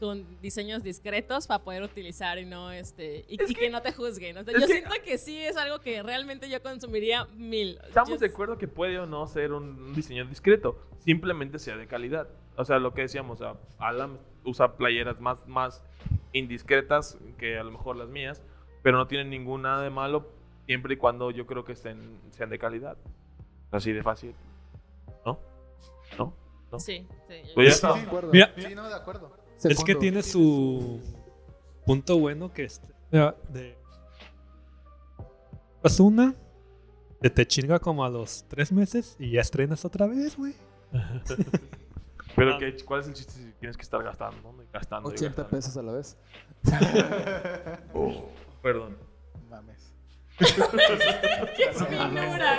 [0.00, 4.36] con diseños discretos para poder utilizar y no este y, y que, no te juzguen.
[4.38, 7.78] O sea, es yo que- siento que sí es algo que realmente yo consumiría mil.
[7.86, 11.86] Estamos Yo- de acuerdo que puede o no ser un diseño discreto, simplemente sea de
[11.86, 12.28] calidad.
[12.56, 15.84] O sea, lo que decíamos, o sea, Alan usa playeras más, más
[16.32, 18.42] indiscretas que a lo mejor las mías,
[18.82, 20.28] pero no tienen ninguna de malo
[20.66, 22.96] siempre y cuando yo creo que estén, sean de calidad.
[23.70, 24.34] Así de fácil.
[26.80, 27.34] Sí, sí.
[27.54, 27.94] Pues ya Sí, está.
[27.94, 28.30] sí, de acuerdo.
[28.32, 29.36] Mira, Sí, no, de acuerdo.
[29.62, 31.00] Es que tiene su
[31.86, 32.80] punto bueno que es
[33.10, 33.78] de, de
[35.80, 36.34] pues una
[37.20, 40.54] te chinga como a los tres meses y ya estrenas otra vez, güey.
[42.34, 44.52] Pero que, ¿cuál es el chiste si tienes que estar gastando?
[44.52, 44.64] ¿no?
[44.72, 45.50] Gastando y 80 gastando.
[45.50, 46.16] pesos a la vez.
[47.94, 48.28] Oh,
[48.62, 48.96] perdón.
[49.50, 49.91] Mames.
[50.38, 52.58] Es finura.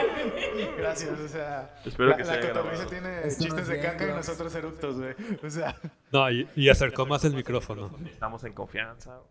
[0.78, 1.76] Gracias, o sea.
[1.86, 4.95] Espero la, que se la tiene Esto no chistes es de caca y nosotros eructos,
[5.00, 5.16] güey.
[5.44, 5.76] O sea,
[6.12, 7.95] No, y, y acercó más el micrófono.
[8.06, 9.16] Estamos en confianza.
[9.18, 9.28] güey.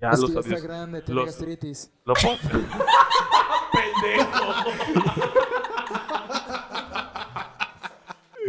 [0.00, 0.62] Ya es los que ya está odios.
[0.62, 1.92] grande, tiene los- gastritis.
[2.04, 2.14] Lo.
[3.72, 4.54] ¡Pendejo!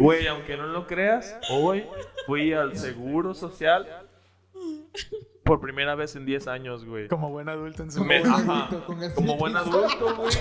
[0.00, 1.86] Güey, aunque no lo creas, hoy
[2.26, 4.08] fui al seguro social
[5.44, 7.08] por primera vez en 10 años, güey.
[7.08, 10.34] como buen adulto en su Me- adulto con como buen adulto, güey.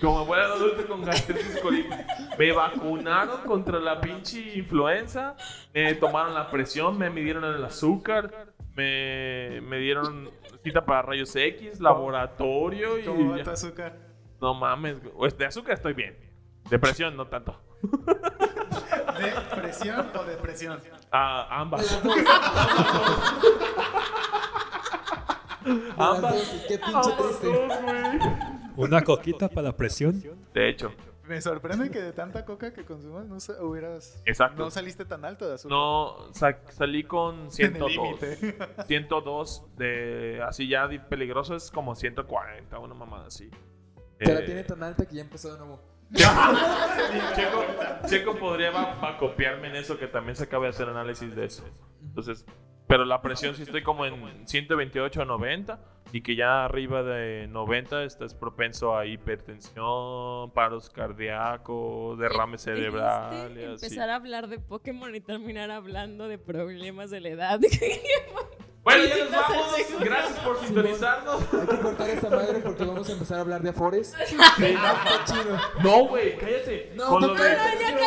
[0.00, 1.94] Como buen adulto con gastritis colitis.
[2.38, 5.34] Me vacunaron contra la pinche influenza.
[5.74, 8.54] Me tomaron la presión, me midieron el azúcar.
[8.76, 10.30] Me, me dieron
[10.62, 13.02] cita para rayos X, laboratorio y...
[13.04, 13.98] ¿Cómo va tu azúcar?
[14.40, 15.12] No mames, güey.
[15.14, 16.16] Pues, De azúcar estoy bien.
[16.70, 17.60] De presión no tanto.
[19.16, 20.80] ¿De presión o depresión?
[21.10, 22.00] Ah, ambas.
[25.96, 26.64] Ambas.
[26.68, 27.68] Qué pinche Ambas triste.
[28.76, 30.22] Una coquita para la presión.
[30.54, 30.92] De hecho,
[31.24, 34.22] Me sorprende que de tanta coca que consumas no sa- hubieras.
[34.24, 34.62] Exacto.
[34.62, 35.76] No saliste tan alto de azúcar.
[35.76, 37.90] no sa- salí con En el 102.
[37.92, 38.56] límite.
[38.86, 43.50] 102 de así ya peligroso es como 140, una mamada así.
[44.18, 45.82] Te la Eh, tiene tan alta que ya empezó de nuevo.
[46.14, 47.64] Checo,
[48.06, 51.44] Checo podría va, va copiarme en eso que también se acaba de hacer análisis de
[51.44, 51.64] eso.
[52.02, 52.46] Entonces,
[52.88, 55.78] pero la presión si estoy como en 128 a 90
[56.10, 63.82] y que ya arriba de 90 estás propenso a hipertensión, paros cardíacos, derrames Dijiste cerebrales.
[63.82, 67.60] Empezar a hablar de Pokémon y terminar hablando de problemas de la edad.
[68.84, 69.76] Bueno, ya nos vamos.
[70.00, 71.42] Gracias por sintonizarnos.
[71.52, 74.14] Hay que cortar esta madre porque vamos a empezar a hablar de Afores.
[75.82, 76.92] No, güey, cállate.
[76.96, 78.00] No, no, lo no, cállate, no.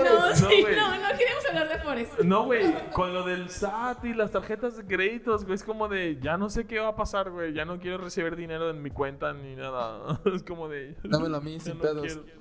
[0.00, 2.18] No, no, no queremos hablar de Forest.
[2.20, 6.18] No, güey, con lo del SAT y las tarjetas de créditos, güey, es como de,
[6.20, 8.90] ya no sé qué va a pasar, güey, ya no quiero recibir dinero en mi
[8.90, 10.20] cuenta ni nada.
[10.34, 10.96] Es como de...
[11.04, 12.06] Dámelo a mí, sin no pedos.
[12.06, 12.38] quiero.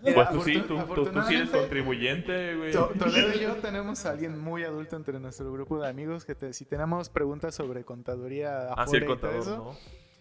[0.00, 2.70] Mira, Pues tú sí, tú, tú, tú sí eres contribuyente, güey.
[2.72, 6.36] To- Toledo y yo tenemos a alguien muy adulto entre nuestro grupo de amigos que
[6.36, 9.56] te- si tenemos preguntas sobre contaduría Así Afore el y todo contador, eso.
[9.56, 9.76] ¿no?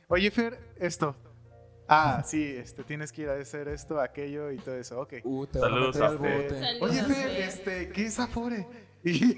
[0.07, 1.15] Oye, Fer, esto.
[1.88, 4.99] Ah, sí, este, tienes que ir a hacer esto, aquello y todo eso.
[5.02, 5.14] Ok.
[5.23, 6.19] Uh, te a Saludos meter a usted.
[6.44, 6.60] bote.
[6.60, 6.90] Saludos.
[6.90, 7.41] Oye, a Fer, Fer.
[7.41, 8.68] este, ¿qué es Afore?
[9.03, 9.34] Y-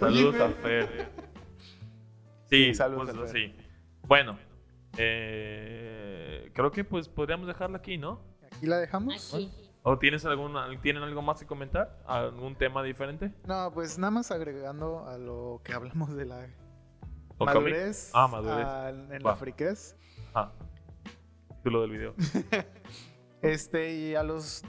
[0.00, 1.08] Saludos Oye, a Fer, Fer.
[2.50, 3.50] Sí, Sí, saludos pues, a Fer.
[3.50, 3.54] sí.
[4.02, 4.38] Bueno,
[4.98, 8.20] eh, creo que pues podríamos dejarlo aquí, ¿no?
[8.44, 9.34] ¿Aquí la dejamos?
[9.34, 9.52] Aquí.
[9.88, 11.96] ¿O tienes alguna, tienen algo más que comentar?
[12.08, 13.32] ¿Algún tema diferente?
[13.46, 16.44] No, pues nada más agregando a lo que hablamos de la
[17.38, 18.66] madurez, Ah, madurez.
[18.66, 19.30] al- en Va.
[19.30, 19.96] la friquez.
[20.34, 20.50] Ah,
[21.58, 22.14] título del video.
[23.42, 24.64] Este, y a los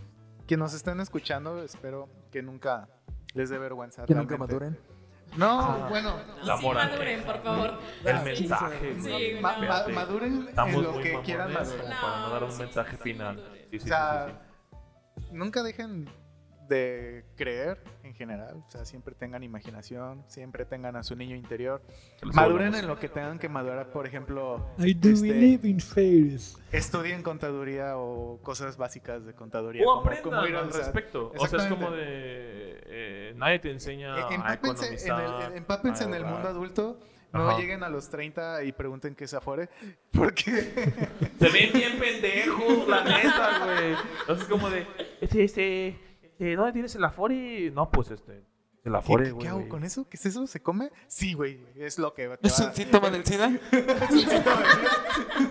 [0.46, 2.88] que nos estén escuchando, espero que nunca
[3.34, 4.06] les dé vergüenza.
[4.06, 4.78] Que nunca maduren.
[5.36, 5.88] No, Ah.
[5.90, 6.14] bueno,
[6.44, 6.90] La sí, moral.
[6.92, 7.80] maduren, por favor.
[8.06, 8.96] El mensaje.
[9.02, 9.94] sí, ma- no.
[9.96, 11.82] maduren en lo que quieran madurar.
[11.82, 13.36] como para no dar un sí, mensaje final.
[13.38, 14.47] Sí, sí, O sí, sea, sí,
[15.32, 16.10] nunca dejen
[16.68, 18.62] de creer en general.
[18.68, 21.82] O sea, siempre tengan imaginación, siempre tengan a su niño interior.
[22.34, 23.90] Maduren en lo que tengan que madurar.
[23.92, 26.58] Por ejemplo, I do Este- believe in fairies.
[26.74, 29.84] estudien contaduría o cosas básicas de contaduría.
[29.84, 31.32] O como- aprendan como ir al respecto.
[31.38, 32.82] O sea, es como de.
[32.90, 35.52] eh, nadie te enseña Eh, a Empápense, en economizar.
[35.52, 37.00] el, empápense a en el mundo adulto.
[37.34, 37.60] No Ajá.
[37.60, 39.70] lleguen a los 30 y pregunten qué es Afore.
[40.12, 40.52] Porque
[41.40, 43.96] Se ven bien pendejos, la neta, güey.
[44.22, 44.86] Entonces, como de.
[45.22, 45.88] Este, este.
[46.22, 47.72] este, ¿Dónde tienes el Afore?
[47.72, 48.44] No, pues este.
[48.84, 49.42] El Afore, ¿Qué, güey.
[49.44, 49.70] qué hago güey.
[49.70, 50.08] con eso?
[50.10, 50.48] ¿Qué es eso?
[50.48, 50.92] ¿Se come?
[51.08, 51.60] Sí, güey.
[51.76, 53.52] Es lo que te ¿Es va un síntoma del SIDA?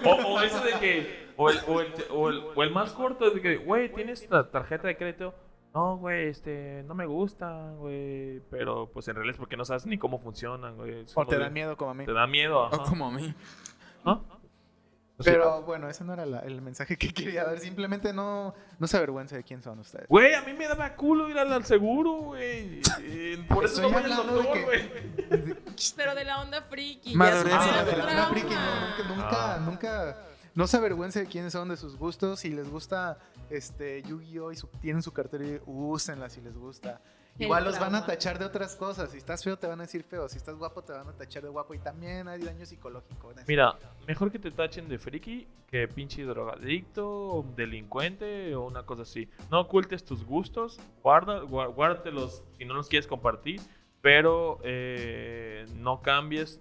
[0.04, 1.26] O, o eso de que.
[1.36, 4.28] O el, o, el, o, el, o el más corto es de que, güey, ¿tienes
[4.30, 5.34] la tarjeta de crédito?
[5.74, 8.40] No, güey, este, no me gusta, güey.
[8.50, 11.00] Pero pues en realidad es porque no sabes ni cómo funcionan, güey.
[11.00, 12.06] Es O te dan miedo como a mí.
[12.06, 12.84] Te da miedo, O ajá.
[12.88, 13.34] como a mí.
[14.02, 14.24] ¿No?
[15.24, 17.58] Pero bueno, ese no era la- el mensaje que quería dar.
[17.58, 20.06] Simplemente no, no se avergüence de quién son ustedes.
[20.08, 22.80] Güey, a mí me daba culo ir al, seguro, güey.
[23.48, 25.56] Por eso Estoy no voy al hablando de doctor, que- güey.
[25.96, 27.12] Pero de la onda friki.
[27.12, 27.54] ya Madurez.
[27.56, 28.28] Ah, de la trauma.
[28.28, 29.58] friki, no, nunca, nunca, Ah.
[29.60, 30.16] nunca,
[30.54, 32.40] no se avergüence de quiénes son, de sus gustos.
[32.40, 33.18] Si les gusta
[33.50, 34.52] este Yu-Gi-Oh!
[34.52, 37.00] y su- tienen su cartera, úsenla si les gusta.
[37.38, 39.10] Igual los van a tachar de otras cosas.
[39.10, 40.28] Si estás feo, te van a decir feo.
[40.28, 41.74] Si estás guapo, te van a tachar de guapo.
[41.74, 43.30] Y también hay daño psicológico.
[43.32, 43.44] en.
[43.46, 43.76] Mira,
[44.06, 49.28] mejor que te tachen de friki que pinche drogadicto, o delincuente o una cosa así.
[49.50, 53.60] No ocultes tus gustos, guarda, gua- guárdatelos si no los quieres compartir,
[54.00, 56.60] pero eh, no cambies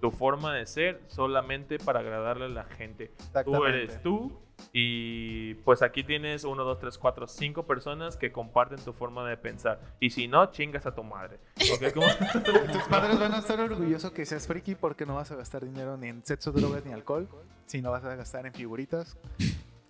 [0.00, 3.10] tu forma de ser solamente para agradarle a la gente.
[3.44, 4.40] Tú eres tú
[4.72, 9.36] y pues aquí tienes 1, 2, 3, 4, 5 personas que comparten tu forma de
[9.36, 9.80] pensar.
[9.98, 11.38] Y si no, chingas a tu madre.
[11.74, 11.92] ¿Ok?
[11.92, 12.06] ¿Cómo?
[12.72, 15.96] Tus padres van a estar orgullosos que seas friki porque no vas a gastar dinero
[15.96, 17.28] ni en sexo, drogas ni alcohol.
[17.66, 19.16] sino vas a gastar en figuritas.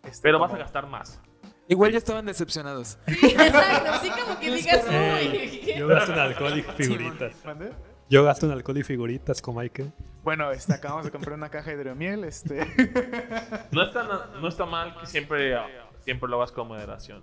[0.02, 1.20] Este, Pero vas como- a gastar más.
[1.68, 2.98] Igual ya estaban decepcionados.
[3.06, 5.74] Exacto, así como que digas, uy.
[5.78, 7.44] yo gasto en alcohol y figuritas.
[7.44, 7.70] ¿Mande?
[8.10, 9.86] Yo gasto en alcohol y figuritas, como hay que.
[10.24, 12.24] Bueno, este, acabamos de comprar una caja de hidromiel.
[12.24, 12.66] Este,
[13.70, 14.02] No está,
[14.40, 15.66] no está mal que siempre, ah,
[16.00, 17.22] siempre lo hagas con moderación.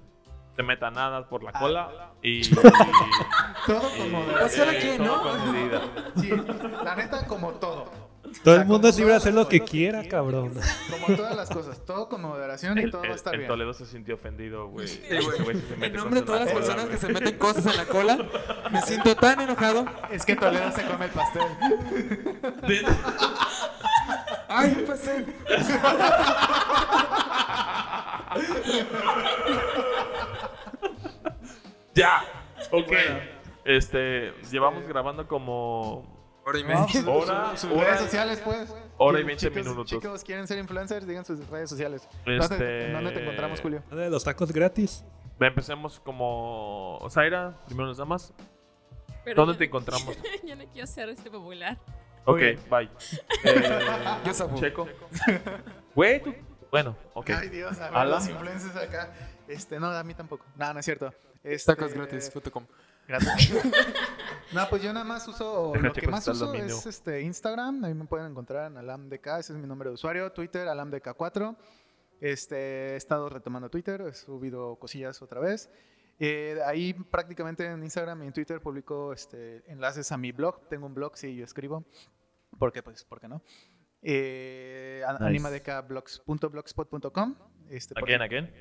[0.56, 2.50] Te meta nada por la cola y.
[2.50, 2.64] todo
[3.96, 4.98] y- con moderación.
[4.98, 5.22] todo ¿no?
[5.22, 5.82] con medida.
[6.16, 6.32] Sí,
[6.84, 7.92] la neta, como todo.
[8.44, 10.54] Todo sea, el mundo es libre de hacer lo que quiera, cabrón.
[10.90, 13.48] Como todas las cosas, todo con moderación y El, todo va a estar el bien.
[13.50, 14.88] Toledo se sintió ofendido, güey.
[15.78, 17.86] Mete En nombre de todas la las cola, personas que se meten cosas en la
[17.86, 18.18] cola,
[18.72, 19.86] me siento tan enojado.
[20.12, 21.44] Es que Toledo se come el pastel.
[24.50, 25.26] ¡Ay, un pastel!
[31.94, 32.24] ¡Ya!
[32.72, 32.94] Ok.
[33.66, 36.17] Este, llevamos grabando como
[36.48, 36.88] Hora y media.
[36.88, 38.74] sus- Hora- sus hora- redes sociales, pues.
[38.98, 39.86] hora y Sí, 20 chicos, minutos.
[39.90, 41.06] Chicos, ¿quieren ser influencers?
[41.06, 42.08] Digan sus redes sociales.
[42.26, 43.84] ¿Dónde, Este- ¿Dónde te encontramos, Julio?
[43.92, 45.04] ¿De los tacos gratis?
[45.42, 47.06] Empecemos como.
[47.12, 48.34] Zaira, primero las damas.
[49.26, 50.18] Pero ¿Dónde yo te no- encontramos?
[50.48, 51.78] Yo no quiero ser este popular.
[52.24, 52.90] Ok, bye.
[53.44, 53.78] Eh,
[54.26, 54.58] Yo sapo.
[54.58, 54.88] Checo.
[55.96, 56.34] Güey, tú.
[56.72, 57.30] Bueno, ok.
[57.32, 59.12] Ay, Dios, a ver, los influencers acá.
[59.50, 60.46] Este, no, a mí tampoco.
[60.56, 61.14] No, no es cierto.
[61.44, 62.66] Este, Tacos gratis, Fotocom.
[63.08, 63.64] Gracias.
[64.54, 65.72] no, pues yo nada más uso.
[65.74, 66.76] Deja lo que más uso dominio.
[66.76, 67.84] es este, Instagram.
[67.86, 69.26] Ahí me pueden encontrar en alamdk.
[69.40, 70.32] Ese es mi nombre de usuario.
[70.32, 71.56] Twitter, alamdk4.
[72.20, 74.02] Este, he estado retomando Twitter.
[74.02, 75.70] He subido cosillas otra vez.
[76.20, 80.68] Eh, ahí prácticamente en Instagram y en Twitter publico este, enlaces a mi blog.
[80.68, 81.86] Tengo un blog, sí, yo escribo.
[82.58, 82.82] ¿Por qué?
[82.82, 83.44] Pues, ¿por qué no?
[84.02, 85.26] Eh, a- Nice.
[85.26, 87.36] animadkblogs.blogspot.com.
[87.70, 88.52] Este, Again, again.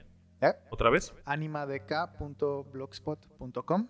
[0.41, 0.53] ¿Eh?
[0.71, 1.15] ¿Otra vez?
[1.25, 3.89] animadk.blogspot.com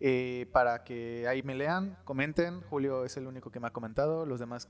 [0.00, 2.62] eh, para que ahí me lean, comenten.
[2.62, 4.68] Julio es el único que me ha comentado, los demás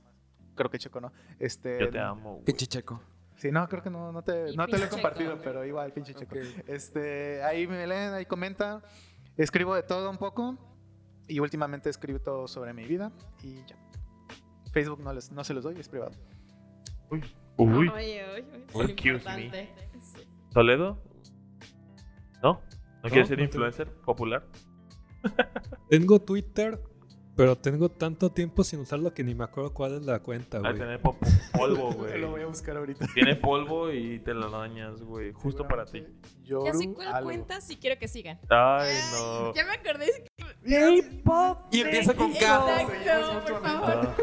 [0.55, 1.11] creo que Checo no.
[1.39, 2.41] Este, Yo te amo.
[2.45, 3.01] Qué chicheco.
[3.35, 5.43] Sí, no, creo que no, no te, no lo he pinche compartido, Checo.
[5.43, 6.35] pero igual, pinche Checo.
[6.67, 8.81] Este, ahí me leen, ahí comentan.
[9.37, 10.57] Escribo de todo un poco
[11.27, 13.77] y últimamente escribo todo sobre mi vida y ya.
[14.71, 16.11] Facebook no, les, no se los doy, es privado.
[17.09, 17.23] Uy.
[17.57, 18.25] Oye, oye,
[18.73, 18.93] oye.
[18.93, 19.25] Excuse.
[20.53, 20.97] ¿Toledo?
[22.41, 22.61] ¿No?
[23.03, 24.43] ¿No, quieres ser no influencer popular?
[25.89, 26.79] Tengo Twitter,
[27.35, 30.63] pero tengo tanto tiempo sin usarlo que ni me acuerdo cuál es la cuenta, Al
[30.63, 30.77] güey.
[30.77, 31.17] tener po-
[31.57, 32.19] polvo, güey.
[32.21, 33.07] Lo voy a buscar ahorita.
[33.13, 35.31] Tiene polvo y te lo dañas, güey.
[35.33, 36.03] Justo para ti.
[36.43, 38.39] Ya sé cuál cuenta si quiero que sigan.
[38.49, 39.53] Ay, no.
[39.53, 40.25] Ya me acordé.
[40.63, 42.81] Y empieza con K.
[42.81, 44.07] Exacto, por favor.
[44.07, 44.15] Ah.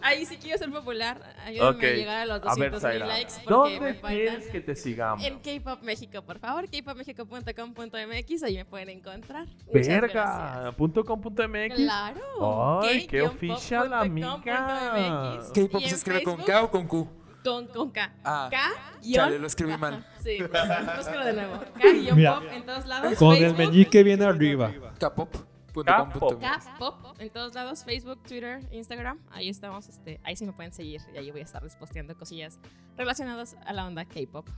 [0.02, 1.20] Ahí sí quiero ser popular.
[1.44, 1.82] Ayúdame Ok.
[1.84, 4.00] a llegar a los A ver, 200 mil likes porque me ¿Dónde quieres
[4.36, 4.52] faltan.
[4.52, 5.24] que te sigamos?
[5.24, 9.46] En K-Pop México, por favor, kpopmexico.com.mx, ahí me pueden encontrar.
[9.66, 10.74] Muchas Verga.
[10.76, 11.78] Punto com punto gracias.
[11.78, 11.84] MX.
[11.84, 12.80] Claro.
[12.82, 14.40] Ay, qué K-pop official, amiga.
[15.54, 17.08] K-pop se escribe con K o con Q.
[17.44, 18.12] Con, con K.
[18.24, 18.56] Ah, K,
[19.02, 19.40] chale, guion.
[19.40, 19.94] lo escribí mal.
[19.94, 20.38] Ajá, Sí,
[20.96, 21.58] búscalo de nuevo.
[21.74, 23.14] K, guion Mira, pop en todos lados.
[23.18, 24.72] Con el Facebook, meñique viene arriba.
[24.98, 25.51] Kpop.com.mx.
[25.72, 25.86] Pop
[27.18, 27.84] en todos lados.
[27.84, 29.18] Facebook, Twitter, Instagram.
[29.30, 29.88] Ahí estamos.
[29.88, 31.00] Este, ahí sí me pueden seguir.
[31.14, 32.58] Y ahí voy a estar posteando cosillas
[32.96, 34.48] relacionadas a la onda K-pop.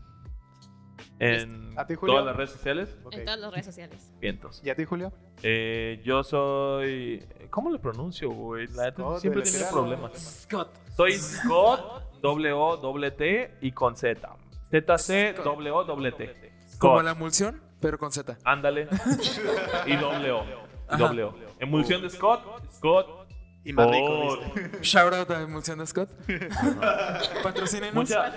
[1.18, 2.14] En ¿A ti, Julio?
[2.14, 2.96] todas las redes sociales.
[3.10, 4.12] En todas las redes sociales.
[4.20, 4.60] Vientos.
[4.64, 5.12] ¿Y a ti, Julio?
[5.42, 7.24] Eh, yo soy.
[7.50, 8.66] ¿Cómo le pronuncio, güey?
[8.68, 10.44] La neta Scott, siempre tiene problemas.
[10.44, 10.70] Scott.
[10.96, 14.36] Soy Scott, doble O, doble T y con Z.
[14.70, 16.52] ZC, doble O, doble T.
[16.78, 18.36] Como la emulsión, pero con Z.
[18.44, 18.88] Ándale.
[19.86, 20.63] y doble O.
[21.02, 21.34] O.
[21.58, 22.42] Emulsión de Scott.
[22.72, 23.24] Scott.
[23.64, 24.38] Y más rico, Oh.
[24.82, 26.10] Shout out a emulsión de Scott.
[27.42, 27.94] Patrocínenos.
[27.94, 28.32] Mucha,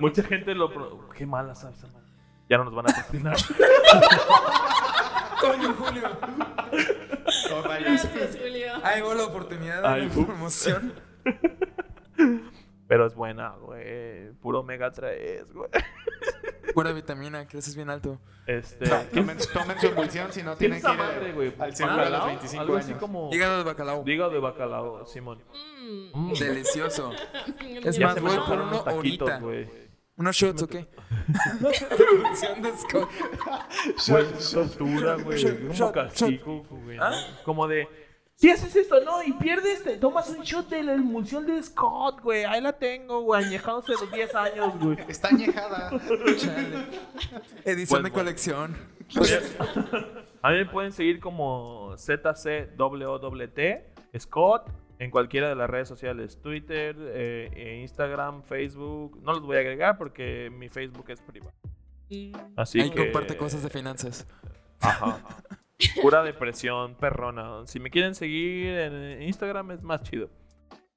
[0.00, 0.72] mucha gente lo.
[0.72, 2.02] pro- Qué mala salsa, man.
[2.48, 3.36] Ya no nos van a patrocinar.
[5.40, 6.10] Coño, Julio.
[7.80, 8.72] Gracias, Julio.
[8.82, 10.26] Ahí va la oportunidad de Ay, la ups.
[10.26, 10.92] promoción.
[12.90, 14.32] Pero es buena, güey.
[14.42, 15.70] Puro omega 3, güey.
[16.74, 18.20] Buena vitamina, creces bien alto.
[18.46, 18.84] Este.
[19.14, 21.52] Tomen, tomen su emulsión si no ¿Qué es tienen que ir madre, güey?
[21.58, 22.26] al seguro a los ¿Bacalao?
[22.26, 22.98] 25 Algo así años.
[23.00, 23.30] como.
[23.32, 24.02] Hígado de bacalao.
[24.06, 25.42] Hígado de bacalao, Simón.
[25.52, 26.30] Mm.
[26.30, 26.32] Mm.
[26.34, 27.12] Delicioso.
[27.84, 29.38] Es Ya más, se me voy antojaron por uno unos taquitos, ahorita.
[29.44, 29.68] güey.
[30.16, 30.86] ¿Unos shots o qué?
[31.96, 33.08] Traducción de Scott.
[34.08, 35.38] Güey, tortura, güey.
[35.38, 36.96] Shot, Como shot, castigo, güey.
[36.98, 37.04] ¿no?
[37.04, 37.12] ¿Ah?
[37.44, 37.88] Como de.
[38.40, 42.22] Si haces esto, no, y pierdes, te tomas un shot de la emulsión de Scott,
[42.22, 42.44] güey.
[42.44, 43.44] Ahí la tengo, güey.
[43.44, 44.96] Añejándose los 10 años, güey.
[45.08, 45.90] Está añejada.
[46.38, 46.86] Chale.
[47.66, 48.12] Edición Pues, de bueno.
[48.14, 48.76] colección.
[50.40, 53.60] A mí me pueden seguir como ZCWWT,
[54.18, 59.20] Scott, en cualquiera de las redes sociales, Twitter, eh, eh, Instagram, Facebook.
[59.22, 61.52] No los voy a agregar porque mi Facebook es privado.
[62.56, 63.04] Así Ahí que...
[63.04, 64.26] comparte cosas de finanzas.
[64.80, 65.20] Ajá.
[66.02, 67.66] Pura depresión, perrona.
[67.66, 70.28] Si me quieren seguir en Instagram es más chido.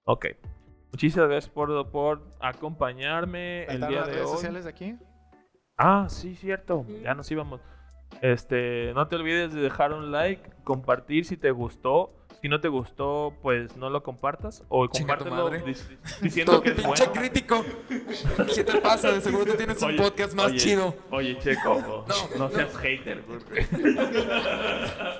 [0.05, 0.27] Ok.
[0.91, 4.33] Muchísimas gracias por, por acompañarme el ¿Faltaron día las de redes hoy.
[4.35, 4.95] sociales de aquí?
[5.77, 6.85] Ah, sí, cierto.
[7.01, 7.61] Ya nos íbamos.
[8.21, 12.13] Este, no te olvides de dejar un like, compartir si te gustó.
[12.43, 14.63] Si no te gustó, pues no lo compartas.
[14.67, 15.63] O Chinga tu compártelo madre.
[15.65, 17.13] dic- diciendo que es pinche bueno.
[17.13, 17.65] crítico.
[18.53, 19.13] ¿Qué te pasa?
[19.13, 20.93] De seguro tú tienes un Oye, podcast más oye, chido.
[21.11, 23.21] Oye, Checo, no, No, seas hater.
[23.21, 23.65] porque-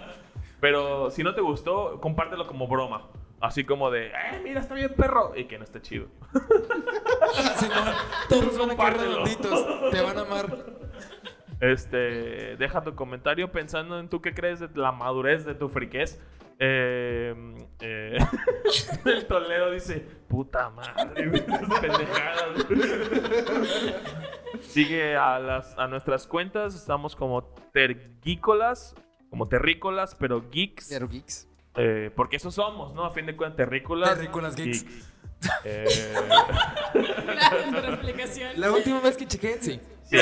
[0.60, 3.08] Pero si no te gustó, compártelo como broma.
[3.40, 5.32] Así como de, eh, mira, está bien perro.
[5.34, 6.08] Y que no esté chido.
[7.56, 7.86] Simón,
[8.28, 9.12] todos van a quedar Compártelo.
[9.12, 9.92] redonditos.
[9.92, 10.58] Te van a amar.
[11.62, 16.20] Este, deja tu comentario pensando en tú qué crees de la madurez de tu friquez.
[16.60, 17.34] Eh,
[17.82, 18.18] eh,
[19.06, 22.66] el Toledo dice, puta madre, pendejadas.
[24.62, 27.44] Sigue a, las, a nuestras cuentas, estamos como
[27.74, 28.96] tergícolas,
[29.30, 30.88] como terrícolas, pero geeks.
[30.88, 31.48] Zero Geeks.
[31.76, 33.04] eh, porque eso somos, ¿no?
[33.06, 34.16] A fin de cuentas, terrícolas.
[34.16, 34.86] Terrícolas geeks.
[35.66, 35.84] Eh,
[36.94, 38.52] Gracias por la explicación.
[38.56, 39.82] La última vez que chequé, sí.
[40.04, 40.18] sí.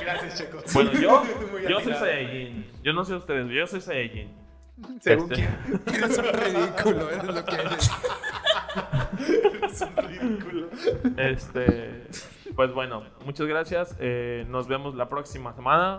[0.00, 0.62] Gracias, Checo.
[0.72, 1.22] Bueno, yo,
[1.68, 1.92] yo soy.
[1.92, 2.66] Saiyajin.
[2.82, 4.45] Yo no sé ustedes, yo soy Saiyajin.
[5.00, 5.82] Según Este, quién.
[6.04, 7.90] Eres un ridículo, eres lo que eres.
[9.64, 10.68] Es un ridículo.
[11.16, 12.06] Este,
[12.54, 13.96] pues bueno, muchas gracias.
[13.98, 15.98] eh, nos vemos la próxima semana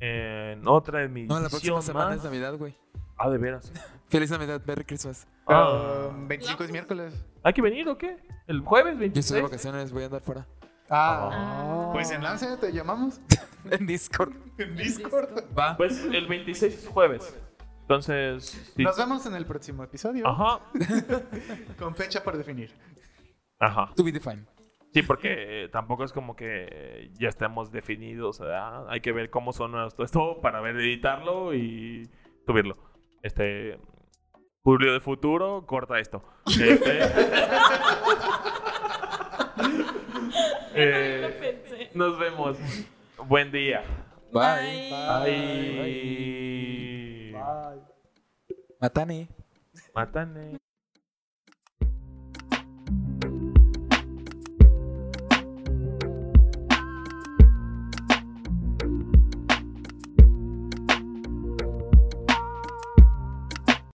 [0.00, 1.36] en otra emisión.
[1.36, 2.18] No, la próxima semana más.
[2.18, 2.76] es Navidad, güey.
[3.18, 3.72] Ah, de veras.
[4.08, 5.26] Feliz Navidad, Merry Christmas.
[5.46, 7.24] Ah, Um, 25 es miércoles.
[7.42, 8.16] ¿Hay que venir o qué?
[8.46, 9.42] ¿El jueves Yo estoy de 26?
[9.42, 10.46] vacaciones, voy a andar fuera.
[10.90, 11.90] Ah.
[11.92, 13.20] Pues en Lance te llamamos.
[13.70, 14.32] En Discord.
[14.58, 15.44] En Discord.
[15.56, 15.76] Va.
[15.76, 17.32] Pues el 26 es jueves.
[17.92, 18.82] Entonces, sí.
[18.82, 20.26] Nos vemos en el próximo episodio.
[20.26, 20.60] Ajá.
[21.78, 22.72] Con fecha por definir.
[23.58, 23.92] Ajá.
[23.94, 24.46] To be defined.
[24.94, 28.88] Sí, porque eh, tampoco es como que eh, ya estemos definidos, ¿verdad?
[28.88, 32.08] Hay que ver cómo suena todo esto para ver editarlo y
[32.46, 32.78] subirlo.
[33.22, 33.78] Este
[34.64, 36.22] Julio de futuro, corta esto.
[36.46, 37.00] Este,
[40.74, 42.56] eh, nos vemos.
[43.26, 43.82] Buen día.
[44.32, 44.90] Bye.
[45.24, 46.81] Bye.
[47.42, 47.82] Bye.
[48.78, 49.26] Mata nih.
[49.90, 50.54] Mata nih.